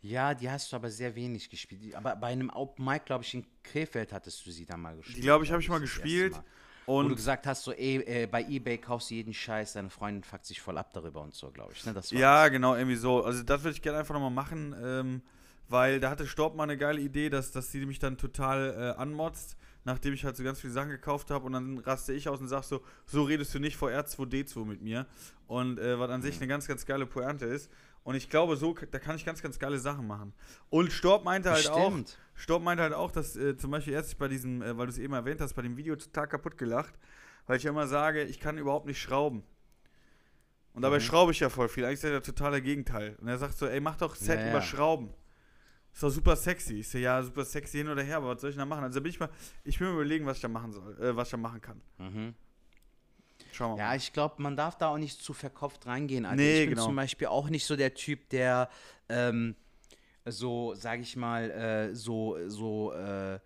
Ja, 0.00 0.32
die 0.34 0.48
hast 0.48 0.70
du 0.72 0.76
aber 0.76 0.90
sehr 0.90 1.14
wenig 1.14 1.50
gespielt. 1.50 1.82
Die- 1.82 1.96
Aber 1.96 2.14
bei 2.16 2.28
einem 2.28 2.50
Open 2.50 2.84
Mic, 2.84 3.04
glaube 3.04 3.24
ich, 3.24 3.34
in 3.34 3.44
Krefeld 3.62 4.12
hattest 4.12 4.46
du 4.46 4.50
sie 4.50 4.64
da 4.64 4.76
mal 4.76 4.96
gespielt. 4.96 5.18
Die, 5.18 5.22
glaube 5.22 5.44
ich, 5.44 5.50
habe 5.50 5.60
ich 5.60 5.68
mal 5.68 5.80
gespielt. 5.80 6.32
Mal. 6.34 6.44
Wo 6.88 7.02
du 7.02 7.08
Und 7.08 7.16
gesagt 7.16 7.46
hast, 7.46 7.64
so, 7.64 7.72
ey, 7.72 7.96
äh, 8.06 8.26
bei 8.26 8.42
Ebay 8.42 8.78
kaufst 8.78 9.10
du 9.10 9.14
jeden 9.14 9.34
Scheiß, 9.34 9.74
deine 9.74 9.90
Freundin 9.90 10.24
fuckt 10.24 10.46
sich 10.46 10.60
voll 10.60 10.78
ab 10.78 10.90
darüber 10.94 11.20
und 11.20 11.34
so, 11.34 11.50
glaube 11.50 11.72
ich. 11.74 11.84
Ne? 11.84 11.92
Das 11.92 12.10
Ja, 12.10 12.48
genau, 12.48 12.74
irgendwie 12.74 12.96
so. 12.96 13.22
Also 13.22 13.42
das 13.42 13.62
würde 13.62 13.76
ich 13.76 13.82
gerne 13.82 13.98
einfach 13.98 14.14
nochmal 14.14 14.30
machen, 14.30 14.74
ähm, 14.82 15.22
weil 15.68 16.00
da 16.00 16.08
hatte 16.08 16.26
Storb 16.26 16.56
mal 16.56 16.62
eine 16.62 16.78
geile 16.78 17.00
Idee, 17.00 17.28
dass, 17.28 17.52
dass 17.52 17.70
sie 17.70 17.84
mich 17.84 17.98
dann 17.98 18.16
total 18.16 18.94
äh, 18.96 19.00
anmotzt, 19.00 19.58
nachdem 19.84 20.14
ich 20.14 20.24
halt 20.24 20.38
so 20.38 20.42
ganz 20.42 20.60
viele 20.60 20.72
Sachen 20.72 20.88
gekauft 20.88 21.30
habe 21.30 21.44
und 21.44 21.52
dann 21.52 21.76
raste 21.76 22.14
ich 22.14 22.26
aus 22.26 22.40
und 22.40 22.48
sag 22.48 22.62
so, 22.64 22.80
so 23.04 23.22
redest 23.22 23.54
du 23.54 23.58
nicht 23.58 23.76
vor 23.76 23.90
R2D2 23.90 24.64
mit 24.64 24.80
mir. 24.80 25.06
Und 25.46 25.78
äh, 25.78 25.98
was 25.98 26.10
an 26.10 26.22
sich 26.22 26.38
eine 26.38 26.46
ganz, 26.46 26.66
ganz 26.68 26.86
geile 26.86 27.04
Pointe 27.04 27.44
ist. 27.44 27.70
Und 28.08 28.14
ich 28.14 28.30
glaube, 28.30 28.56
so, 28.56 28.74
da 28.90 28.98
kann 28.98 29.16
ich 29.16 29.24
ganz, 29.26 29.42
ganz 29.42 29.58
geile 29.58 29.78
Sachen 29.78 30.06
machen. 30.06 30.32
Und 30.70 30.90
Storb 30.90 31.24
meinte 31.26 31.50
halt 31.50 31.68
auch, 31.68 31.90
Bestimmt. 31.90 32.18
Storb 32.34 32.62
meinte 32.62 32.82
halt 32.82 32.94
auch, 32.94 33.10
dass 33.10 33.36
äh, 33.36 33.54
zum 33.58 33.70
Beispiel 33.70 33.92
erst 33.92 34.16
bei 34.16 34.28
diesem, 34.28 34.62
äh, 34.62 34.78
weil 34.78 34.86
du 34.86 34.92
es 34.92 34.98
eben 34.98 35.12
erwähnt 35.12 35.42
hast, 35.42 35.52
bei 35.52 35.60
dem 35.60 35.76
Video 35.76 35.94
total 35.94 36.26
kaputt 36.26 36.56
gelacht, 36.56 36.94
weil 37.46 37.58
ich 37.58 37.64
ja 37.64 37.70
immer 37.70 37.86
sage, 37.86 38.22
ich 38.24 38.40
kann 38.40 38.56
überhaupt 38.56 38.86
nicht 38.86 38.98
schrauben. 38.98 39.42
Und 40.72 40.80
Mhm. 40.80 40.82
dabei 40.84 41.00
schraube 41.00 41.32
ich 41.32 41.40
ja 41.40 41.50
voll 41.50 41.68
viel. 41.68 41.84
Eigentlich 41.84 41.98
ist 41.98 42.04
er 42.04 42.12
der 42.12 42.22
totale 42.22 42.62
Gegenteil. 42.62 43.14
Und 43.20 43.28
er 43.28 43.36
sagt 43.36 43.58
so, 43.58 43.66
ey, 43.66 43.78
mach 43.78 43.96
doch 43.96 44.14
Set 44.14 44.38
Ja, 44.38 44.44
ja. 44.46 44.50
über 44.52 44.62
Schrauben. 44.62 45.10
Ist 45.92 46.02
doch 46.02 46.08
super 46.08 46.34
sexy. 46.36 46.80
Ich 46.80 46.88
so, 46.88 46.96
ja, 46.96 47.22
super 47.22 47.44
sexy 47.44 47.76
hin 47.76 47.88
oder 47.90 48.02
her, 48.02 48.16
aber 48.16 48.28
was 48.34 48.40
soll 48.40 48.48
ich 48.48 48.56
da 48.56 48.64
machen? 48.64 48.84
Also 48.84 49.02
bin 49.02 49.10
ich 49.10 49.20
mal, 49.20 49.28
ich 49.64 49.78
will 49.80 49.88
mir 49.88 49.94
überlegen, 49.96 50.24
was 50.24 50.38
ich 50.38 50.42
da 50.42 50.48
machen 50.48 50.72
soll, 50.72 50.98
äh, 50.98 51.14
was 51.14 51.28
ich 51.28 51.32
da 51.32 51.36
machen 51.36 51.60
kann. 51.60 51.82
Mhm. 51.98 52.34
Schauen 53.58 53.76
wir 53.76 53.82
Ja, 53.82 53.88
mal. 53.88 53.96
ich 53.96 54.12
glaube, 54.12 54.40
man 54.40 54.56
darf 54.56 54.78
da 54.78 54.88
auch 54.88 54.98
nicht 54.98 55.20
zu 55.20 55.34
verkopft 55.34 55.86
reingehen. 55.86 56.24
Alter. 56.24 56.36
Nee, 56.36 56.60
ich 56.60 56.66
bin 56.66 56.70
genau. 56.76 56.86
zum 56.86 56.96
Beispiel 56.96 57.26
auch 57.26 57.50
nicht 57.50 57.66
so 57.66 57.74
der 57.74 57.92
Typ, 57.92 58.28
der 58.28 58.70
ähm, 59.08 59.56
so, 60.24 60.74
sage 60.74 61.02
ich 61.02 61.16
mal, 61.16 61.50
äh, 61.50 61.94
so, 61.94 62.38
so, 62.46 62.92
äh, 62.92 63.34
äh, 63.34 63.40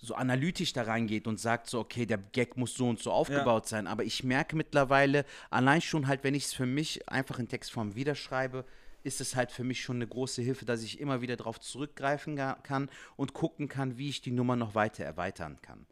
so 0.00 0.14
analytisch 0.14 0.72
da 0.72 0.84
reingeht 0.84 1.26
und 1.26 1.38
sagt 1.38 1.68
so, 1.68 1.80
okay, 1.80 2.06
der 2.06 2.16
Gag 2.16 2.56
muss 2.56 2.72
so 2.72 2.88
und 2.88 3.00
so 3.00 3.12
aufgebaut 3.12 3.68
sein. 3.68 3.86
Aber 3.86 4.04
ich 4.04 4.24
merke 4.24 4.56
mittlerweile, 4.56 5.26
allein 5.50 5.82
schon 5.82 6.06
halt, 6.06 6.24
wenn 6.24 6.34
ich 6.34 6.44
es 6.44 6.54
für 6.54 6.66
mich 6.66 7.06
einfach 7.08 7.38
in 7.38 7.48
Textform 7.48 7.96
wiederschreibe, 7.96 8.64
ist 9.02 9.20
es 9.20 9.36
halt 9.36 9.52
für 9.52 9.64
mich 9.64 9.82
schon 9.82 9.96
eine 9.96 10.06
große 10.06 10.40
Hilfe, 10.40 10.64
dass 10.64 10.82
ich 10.82 11.00
immer 11.00 11.20
wieder 11.20 11.36
darauf 11.36 11.60
zurückgreifen 11.60 12.36
kann 12.62 12.88
und 13.16 13.34
gucken 13.34 13.68
kann, 13.68 13.98
wie 13.98 14.08
ich 14.08 14.22
die 14.22 14.30
Nummer 14.30 14.56
noch 14.56 14.74
weiter 14.74 15.04
erweitern 15.04 15.58
kann. 15.60 15.84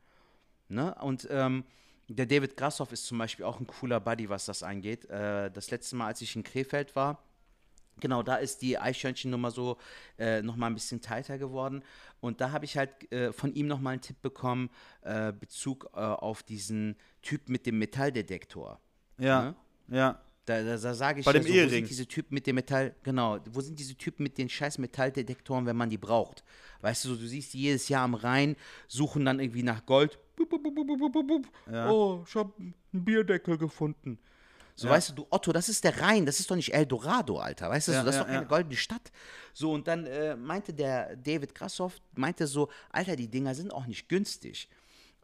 Ne? 0.69 0.95
Und 1.01 1.27
ähm, 1.31 1.65
der 2.09 2.27
David 2.27 2.57
Grassoff 2.57 2.93
ist 2.93 3.07
zum 3.07 3.19
Beispiel 3.19 3.45
auch 3.45 3.61
ein 3.61 3.67
cooler 3.67 4.01
Buddy, 4.01 4.29
was 4.29 4.47
das 4.47 4.63
angeht. 4.63 5.05
Äh, 5.11 5.51
das 5.51 5.71
letzte 5.71 5.97
Mal, 5.97 6.07
als 6.07 6.21
ich 6.21 6.37
in 6.37 6.45
Krefeld 6.45 6.95
war, 6.95 7.23
genau, 8.01 8.23
da 8.23 8.37
ist 8.37 8.63
die 8.63 8.79
Eichhörnchen-Nummer 8.79 9.51
so 9.51 9.79
äh, 10.19 10.43
nochmal 10.43 10.71
ein 10.71 10.75
bisschen 10.75 11.01
tighter 11.01 11.39
geworden. 11.39 11.83
Und 12.21 12.41
da 12.41 12.53
habe 12.53 12.65
ich 12.65 12.77
halt 12.77 13.11
äh, 13.13 13.33
von 13.33 13.53
ihm 13.55 13.67
nochmal 13.67 13.95
einen 13.95 14.03
Tipp 14.03 14.21
bekommen, 14.23 14.71
äh, 15.03 15.33
Bezug 15.33 15.91
äh, 15.95 15.99
auf 15.99 16.43
diesen 16.43 16.97
Typ 17.23 17.49
mit 17.49 17.67
dem 17.67 17.79
Metalldetektor. 17.79 18.81
Ja, 19.19 19.43
ne? 19.43 19.57
ja. 19.89 20.21
Da, 20.47 20.63
da, 20.63 20.77
da 20.77 20.95
sage 20.95 21.21
ich 21.21 21.27
Bei 21.27 21.33
ja 21.33 21.41
dem 21.41 21.47
so, 21.47 21.53
wo 21.53 21.69
sind 21.69 21.91
diese 21.91 22.07
Typen 22.07 22.35
mit 22.35 22.47
dem 22.47 22.55
Metall, 22.55 22.95
genau, 23.03 23.39
wo 23.51 23.61
sind 23.61 23.79
diese 23.79 23.97
Typen 23.97 24.23
mit 24.23 24.39
den 24.39 24.49
scheiß 24.49 24.79
Metalldetektoren, 24.79 25.67
wenn 25.67 25.77
man 25.77 25.91
die 25.91 25.99
braucht? 25.99 26.45
Weißt 26.83 27.05
du, 27.05 27.09
so, 27.11 27.17
du 27.17 27.27
siehst 27.27 27.53
die 27.53 27.63
jedes 27.63 27.89
Jahr 27.89 28.05
am 28.05 28.15
Rhein, 28.15 28.57
suchen 28.87 29.25
dann 29.25 29.41
irgendwie 29.41 29.65
nach 29.65 29.85
Gold. 29.85 30.19
Bup, 30.37 30.49
bup, 30.49 30.63
bup. 30.63 31.47
Ja. 31.71 31.91
Oh, 31.91 32.25
ich 32.27 32.35
habe 32.37 32.53
einen 32.59 32.75
Bierdeckel 32.93 33.59
gefunden. 33.59 34.19
So, 34.77 34.87
Ja. 34.87 34.93
weißt 34.93 35.09
du, 35.11 35.15
du 35.15 35.27
Otto, 35.31 35.53
das 35.53 35.69
ist 35.69 35.83
der 35.83 36.01
Rhein, 36.01 36.27
das 36.27 36.39
ist 36.39 36.51
doch 36.51 36.55
nicht 36.55 36.73
Eldorado, 36.73 37.39
Alter, 37.39 37.71
weißt 37.71 37.89
du, 37.89 37.93
Ja, 37.93 38.01
so, 38.01 38.07
das 38.07 38.15
ist 38.15 38.19
ja, 38.19 38.25
doch 38.25 38.31
keine 38.31 38.43
ja. 38.43 38.49
goldene 38.49 38.77
Stadt. 38.77 39.11
So, 39.55 39.73
und 39.73 39.89
dann 39.89 40.05
äh, 40.07 40.37
meinte 40.37 40.73
der 40.75 41.17
David 41.17 41.55
Grassoff, 41.55 41.99
meinte 42.15 42.47
so, 42.47 42.69
Alter, 42.91 43.17
die 43.17 43.29
Dinger 43.29 43.55
sind 43.55 43.73
auch 43.73 43.87
nicht 43.87 44.09
günstig. 44.09 44.69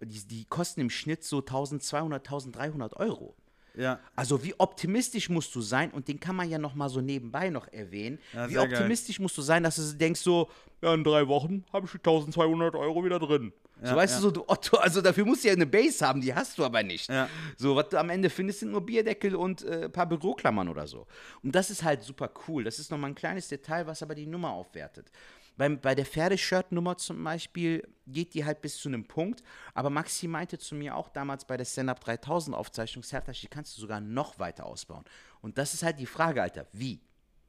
Die, 0.01 0.27
die 0.27 0.47
kosten 0.47 0.81
im 0.81 0.91
Schnitt 0.91 1.23
so 1.23 1.39
1200, 1.39 2.27
1300 2.27 2.95
Euro. 2.97 3.37
Ja, 3.77 3.99
Also 4.15 4.45
wie 4.45 4.55
optimistisch 4.59 5.29
musst 5.29 5.55
du 5.55 5.61
sein, 5.61 5.91
und 5.93 6.09
den 6.09 6.21
kann 6.21 6.37
man 6.37 6.49
ja 6.51 6.59
noch 6.59 6.75
mal 6.75 6.89
so 6.89 7.01
nebenbei 7.01 7.49
noch 7.51 7.69
erwähnen, 7.73 8.19
Ja, 8.35 8.49
wie 8.49 8.55
sehr 8.55 8.67
geil. 8.67 8.73
optimistisch 8.79 9.19
musst 9.19 9.37
du 9.39 9.43
sein, 9.43 9.63
dass 9.63 9.77
du 9.77 9.97
denkst 9.97 10.21
so, 10.21 10.51
ja, 10.83 10.93
in 10.95 11.05
drei 11.05 11.27
Wochen 11.29 11.65
habe 11.73 11.87
ich 11.87 11.93
die 11.93 11.99
1200 11.99 12.75
Euro 12.75 13.05
wieder 13.05 13.19
drin. 13.19 13.53
so 13.81 13.87
Ja, 13.91 13.97
weißt 13.97 14.15
ja. 14.15 14.19
du, 14.19 14.23
so 14.25 14.31
du 14.31 14.45
Otto, 14.49 14.77
also 14.77 15.01
dafür 15.01 15.25
musst 15.25 15.45
du 15.45 15.49
ja 15.49 15.55
eine 15.55 15.67
Base 15.67 16.07
haben, 16.07 16.21
die 16.21 16.35
hast 16.35 16.59
du 16.59 16.65
aber 16.65 16.83
nicht. 16.83 17.09
So, 17.57 17.75
was 17.77 17.89
du 17.89 17.99
am 17.99 18.11
Ende 18.11 18.29
findest, 18.31 18.61
sind 18.61 18.73
nur 18.73 18.85
Bierdeckel 18.85 19.35
und 19.37 19.63
äh, 19.65 19.85
ein 19.85 19.93
paar 19.93 20.07
Büroklammern 20.07 20.69
oder 20.69 20.87
so. 20.87 21.07
Und 21.43 21.55
das 21.55 21.71
ist 21.71 21.83
halt 21.83 22.03
super 22.03 22.31
cool. 22.49 22.65
Das 22.65 22.79
ist 22.79 22.91
nochmal 22.91 23.11
ein 23.11 23.15
kleines 23.15 23.49
Detail, 23.49 23.87
was 23.87 24.03
aber 24.03 24.15
die 24.15 24.27
Nummer 24.27 24.51
aufwertet. 24.51 25.11
Beim, 25.57 25.81
bei 25.81 25.95
der 25.95 26.07
Pferdeshirt-Nummer 26.07 26.97
zum 26.97 27.23
Beispiel 27.23 27.87
geht 28.07 28.35
die 28.35 28.45
halt 28.45 28.63
bis 28.63 28.79
zu 28.79 28.89
einem 28.89 29.05
Punkt. 29.07 29.43
Aber 29.75 29.91
Maxi 29.91 30.27
meinte 30.29 30.59
zu 30.59 30.75
mir 30.75 30.97
auch 30.97 31.09
damals 31.09 31.45
bei 31.45 31.57
der 31.57 31.65
Stand-Up 31.65 32.01
3000 32.01 32.57
Aufzeichnung, 32.57 33.03
Sertasch, 33.03 33.41
die 33.43 33.49
kannst 33.49 33.77
du 33.77 33.81
sogar 33.81 34.01
noch 34.01 34.39
weiter 34.39 34.67
ausbauen. 34.67 35.05
Und 35.41 35.59
das 35.59 35.75
ist 35.75 35.83
halt 35.83 35.99
die 35.99 36.07
Frage, 36.07 36.43
Alter, 36.43 36.67
wie? 36.73 37.01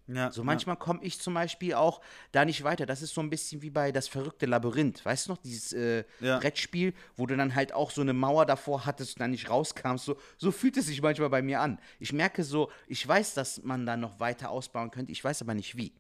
ja. 0.07 0.31
So 0.31 0.43
manchmal 0.43 0.75
komme 0.75 0.99
ich 1.01 1.19
zum 1.21 1.33
Beispiel 1.33 1.75
auch 1.75 2.01
da 2.33 2.43
nicht 2.43 2.63
weiter. 2.65 2.85
Das 2.85 3.01
ist 3.01 3.13
so 3.13 3.21
ein 3.21 3.29
bisschen 3.29 3.61
wie 3.61 3.69
bei 3.69 3.91
das 3.93 4.09
verrückte 4.09 4.45
Labyrinth. 4.45 5.03
Weißt 5.05 5.27
du 5.27 5.31
noch, 5.31 5.37
dieses 5.37 5.71
äh, 5.71 6.03
Ja. 6.19 6.39
Brettspiel, 6.39 6.93
wo 7.15 7.25
du 7.25 7.37
dann 7.37 7.55
halt 7.55 7.73
auch 7.73 7.89
so 7.89 8.01
eine 8.01 8.11
Mauer 8.13 8.45
davor 8.45 8.85
hattest 8.85 9.15
und 9.15 9.21
dann 9.21 9.31
nicht 9.31 9.49
rauskam. 9.49 9.95
So, 9.97 10.17
so 10.37 10.51
fühlt 10.51 10.75
es 10.75 10.87
sich 10.87 11.01
manchmal 11.01 11.29
bei 11.29 11.41
mir 11.41 11.61
an. 11.61 11.79
Ich 11.99 12.11
merke 12.11 12.43
so, 12.43 12.69
ich 12.87 13.07
weiß, 13.07 13.33
dass 13.33 13.63
man 13.63 13.85
da 13.85 13.95
noch 13.95 14.19
weiter 14.19 14.49
ausbauen 14.49 14.91
könnte, 14.91 15.13
ich 15.13 15.23
weiß 15.23 15.41
aber 15.41 15.53
nicht 15.53 15.77
wie. 15.77 15.93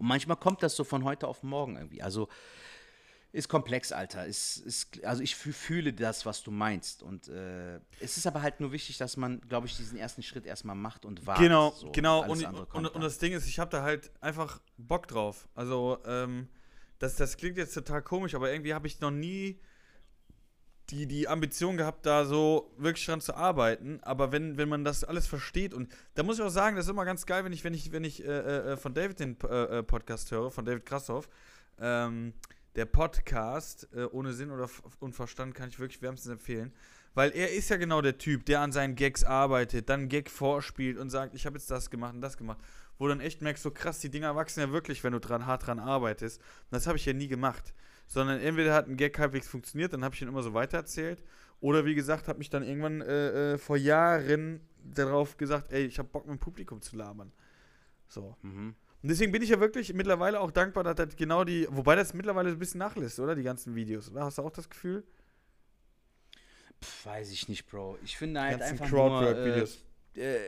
Und 0.00 0.06
manchmal 0.06 0.36
kommt 0.36 0.62
das 0.62 0.74
so 0.74 0.82
von 0.82 1.04
heute 1.04 1.28
auf 1.28 1.42
morgen 1.42 1.76
irgendwie. 1.76 2.02
Also 2.02 2.28
ist 3.32 3.48
komplex, 3.48 3.92
Alter. 3.92 4.26
Ist, 4.26 4.56
ist, 4.56 5.04
also 5.04 5.22
ich 5.22 5.34
fü- 5.34 5.52
fühle 5.52 5.92
das, 5.92 6.26
was 6.26 6.42
du 6.42 6.50
meinst. 6.50 7.02
Und 7.04 7.28
äh, 7.28 7.76
es 8.00 8.16
ist 8.16 8.26
aber 8.26 8.42
halt 8.42 8.58
nur 8.58 8.72
wichtig, 8.72 8.98
dass 8.98 9.16
man, 9.16 9.40
glaube 9.42 9.68
ich, 9.68 9.76
diesen 9.76 9.96
ersten 9.96 10.22
Schritt 10.22 10.46
erstmal 10.46 10.74
macht 10.74 11.04
und 11.04 11.26
wartet. 11.26 11.44
Genau, 11.44 11.70
so. 11.70 11.92
genau. 11.92 12.22
Alles 12.22 12.42
Und, 12.42 12.74
und, 12.74 12.86
und 12.88 13.00
das 13.00 13.18
Ding 13.18 13.32
ist, 13.32 13.46
ich 13.46 13.60
habe 13.60 13.70
da 13.70 13.82
halt 13.82 14.10
einfach 14.20 14.60
Bock 14.78 15.06
drauf. 15.06 15.48
Also, 15.54 15.98
ähm, 16.06 16.48
das, 16.98 17.14
das 17.16 17.36
klingt 17.36 17.56
jetzt 17.56 17.74
total 17.74 18.02
komisch, 18.02 18.34
aber 18.34 18.50
irgendwie 18.50 18.74
habe 18.74 18.88
ich 18.88 18.98
noch 19.00 19.12
nie 19.12 19.60
die, 20.90 21.06
die 21.06 21.28
Ambition 21.28 21.76
gehabt, 21.76 22.06
da 22.06 22.24
so 22.24 22.72
wirklich 22.76 23.04
dran 23.06 23.20
zu 23.20 23.34
arbeiten. 23.34 24.00
Aber 24.02 24.32
wenn, 24.32 24.58
wenn 24.58 24.68
man 24.68 24.84
das 24.84 25.04
alles 25.04 25.26
versteht 25.26 25.74
und 25.74 25.92
da 26.14 26.22
muss 26.22 26.38
ich 26.38 26.44
auch 26.44 26.50
sagen, 26.50 26.76
das 26.76 26.86
ist 26.86 26.90
immer 26.90 27.04
ganz 27.04 27.26
geil, 27.26 27.44
wenn 27.44 27.52
ich, 27.52 27.64
wenn 27.64 27.74
ich, 27.74 27.92
wenn 27.92 28.04
ich 28.04 28.24
äh, 28.24 28.72
äh, 28.72 28.76
von 28.76 28.94
David 28.94 29.20
den 29.20 29.36
äh, 29.48 29.78
äh, 29.78 29.82
Podcast 29.82 30.30
höre, 30.30 30.50
von 30.50 30.64
David 30.64 30.84
Krassoff. 30.86 31.28
Ähm, 31.78 32.34
der 32.76 32.84
Podcast 32.84 33.88
äh, 33.94 34.04
ohne 34.04 34.32
Sinn 34.32 34.50
oder 34.50 34.68
und 35.00 35.16
kann 35.54 35.68
ich 35.68 35.80
wirklich 35.80 36.02
wärmstens 36.02 36.32
empfehlen. 36.32 36.72
Weil 37.14 37.32
er 37.32 37.52
ist 37.52 37.68
ja 37.70 37.76
genau 37.76 38.00
der 38.00 38.18
Typ, 38.18 38.46
der 38.46 38.60
an 38.60 38.70
seinen 38.70 38.94
Gags 38.94 39.24
arbeitet, 39.24 39.88
dann 39.88 40.08
Gag 40.08 40.30
vorspielt 40.30 40.96
und 40.96 41.10
sagt, 41.10 41.34
ich 41.34 41.44
habe 41.44 41.58
jetzt 41.58 41.70
das 41.70 41.90
gemacht 41.90 42.14
und 42.14 42.20
das 42.20 42.36
gemacht. 42.36 42.58
Wo 42.98 43.06
du 43.06 43.10
dann 43.10 43.20
echt 43.20 43.42
merkst, 43.42 43.62
so 43.62 43.70
krass, 43.70 43.98
die 43.98 44.10
Dinger 44.10 44.36
wachsen 44.36 44.60
ja 44.60 44.70
wirklich, 44.70 45.02
wenn 45.02 45.12
du 45.12 45.18
dran 45.18 45.46
hart 45.46 45.66
dran 45.66 45.80
arbeitest. 45.80 46.38
Und 46.38 46.70
das 46.70 46.86
habe 46.86 46.98
ich 46.98 47.06
ja 47.06 47.12
nie 47.12 47.26
gemacht. 47.26 47.74
Sondern 48.10 48.40
entweder 48.40 48.74
hat 48.74 48.88
ein 48.88 48.96
Gag 48.96 49.16
halbwegs 49.20 49.46
funktioniert, 49.46 49.92
dann 49.92 50.02
habe 50.02 50.16
ich 50.16 50.20
ihn 50.20 50.26
immer 50.26 50.42
so 50.42 50.52
weitererzählt. 50.52 51.22
Oder 51.60 51.84
wie 51.84 51.94
gesagt, 51.94 52.26
habe 52.26 52.40
mich 52.40 52.50
dann 52.50 52.64
irgendwann 52.64 53.02
äh, 53.02 53.52
äh, 53.52 53.58
vor 53.58 53.76
Jahren 53.76 54.60
darauf 54.82 55.36
gesagt, 55.36 55.70
ey, 55.70 55.84
ich 55.84 55.96
habe 56.00 56.08
Bock 56.08 56.26
mit 56.26 56.36
dem 56.36 56.40
Publikum 56.40 56.82
zu 56.82 56.96
labern. 56.96 57.30
So. 58.08 58.36
Mhm. 58.42 58.74
Und 59.02 59.08
deswegen 59.08 59.30
bin 59.30 59.42
ich 59.42 59.50
ja 59.50 59.60
wirklich 59.60 59.94
mittlerweile 59.94 60.40
auch 60.40 60.50
dankbar, 60.50 60.82
dass 60.82 60.96
das 60.96 61.14
genau 61.14 61.44
die, 61.44 61.68
wobei 61.70 61.94
das 61.94 62.12
mittlerweile 62.12 62.50
ein 62.50 62.58
bisschen 62.58 62.80
nachlässt, 62.80 63.20
oder? 63.20 63.36
Die 63.36 63.44
ganzen 63.44 63.76
Videos, 63.76 64.10
oder? 64.10 64.24
Hast 64.24 64.38
du 64.38 64.42
auch 64.42 64.50
das 64.50 64.68
Gefühl? 64.68 65.04
Pff, 66.82 67.06
weiß 67.06 67.30
ich 67.30 67.48
nicht, 67.48 67.66
Bro. 67.70 67.96
Ich 68.02 68.16
finde 68.16 68.40
halt 68.40 68.60
einfach 68.60 68.90
nur, 68.90 69.22
äh, 69.22 69.24
Crowdwork-Videos. 69.24 69.84
Äh, 70.16 70.38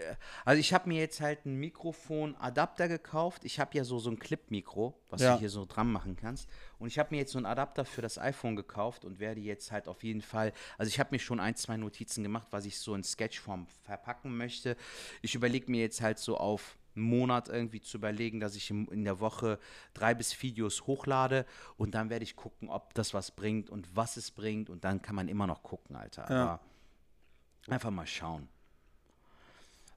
also 0.44 0.58
ich 0.60 0.72
habe 0.74 0.88
mir 0.88 0.98
jetzt 1.00 1.20
halt 1.20 1.46
ein 1.46 1.56
Mikrofon-Adapter 1.60 2.88
gekauft. 2.88 3.44
Ich 3.44 3.60
habe 3.60 3.76
ja 3.76 3.84
so, 3.84 3.98
so 3.98 4.10
ein 4.10 4.18
Clip-Mikro, 4.18 4.94
was 5.08 5.20
Ja. 5.22 5.34
du 5.34 5.40
hier 5.40 5.50
so 5.50 5.64
dran 5.64 5.90
machen 5.90 6.16
kannst. 6.16 6.48
Und 6.78 6.88
ich 6.88 6.98
habe 6.98 7.14
mir 7.14 7.18
jetzt 7.18 7.32
so 7.32 7.38
einen 7.38 7.46
Adapter 7.46 7.84
für 7.84 8.02
das 8.02 8.18
iPhone 8.18 8.56
gekauft 8.56 9.04
und 9.04 9.18
werde 9.20 9.40
jetzt 9.40 9.72
halt 9.72 9.88
auf 9.88 10.02
jeden 10.02 10.22
Fall, 10.22 10.52
also 10.78 10.88
ich 10.88 10.98
habe 10.98 11.10
mir 11.12 11.18
schon 11.18 11.40
ein, 11.40 11.56
zwei 11.56 11.76
Notizen 11.76 12.22
gemacht, 12.22 12.48
was 12.50 12.64
ich 12.66 12.78
so 12.78 12.94
in 12.94 13.02
Sketchform 13.04 13.66
verpacken 13.84 14.36
möchte. 14.36 14.76
Ich 15.22 15.34
überlege 15.34 15.70
mir 15.70 15.80
jetzt 15.80 16.00
halt 16.00 16.18
so 16.18 16.36
auf 16.36 16.76
einen 16.94 17.06
Monat 17.06 17.48
irgendwie 17.48 17.80
zu 17.80 17.96
überlegen, 17.96 18.38
dass 18.40 18.54
ich 18.54 18.70
in 18.70 19.04
der 19.04 19.18
Woche 19.20 19.58
drei 19.94 20.12
bis 20.14 20.32
vier 20.34 20.50
Videos 20.50 20.86
hochlade 20.86 21.46
und 21.78 21.94
dann 21.94 22.10
werde 22.10 22.24
ich 22.24 22.36
gucken, 22.36 22.68
ob 22.68 22.92
das 22.92 23.14
was 23.14 23.30
bringt 23.30 23.70
und 23.70 23.96
was 23.96 24.18
es 24.18 24.30
bringt 24.30 24.68
und 24.68 24.84
dann 24.84 25.00
kann 25.00 25.14
man 25.14 25.28
immer 25.28 25.46
noch 25.46 25.62
gucken, 25.62 25.96
Alter. 25.96 26.26
Ja. 26.28 26.42
Aber 26.44 26.60
einfach 27.68 27.90
mal 27.90 28.06
schauen. 28.06 28.48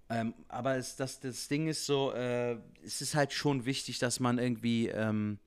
Ähm, 0.10 0.34
aber 0.47 0.78
es, 0.78 0.95
das, 0.95 1.20
das 1.20 1.47
Ding 1.47 1.68
ist 1.68 1.86
so, 1.86 2.14
äh, 2.14 2.58
es 2.84 3.01
ist 3.01 3.16
halt 3.16 3.34
schon 3.34 3.66
wichtig, 3.66 3.97
dass 3.99 4.20
man 4.20 4.38
irgendwie 4.38 4.88
ähm, 4.89 5.39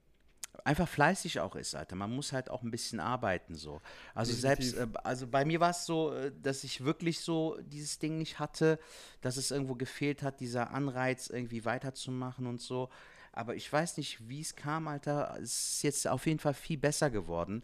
einfach 0.65 0.89
fleißig 0.89 1.41
auch 1.41 1.55
ist, 1.55 1.75
Alter. 1.75 1.97
Man 1.97 2.15
muss 2.15 2.33
halt 2.33 2.51
auch 2.51 2.63
ein 2.63 2.71
bisschen 2.71 3.01
arbeiten 3.01 3.55
so. 3.55 3.81
Also 4.15 4.33
Definitiv. 4.33 4.71
selbst, 4.71 4.95
äh, 4.95 4.99
also 5.05 5.27
bei 5.27 5.45
mir 5.45 5.61
war 5.61 5.71
es 5.71 5.87
so, 5.87 6.13
äh, 6.13 6.33
dass 6.43 6.65
ich 6.65 6.85
wirklich 6.85 7.21
so 7.21 7.57
dieses 7.63 7.99
Ding 7.99 8.19
nicht 8.19 8.39
hatte, 8.39 8.79
dass 9.21 9.37
es 9.37 9.51
irgendwo 9.51 9.77
gefehlt 9.77 10.23
hat, 10.23 10.41
dieser 10.41 10.73
Anreiz 10.73 11.29
irgendwie 11.29 11.65
weiterzumachen 11.65 12.47
und 12.47 12.61
so. 12.61 12.89
Aber 13.33 13.55
ich 13.55 13.73
weiß 13.73 13.97
nicht, 13.99 14.29
wie 14.29 14.41
es 14.41 14.57
kam, 14.57 14.89
Alter. 14.89 15.39
Es 15.41 15.75
ist 15.75 15.83
jetzt 15.83 16.09
auf 16.09 16.27
jeden 16.27 16.41
Fall 16.41 16.55
viel 16.55 16.79
besser 16.79 17.11
geworden. 17.11 17.63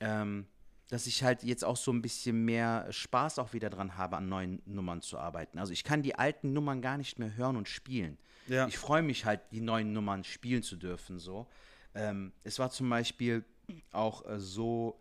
Ähm, 0.00 0.46
dass 0.88 1.06
ich 1.06 1.22
halt 1.24 1.42
jetzt 1.42 1.64
auch 1.64 1.76
so 1.76 1.92
ein 1.92 2.02
bisschen 2.02 2.44
mehr 2.44 2.86
Spaß 2.90 3.38
auch 3.38 3.52
wieder 3.52 3.70
dran 3.70 3.96
habe, 3.96 4.16
an 4.16 4.28
neuen 4.28 4.62
Nummern 4.66 5.02
zu 5.02 5.18
arbeiten. 5.18 5.58
Also 5.58 5.72
ich 5.72 5.84
kann 5.84 6.02
die 6.02 6.14
alten 6.14 6.52
Nummern 6.52 6.80
gar 6.80 6.96
nicht 6.96 7.18
mehr 7.18 7.36
hören 7.36 7.56
und 7.56 7.68
spielen. 7.68 8.18
Ja. 8.46 8.68
Ich 8.68 8.78
freue 8.78 9.02
mich 9.02 9.24
halt, 9.24 9.40
die 9.50 9.60
neuen 9.60 9.92
Nummern 9.92 10.22
spielen 10.22 10.62
zu 10.62 10.76
dürfen. 10.76 11.18
So. 11.18 11.46
Ähm, 11.94 12.32
es 12.44 12.58
war 12.58 12.70
zum 12.70 12.88
Beispiel 12.88 13.44
auch 13.92 14.24
äh, 14.26 14.38
so, 14.38 15.00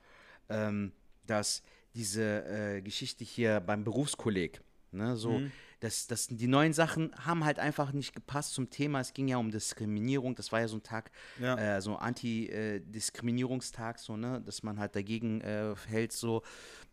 ähm, 0.49 0.91
dass 1.27 1.61
diese 1.93 2.45
äh, 2.45 2.81
Geschichte 2.81 3.23
hier 3.23 3.59
beim 3.59 3.83
Berufskolleg, 3.83 4.61
ne, 4.91 5.15
so, 5.15 5.39
dass, 5.81 6.07
dass 6.07 6.27
die 6.27 6.47
neuen 6.47 6.73
Sachen 6.73 7.13
haben 7.25 7.43
halt 7.45 7.59
einfach 7.59 7.91
nicht 7.91 8.15
gepasst 8.15 8.53
zum 8.53 8.69
Thema. 8.69 9.01
Es 9.01 9.13
ging 9.13 9.27
ja 9.27 9.37
um 9.37 9.51
Diskriminierung. 9.51 10.35
Das 10.35 10.51
war 10.51 10.61
ja 10.61 10.67
so 10.67 10.77
ein 10.77 10.83
Tag, 10.83 11.11
Ja. 11.39 11.77
äh, 11.77 11.81
so 11.81 11.97
Anti-Diskriminierungstag, 11.97 13.99
so, 13.99 14.17
ne, 14.17 14.41
dass 14.41 14.63
man 14.63 14.79
halt 14.79 14.95
dagegen 14.95 15.41
äh, 15.41 15.75
hält, 15.87 16.13
so. 16.13 16.43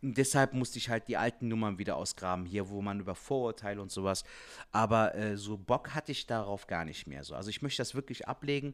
Und 0.01 0.17
deshalb 0.17 0.53
musste 0.53 0.77
ich 0.77 0.89
halt 0.89 1.07
die 1.07 1.17
alten 1.17 1.47
Nummern 1.47 1.77
wieder 1.77 1.95
ausgraben, 1.95 2.45
hier, 2.45 2.69
wo 2.69 2.81
man 2.81 2.99
über 2.99 3.15
Vorurteile 3.15 3.81
und 3.81 3.91
sowas. 3.91 4.23
Aber 4.71 5.15
äh, 5.15 5.37
so 5.37 5.57
Bock 5.57 5.93
hatte 5.95 6.11
ich 6.11 6.27
darauf 6.27 6.67
gar 6.67 6.85
nicht 6.85 7.07
mehr. 7.07 7.23
So. 7.23 7.35
Also 7.35 7.49
ich 7.49 7.61
möchte 7.61 7.81
das 7.81 7.95
wirklich 7.95 8.27
ablegen 8.27 8.73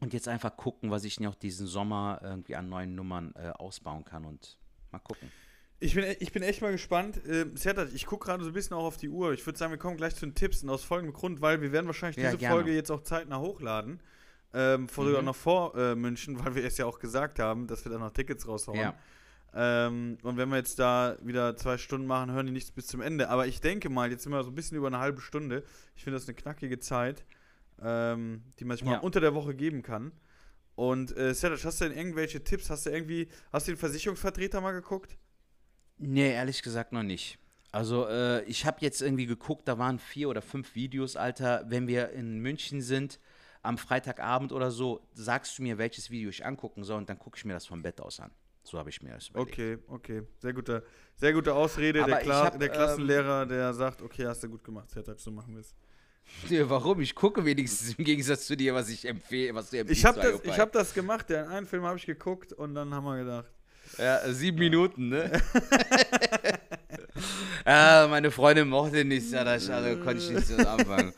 und 0.00 0.12
jetzt 0.12 0.28
einfach 0.28 0.56
gucken, 0.56 0.90
was 0.90 1.04
ich 1.04 1.20
noch 1.20 1.34
diesen 1.34 1.66
Sommer 1.66 2.20
irgendwie 2.22 2.56
an 2.56 2.68
neuen 2.68 2.94
Nummern 2.94 3.34
äh, 3.36 3.50
ausbauen 3.50 4.04
kann 4.04 4.24
und 4.24 4.56
mal 4.92 4.98
gucken. 5.00 5.30
Ich 5.78 5.94
bin, 5.94 6.04
ich 6.20 6.32
bin 6.32 6.42
echt 6.42 6.62
mal 6.62 6.72
gespannt. 6.72 7.24
Äh, 7.26 7.46
Sertat, 7.54 7.92
ich 7.92 8.06
gucke 8.06 8.26
gerade 8.26 8.42
so 8.42 8.50
ein 8.50 8.54
bisschen 8.54 8.76
auch 8.76 8.84
auf 8.84 8.96
die 8.96 9.10
Uhr. 9.10 9.32
Ich 9.34 9.44
würde 9.44 9.58
sagen, 9.58 9.72
wir 9.72 9.78
kommen 9.78 9.96
gleich 9.98 10.14
zu 10.14 10.24
den 10.24 10.34
Tipps 10.34 10.62
und 10.62 10.70
aus 10.70 10.82
folgendem 10.84 11.12
Grund, 11.14 11.42
weil 11.42 11.60
wir 11.60 11.70
werden 11.72 11.86
wahrscheinlich 11.86 12.16
Ja, 12.16 12.30
diese 12.30 12.38
gerne. 12.38 12.54
Folge 12.54 12.72
jetzt 12.72 12.90
auch 12.90 13.02
zeitnah 13.02 13.38
hochladen. 13.40 14.00
Ähm, 14.54 14.88
vor, 14.88 15.04
sogar 15.04 15.20
Mhm. 15.20 15.26
noch 15.26 15.36
vor 15.36 15.74
äh, 15.76 15.94
München, 15.94 16.42
weil 16.44 16.54
wir 16.54 16.64
es 16.64 16.78
ja 16.78 16.86
auch 16.86 16.98
gesagt 16.98 17.38
haben, 17.38 17.66
dass 17.66 17.84
wir 17.84 17.92
da 17.92 17.98
noch 17.98 18.10
Tickets 18.12 18.48
raushauen. 18.48 18.78
Ja. 18.78 18.94
Ähm, 19.54 20.16
und 20.22 20.36
wenn 20.38 20.48
wir 20.48 20.56
jetzt 20.56 20.78
da 20.78 21.16
wieder 21.22 21.56
zwei 21.56 21.76
Stunden 21.78 22.06
machen, 22.06 22.32
hören 22.32 22.46
die 22.46 22.52
nichts 22.52 22.70
bis 22.70 22.86
zum 22.86 23.00
Ende. 23.02 23.28
Aber 23.28 23.46
ich 23.46 23.60
denke 23.60 23.90
mal, 23.90 24.10
jetzt 24.10 24.22
sind 24.22 24.32
wir 24.32 24.42
so 24.44 24.50
ein 24.50 24.54
bisschen 24.54 24.78
über 24.78 24.86
eine 24.86 24.98
halbe 24.98 25.20
Stunde. 25.20 25.62
Ich 25.94 26.04
finde 26.04 26.18
das 26.18 26.26
eine 26.26 26.34
knackige 26.34 26.78
Zeit, 26.78 27.24
ähm, 27.82 28.42
die 28.58 28.64
man 28.64 28.76
sich 28.78 28.84
mal 28.86 28.92
Ja. 28.92 28.98
unter 29.00 29.20
der 29.20 29.34
Woche 29.34 29.54
geben 29.54 29.82
kann. 29.82 30.12
Und 30.74 31.14
äh, 31.16 31.34
Sertac, 31.34 31.64
hast 31.64 31.80
du 31.80 31.88
denn 31.88 31.96
irgendwelche 31.96 32.42
Tipps? 32.44 32.70
Hast 32.70 32.86
du 32.86 32.90
irgendwie, 32.90 33.28
hast 33.52 33.66
du 33.66 33.72
den 33.72 33.78
Versicherungsvertreter 33.78 34.60
mal 34.62 34.72
geguckt? 34.72 35.16
Nee, 35.98 36.32
ehrlich 36.32 36.62
gesagt 36.62 36.92
noch 36.92 37.02
nicht. 37.02 37.38
Also 37.72 38.06
äh, 38.08 38.42
ich 38.44 38.64
habe 38.64 38.78
jetzt 38.80 39.02
irgendwie 39.02 39.26
geguckt, 39.26 39.68
da 39.68 39.78
waren 39.78 39.98
vier 39.98 40.28
oder 40.28 40.42
fünf 40.42 40.74
Videos, 40.74 41.16
Alter. 41.16 41.64
Wenn 41.68 41.86
wir 41.88 42.10
in 42.10 42.38
München 42.38 42.80
sind, 42.80 43.18
am 43.62 43.78
Freitagabend 43.78 44.52
oder 44.52 44.70
so, 44.70 45.06
sagst 45.12 45.58
du 45.58 45.62
mir, 45.62 45.76
welches 45.76 46.10
Video 46.10 46.30
ich 46.30 46.46
angucken 46.46 46.84
soll 46.84 46.98
und 46.98 47.08
dann 47.10 47.18
gucke 47.18 47.36
ich 47.36 47.44
mir 47.44 47.52
das 47.52 47.66
vom 47.66 47.82
Bett 47.82 48.00
aus 48.00 48.20
an. 48.20 48.30
So 48.62 48.78
habe 48.78 48.90
ich 48.90 49.02
mir 49.02 49.14
das 49.14 49.28
überlegt. 49.28 49.52
Okay, 49.52 49.78
okay. 49.88 50.22
Sehr 50.38 50.52
gute, 50.52 50.84
sehr 51.16 51.32
gute 51.32 51.54
Ausrede. 51.54 52.04
Der, 52.04 52.18
Kla 52.18 52.44
hab, 52.44 52.58
der 52.58 52.68
ähm, 52.68 52.74
Klassenlehrer, 52.74 53.46
der 53.46 53.72
sagt, 53.74 54.02
okay, 54.02 54.26
hast 54.26 54.42
du 54.42 54.48
gut 54.48 54.64
gemacht, 54.64 54.90
Sertac, 54.90 55.20
so 55.20 55.30
machen 55.30 55.54
wir 55.54 55.60
es. 55.60 55.74
Ja, 56.48 56.68
warum? 56.68 57.00
Ich 57.00 57.14
gucke 57.14 57.44
wenigstens 57.44 57.94
im 57.96 58.04
Gegensatz 58.04 58.46
zu 58.46 58.56
dir, 58.56 58.74
was 58.74 58.88
ich 58.88 59.06
empfehle, 59.06 59.54
was 59.54 59.70
du 59.70 59.78
empfiehlst. 59.78 60.00
Ich 60.00 60.04
habe 60.04 60.20
das, 60.20 60.40
ich 60.42 60.58
hab 60.58 60.72
das 60.72 60.94
gemacht, 60.94 61.28
den 61.30 61.44
einen 61.44 61.66
Film 61.66 61.84
habe 61.84 61.98
ich 61.98 62.06
geguckt 62.06 62.52
und 62.52 62.74
dann 62.74 62.92
haben 62.92 63.04
wir 63.04 63.18
gedacht, 63.18 63.55
Ja, 63.98 64.20
sieben 64.32 64.58
Minuten, 64.58 65.08
ne? 65.08 65.30
ja, 67.66 68.06
meine 68.08 68.30
Freundin 68.30 68.68
mochte 68.68 69.04
nicht, 69.04 69.30
ja, 69.30 69.44
das, 69.44 69.68
also 69.70 69.96
konnte 70.02 70.22
ich 70.22 70.30
nicht 70.30 70.46
so 70.46 70.56
anfangen. 70.66 71.12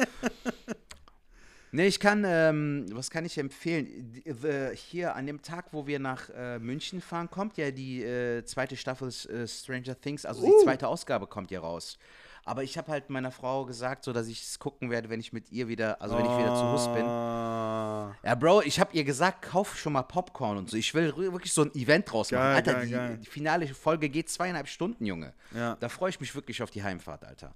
Ne, 1.70 1.86
ich 1.86 2.00
kann, 2.00 2.24
ähm, 2.26 2.86
was 2.92 3.10
kann 3.10 3.26
ich 3.26 3.36
empfehlen? 3.36 4.12
Die- 4.12 4.26
äh, 4.26 4.74
hier 4.74 5.14
an 5.14 5.26
dem 5.26 5.42
Tag, 5.42 5.66
wo 5.72 5.86
wir 5.86 5.98
nach 5.98 6.30
äh, 6.30 6.58
München 6.58 7.02
fahren, 7.02 7.28
kommt 7.30 7.58
ja 7.58 7.70
die 7.70 8.02
äh, 8.02 8.42
zweite 8.44 8.74
Staffel 8.76 9.08
äh, 9.08 9.46
Stranger 9.46 10.00
Things, 10.00 10.24
also 10.24 10.46
die 10.46 10.64
zweite 10.64 10.88
Ausgabe 10.88 11.26
kommt 11.26 11.50
ja 11.50 11.60
raus. 11.60 11.98
Aber 12.46 12.62
ich 12.62 12.78
habe 12.78 12.90
halt 12.90 13.10
meiner 13.10 13.30
Frau 13.30 13.66
gesagt, 13.66 14.04
so 14.04 14.14
dass 14.14 14.28
ich 14.28 14.40
es 14.42 14.58
gucken 14.58 14.90
werde, 14.90 15.10
wenn 15.10 15.20
ich 15.20 15.34
mit 15.34 15.52
ihr 15.52 15.68
wieder, 15.68 16.00
also 16.00 16.16
wenn 16.16 16.24
ich 16.24 16.38
wieder 16.38 16.54
zu 16.54 16.72
Hus 16.72 16.86
bin. 16.94 17.04
Ja, 18.24 18.34
Bro, 18.34 18.62
ich 18.62 18.80
habe 18.80 18.92
ihr 18.94 19.04
gesagt, 19.04 19.42
kauf 19.42 19.78
schon 19.78 19.92
mal 19.92 20.02
Popcorn 20.02 20.58
und 20.58 20.68
so. 20.70 20.76
Ich 20.76 20.92
will 20.94 21.16
wirklich 21.16 21.52
so 21.52 21.62
ein 21.62 21.74
Event 21.74 22.10
draus 22.10 22.30
machen. 22.32 22.42
Geil, 22.42 22.56
Alter, 22.56 22.72
geil, 22.74 22.86
die, 22.86 22.92
geil. 22.92 23.18
die 23.18 23.26
finale 23.26 23.66
Folge 23.74 24.08
geht 24.08 24.28
zweieinhalb 24.28 24.68
Stunden, 24.68 25.06
Junge. 25.06 25.34
Ja. 25.54 25.76
Da 25.76 25.88
freue 25.88 26.10
ich 26.10 26.20
mich 26.20 26.34
wirklich 26.34 26.62
auf 26.62 26.70
die 26.70 26.82
Heimfahrt, 26.82 27.24
Alter. 27.24 27.54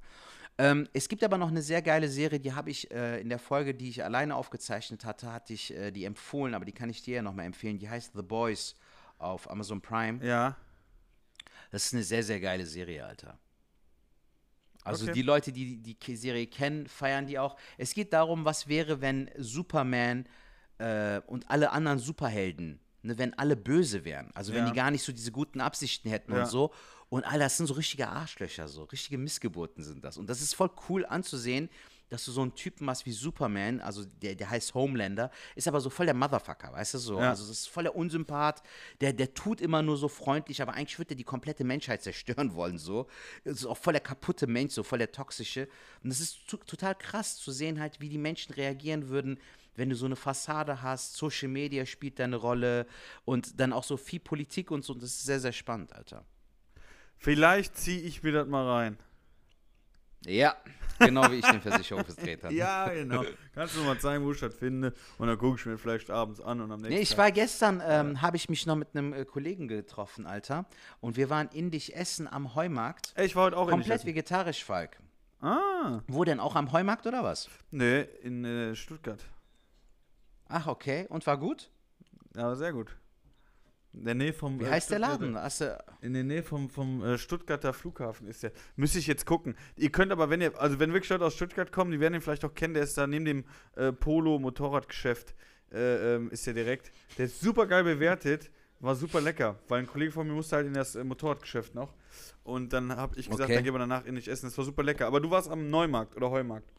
Ähm, 0.58 0.88
es 0.92 1.08
gibt 1.08 1.24
aber 1.24 1.38
noch 1.38 1.48
eine 1.48 1.62
sehr 1.62 1.82
geile 1.82 2.08
Serie, 2.08 2.38
die 2.38 2.52
habe 2.52 2.70
ich 2.70 2.90
äh, 2.90 3.20
in 3.20 3.28
der 3.30 3.38
Folge, 3.38 3.74
die 3.74 3.88
ich 3.88 4.04
alleine 4.04 4.36
aufgezeichnet 4.36 5.04
hatte, 5.04 5.32
hatte 5.32 5.52
ich 5.54 5.74
äh, 5.74 5.90
die 5.90 6.04
empfohlen, 6.04 6.54
aber 6.54 6.64
die 6.64 6.72
kann 6.72 6.90
ich 6.90 7.02
dir 7.02 7.16
ja 7.16 7.22
nochmal 7.22 7.46
empfehlen. 7.46 7.78
Die 7.78 7.88
heißt 7.88 8.12
The 8.14 8.22
Boys 8.22 8.76
auf 9.18 9.50
Amazon 9.50 9.80
Prime. 9.80 10.24
Ja, 10.24 10.56
Das 11.70 11.86
ist 11.86 11.94
eine 11.94 12.02
sehr, 12.02 12.22
sehr 12.22 12.38
geile 12.38 12.66
Serie, 12.66 13.04
Alter. 13.06 13.38
Also 14.84 15.04
Okay. 15.04 15.14
die 15.14 15.22
Leute, 15.22 15.52
die 15.52 15.76
die 15.76 16.16
Serie 16.16 16.46
kennen, 16.46 16.86
feiern 16.86 17.26
die 17.26 17.38
auch. 17.38 17.56
Es 17.78 17.94
geht 17.94 18.12
darum, 18.12 18.44
was 18.44 18.68
wäre, 18.68 19.00
wenn 19.00 19.30
Superman 19.38 20.26
äh, 20.78 21.20
und 21.26 21.50
alle 21.50 21.70
anderen 21.72 21.98
Superhelden, 21.98 22.80
ne, 23.02 23.18
wenn 23.18 23.36
alle 23.38 23.56
böse 23.56 24.04
wären. 24.04 24.30
Also 24.34 24.52
wenn 24.52 24.64
Ja. 24.64 24.70
die 24.70 24.76
gar 24.76 24.90
nicht 24.90 25.02
so 25.04 25.12
diese 25.12 25.32
guten 25.32 25.60
Absichten 25.60 26.08
hätten 26.08 26.32
Ja. 26.32 26.40
und 26.42 26.46
so. 26.48 26.72
Und 27.08 27.24
all 27.24 27.38
das 27.38 27.58
sind 27.58 27.66
so 27.66 27.74
richtige 27.74 28.08
Arschlöcher, 28.08 28.68
so 28.68 28.84
richtige 28.84 29.18
Missgeburten 29.18 29.84
sind 29.84 30.02
das. 30.02 30.16
Und 30.16 30.28
das 30.30 30.40
ist 30.40 30.54
voll 30.54 30.70
cool 30.88 31.04
anzusehen, 31.04 31.68
dass 32.08 32.24
du 32.26 32.32
so 32.32 32.42
einen 32.42 32.54
Typen 32.54 32.88
hast 32.90 33.06
wie 33.06 33.12
Superman, 33.12 33.80
also 33.80 34.04
der, 34.04 34.34
der 34.34 34.48
heißt 34.50 34.74
Homelander, 34.74 35.30
ist 35.54 35.66
aber 35.66 35.80
so 35.80 35.88
voll 35.88 36.04
der 36.06 36.14
Motherfucker, 36.14 36.70
weißt 36.72 36.94
du 36.94 36.98
so? 36.98 37.18
Ja. 37.18 37.30
Also 37.30 37.46
das 37.46 37.60
ist 37.60 37.68
voll 37.68 37.84
der 37.84 37.96
Unsympath, 37.96 38.62
der, 39.00 39.12
der 39.14 39.32
tut 39.32 39.62
immer 39.62 39.80
nur 39.82 39.96
so 39.96 40.08
freundlich, 40.08 40.60
aber 40.60 40.74
eigentlich 40.74 40.98
würde 40.98 41.14
er 41.14 41.16
die 41.16 41.24
komplette 41.24 41.64
Menschheit 41.64 42.02
zerstören 42.02 42.54
wollen, 42.54 42.76
so. 42.78 43.08
Das 43.44 43.56
ist 43.58 43.66
auch 43.66 43.78
voll 43.78 43.92
der 43.94 44.02
kaputte 44.02 44.46
Mensch, 44.46 44.74
so 44.74 44.82
voll 44.82 44.98
der 44.98 45.10
toxische. 45.12 45.68
Und 46.02 46.10
das 46.10 46.20
ist 46.20 46.46
to 46.48 46.58
total 46.58 46.94
krass 46.94 47.36
zu 47.36 47.50
sehen 47.50 47.80
halt, 47.80 48.00
wie 48.00 48.08
die 48.10 48.18
Menschen 48.18 48.52
reagieren 48.54 49.08
würden, 49.08 49.38
wenn 49.74 49.88
du 49.90 49.96
so 49.96 50.06
eine 50.06 50.16
Fassade 50.16 50.82
hast, 50.82 51.14
Social 51.16 51.48
Media 51.48 51.86
spielt 51.86 52.18
da 52.18 52.24
eine 52.24 52.36
Rolle 52.36 52.86
und 53.24 53.58
dann 53.60 53.72
auch 53.72 53.84
so 53.84 53.96
viel 53.96 54.20
Politik 54.20 54.70
und 54.70 54.84
so. 54.84 54.92
Und 54.92 55.02
das 55.02 55.10
ist 55.10 55.24
sehr, 55.24 55.40
sehr 55.40 55.52
spannend, 55.52 55.92
Alter. 55.94 56.24
vielleicht 57.16 57.76
ziehe 57.76 58.00
ich 58.02 58.22
mir 58.22 58.32
das 58.32 58.46
mal 58.48 58.66
rein. 58.68 58.98
Ja, 60.24 60.54
genau 61.00 61.28
wie 61.32 61.36
ich 61.36 61.46
den 61.46 61.60
Versicherungsvertreter. 61.60 62.50
Ja, 62.52 62.88
genau. 62.88 63.24
Kannst 63.54 63.76
du 63.76 63.80
mal 63.82 63.98
zeigen, 63.98 64.24
wo 64.24 64.30
ich 64.30 64.38
das 64.38 64.54
finde 64.54 64.92
und 65.18 65.26
dann 65.26 65.36
gucke 65.36 65.58
ich 65.58 65.66
mir 65.66 65.76
vielleicht 65.78 66.10
abends 66.10 66.40
an 66.40 66.60
und 66.60 66.70
am 66.70 66.80
nächsten 66.80 66.94
Nee, 66.94 67.00
ich 67.02 67.08
Tag. 67.10 67.18
war 67.18 67.32
gestern, 67.32 67.82
ähm, 67.84 68.22
habe 68.22 68.36
ich 68.36 68.48
mich 68.48 68.66
noch 68.66 68.76
mit 68.76 68.88
einem 68.94 69.12
äh, 69.12 69.24
Kollegen 69.24 69.66
getroffen, 69.66 70.26
Alter. 70.26 70.66
Und 71.00 71.16
wir 71.16 71.28
waren 71.28 71.48
indisch 71.48 71.90
essen 71.90 72.28
am 72.28 72.54
Heumarkt. 72.54 73.14
Ich 73.18 73.34
war 73.34 73.46
heute 73.46 73.56
auch 73.56 73.66
in 73.66 73.70
Komplett 73.72 73.96
Essen. 74.00 74.06
vegetarisch, 74.06 74.62
Falk. 74.64 74.96
Ah, 75.40 76.02
Wo 76.06 76.22
denn? 76.22 76.38
Auch 76.38 76.54
am 76.54 76.70
Heumarkt 76.70 77.04
oder 77.08 77.24
was? 77.24 77.48
nee, 77.72 78.02
in 78.22 78.44
äh, 78.44 78.76
Stuttgart. 78.76 79.24
Ach, 80.52 80.66
okay. 80.66 81.06
Und 81.08 81.26
war 81.26 81.38
gut? 81.38 81.70
Ja, 82.36 82.54
sehr 82.54 82.72
gut. 82.72 82.96
In 83.94 84.04
der 84.04 84.14
Nähe 84.14 84.32
vom. 84.32 84.60
Wie 84.60 84.64
äh, 84.64 84.70
heißt 84.70 84.90
der 84.90 84.98
Laden? 84.98 85.36
In 86.00 86.14
der 86.14 86.24
Nähe 86.24 86.42
vom, 86.42 86.70
vom 86.70 87.02
äh, 87.02 87.18
Stuttgarter 87.18 87.72
Flughafen 87.72 88.26
ist 88.26 88.42
der. 88.42 88.52
Müsste 88.76 88.98
ich 88.98 89.06
jetzt 89.06 89.26
gucken. 89.26 89.54
Ihr 89.76 89.90
könnt 89.90 90.12
aber, 90.12 90.30
wenn 90.30 90.40
ihr, 90.40 90.58
also 90.60 90.78
wenn 90.78 90.92
wirklich 90.92 91.10
Leute 91.10 91.24
aus 91.24 91.34
Stuttgart 91.34 91.72
kommen, 91.72 91.90
die 91.90 92.00
werden 92.00 92.14
ihn 92.14 92.20
vielleicht 92.20 92.44
auch 92.44 92.54
kennen, 92.54 92.74
der 92.74 92.82
ist 92.82 92.96
da 92.96 93.06
neben 93.06 93.24
dem 93.24 93.44
äh, 93.76 93.92
Polo-Motorradgeschäft, 93.92 95.34
äh, 95.72 96.14
ähm, 96.16 96.30
ist 96.30 96.46
der 96.46 96.54
direkt. 96.54 96.90
Der 97.18 97.26
ist 97.26 97.40
super 97.40 97.66
geil 97.66 97.84
bewertet, 97.84 98.50
war 98.80 98.94
super 98.94 99.20
lecker, 99.20 99.58
weil 99.68 99.80
ein 99.80 99.86
Kollege 99.86 100.12
von 100.12 100.26
mir 100.26 100.34
musste 100.34 100.56
halt 100.56 100.66
in 100.66 100.74
das 100.74 100.94
äh, 100.94 101.04
Motorradgeschäft 101.04 101.74
noch. 101.74 101.94
Und 102.44 102.72
dann 102.72 102.96
habe 102.96 103.18
ich 103.18 103.26
gesagt, 103.28 103.44
Okay. 103.44 103.54
dann 103.54 103.64
gehen 103.64 103.74
wir 103.74 103.78
danach 103.78 104.04
in 104.04 104.14
nicht 104.14 104.28
essen. 104.28 104.46
Das 104.46 104.56
war 104.58 104.64
super 104.64 104.82
lecker. 104.82 105.06
Aber 105.06 105.20
du 105.20 105.30
warst 105.30 105.48
am 105.50 105.70
Neumarkt 105.70 106.16
oder 106.16 106.30
Heumarkt. 106.30 106.70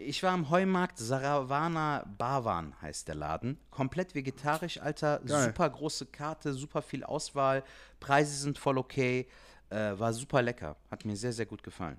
Ich 0.00 0.22
war 0.22 0.32
am 0.32 0.50
Heumarkt, 0.50 0.98
Saravana 0.98 2.04
Bavan 2.18 2.74
heißt 2.80 3.08
der 3.08 3.14
Laden. 3.14 3.58
Komplett 3.70 4.14
vegetarisch, 4.14 4.80
Alter. 4.80 5.20
Geil. 5.26 5.46
Super 5.46 5.70
große 5.70 6.06
Karte, 6.06 6.52
super 6.52 6.82
viel 6.82 7.04
Auswahl. 7.04 7.62
Preise 8.00 8.34
sind 8.36 8.58
voll 8.58 8.78
okay. 8.78 9.26
Äh, 9.70 9.98
war 9.98 10.12
super 10.12 10.42
lecker. 10.42 10.76
Hat 10.90 11.04
mir 11.04 11.16
sehr, 11.16 11.32
sehr 11.32 11.46
gut 11.46 11.62
gefallen. 11.62 11.98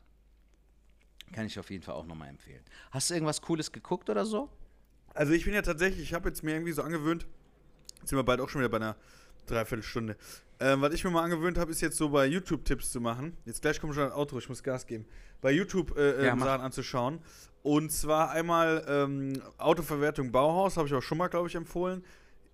Kann 1.31 1.45
ich 1.45 1.57
auf 1.57 1.69
jeden 1.69 1.83
Fall 1.83 1.95
auch 1.95 2.05
nochmal 2.05 2.29
empfehlen. 2.29 2.63
Hast 2.91 3.09
du 3.09 3.13
irgendwas 3.13 3.41
Cooles 3.41 3.71
geguckt 3.71 4.09
oder 4.09 4.25
so? 4.25 4.49
Also 5.13 5.33
ich 5.33 5.45
bin 5.45 5.53
ja 5.53 5.61
tatsächlich, 5.61 6.03
ich 6.03 6.13
habe 6.13 6.29
jetzt 6.29 6.43
mir 6.43 6.51
irgendwie 6.51 6.71
so 6.73 6.81
angewöhnt, 6.83 7.25
jetzt 7.99 8.09
sind 8.09 8.17
wir 8.17 8.23
bald 8.23 8.41
auch 8.41 8.49
schon 8.49 8.61
wieder 8.61 8.69
bei 8.69 8.77
einer 8.77 8.95
Dreiviertelstunde. 9.45 10.17
Ähm, 10.59 10.81
was 10.81 10.93
ich 10.93 11.03
mir 11.03 11.09
mal 11.11 11.23
angewöhnt 11.23 11.57
habe, 11.57 11.71
ist 11.71 11.81
jetzt 11.81 11.97
so 11.97 12.09
bei 12.09 12.25
YouTube 12.25 12.63
Tipps 12.65 12.91
zu 12.91 13.01
machen. 13.01 13.35
Jetzt 13.45 13.61
gleich 13.61 13.79
kommt 13.79 13.95
schon 13.95 14.03
ein 14.03 14.11
Outro, 14.11 14.37
ich 14.37 14.47
muss 14.47 14.61
Gas 14.61 14.85
geben. 14.85 15.05
Bei 15.41 15.51
YouTube 15.51 15.97
äh, 15.97 16.25
Ja, 16.25 16.33
ähm. 16.33 16.39
Sachen 16.39 16.61
anzuschauen. 16.61 17.19
Und 17.63 17.91
zwar 17.91 18.31
einmal 18.31 18.83
ähm, 18.87 19.41
Autoverwertung 19.57 20.31
Bauhaus, 20.31 20.77
habe 20.77 20.87
ich 20.87 20.93
auch 20.93 21.01
schon 21.01 21.17
mal, 21.17 21.27
glaube 21.27 21.47
ich, 21.47 21.55
empfohlen. 21.55 22.03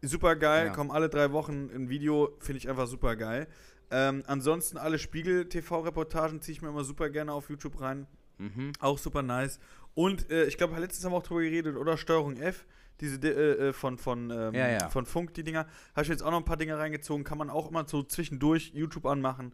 Super 0.01 0.35
geil, 0.35 0.67
Ja. 0.67 0.73
kommen 0.73 0.91
alle 0.91 1.09
drei 1.09 1.31
Wochen 1.31 1.69
ein 1.73 1.89
Video, 1.89 2.35
finde 2.39 2.57
ich 2.57 2.69
einfach 2.69 2.87
super 2.87 3.15
geil. 3.15 3.47
Ähm, 3.89 4.23
ansonsten 4.27 4.77
alle 4.77 4.99
Spiegel-TV-Reportagen 4.99 6.41
ziehe 6.41 6.53
ich 6.57 6.61
mir 6.61 6.69
immer 6.69 6.83
super 6.83 7.09
gerne 7.09 7.31
auf 7.33 7.49
YouTube 7.49 7.79
rein. 7.81 8.05
Mhm. 8.37 8.73
Auch 8.79 8.97
super 8.97 9.21
nice. 9.23 9.59
Und 9.95 10.29
äh, 10.29 10.45
ich 10.45 10.57
glaube, 10.57 10.77
letztens 10.79 11.05
haben 11.05 11.13
wir 11.13 11.17
auch 11.17 11.23
drüber 11.23 11.41
geredet, 11.41 11.75
oder? 11.77 11.97
Steuerung 11.97 12.37
F, 12.37 12.65
diese 12.99 13.17
äh, 13.17 13.69
äh, 13.69 13.73
von, 13.73 13.97
von, 13.97 14.29
ähm, 14.29 14.53
Ja, 14.53 14.67
ja. 14.69 14.89
von 14.89 15.05
Funk, 15.05 15.33
die 15.33 15.43
Dinger. 15.43 15.65
Habe 15.95 16.03
ich 16.03 16.09
jetzt 16.09 16.21
auch 16.21 16.31
noch 16.31 16.37
ein 16.37 16.45
paar 16.45 16.57
Dinge 16.57 16.77
reingezogen. 16.77 17.23
Kann 17.23 17.37
man 17.37 17.49
auch 17.49 17.69
immer 17.69 17.87
so 17.87 18.03
zwischendurch 18.03 18.71
YouTube 18.75 19.05
anmachen. 19.05 19.53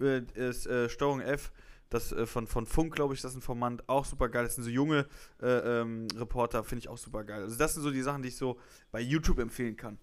Äh, 0.00 0.22
ist, 0.34 0.66
äh, 0.66 0.88
Steuerung 0.88 1.20
F, 1.20 1.50
das 1.94 2.12
äh, 2.12 2.26
von, 2.26 2.46
von 2.46 2.66
Funk, 2.66 2.94
glaube 2.94 3.14
ich, 3.14 3.20
das 3.20 3.32
ist 3.32 3.38
ein 3.38 3.42
Format. 3.42 3.82
Auch 3.88 4.04
super 4.04 4.28
geil. 4.28 4.44
Das 4.44 4.54
sind 4.54 4.64
so 4.64 4.70
junge 4.70 5.06
äh, 5.40 5.46
ähm, 5.80 6.08
Reporter, 6.16 6.64
finde 6.64 6.80
ich 6.80 6.88
auch 6.88 6.98
super 6.98 7.24
geil. 7.24 7.42
Also, 7.42 7.56
das 7.56 7.74
sind 7.74 7.82
so 7.82 7.90
die 7.90 8.02
Sachen, 8.02 8.22
die 8.22 8.28
ich 8.28 8.36
so 8.36 8.58
bei 8.90 9.00
YouTube 9.00 9.38
empfehlen 9.38 9.76
kann. 9.76 9.98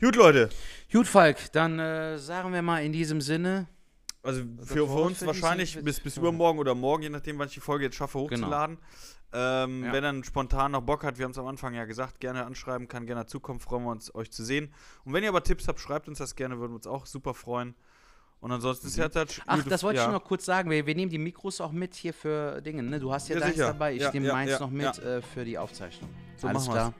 Gut, 0.00 0.16
Leute. 0.16 0.50
Gut, 0.92 1.06
Falk, 1.06 1.50
dann 1.52 1.78
äh, 1.78 2.18
sagen 2.18 2.52
wir 2.52 2.60
mal 2.62 2.84
in 2.84 2.92
diesem 2.92 3.20
Sinne. 3.20 3.66
Also 4.22 4.42
für, 4.58 4.74
für 4.74 4.84
uns 4.84 5.24
wahrscheinlich 5.24 5.82
bis, 5.82 6.00
bis 6.00 6.16
übermorgen 6.16 6.58
oder 6.58 6.74
morgen, 6.74 7.04
je 7.04 7.08
nachdem, 7.10 7.38
wann 7.38 7.46
ich 7.46 7.54
die 7.54 7.60
Folge 7.60 7.84
jetzt 7.84 7.96
schaffe, 7.96 8.18
hochzuladen. 8.18 8.78
Ähm, 9.32 9.84
Ja. 9.84 9.92
Wenn 9.92 10.02
dann 10.02 10.24
spontan 10.24 10.72
noch 10.72 10.82
Bock 10.82 11.04
hat, 11.04 11.18
wir 11.18 11.24
haben 11.24 11.32
es 11.32 11.38
am 11.38 11.46
Anfang 11.46 11.74
ja 11.74 11.84
gesagt, 11.84 12.20
gerne 12.20 12.44
anschreiben, 12.44 12.88
kann 12.88 13.06
gerne 13.06 13.22
dazukommen, 13.22 13.60
freuen 13.60 13.84
wir 13.84 13.90
uns, 13.90 14.14
euch 14.14 14.30
zu 14.30 14.44
sehen. 14.44 14.72
Und 15.04 15.12
wenn 15.12 15.22
ihr 15.22 15.28
aber 15.28 15.42
Tipps 15.42 15.68
habt, 15.68 15.80
schreibt 15.80 16.08
uns 16.08 16.18
das 16.18 16.34
gerne, 16.34 16.58
würden 16.58 16.72
wir 16.72 16.76
uns 16.76 16.86
auch 16.86 17.06
super 17.06 17.34
freuen. 17.34 17.74
Und 18.40 18.52
ansonsten 18.52 18.86
ist. 18.86 18.98
Mhm. 18.98 19.04
Ach, 19.46 19.64
das 19.64 19.82
wollte 19.82 19.98
ich 20.00 20.04
nur 20.06 20.14
noch 20.14 20.24
kurz 20.24 20.44
sagen. 20.44 20.70
Wir, 20.70 20.86
wir 20.86 20.94
nehmen 20.94 21.10
die 21.10 21.18
Mikros 21.18 21.60
auch 21.60 21.72
mit 21.72 21.94
hier 21.94 22.12
für 22.14 22.60
Dinge. 22.60 22.82
Ne? 22.82 23.00
Du 23.00 23.12
hast 23.12 23.28
ja, 23.28 23.34
Ja, 23.36 23.40
deins 23.40 23.54
sicher. 23.54 23.66
dabei, 23.68 23.94
ich 23.94 24.02
Ja, 24.02 24.12
nehme 24.12 24.26
ja, 24.26 24.32
meins 24.32 24.50
ja, 24.52 24.60
noch 24.60 24.70
mit 24.70 24.98
äh, 24.98 25.22
für 25.22 25.44
die 25.44 25.58
Aufzeichnung. 25.58 26.10
So 26.36 26.46
Alles 26.48 26.68
klar. 26.68 26.92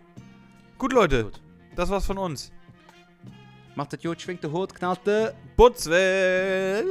Gut, 0.79 0.93
Leute, 0.93 1.25
Gut. 1.25 1.41
das 1.77 1.89
war's 1.91 2.07
von 2.07 2.19
uns. 2.19 2.51
Macht 3.75 3.93
das 3.93 4.01
gut, 4.01 4.21
schwingt 4.21 4.43
der 4.43 4.51
Hut, 4.51 4.75
knallt 4.75 5.07
der. 5.07 5.35
Putzwell! 5.57 6.85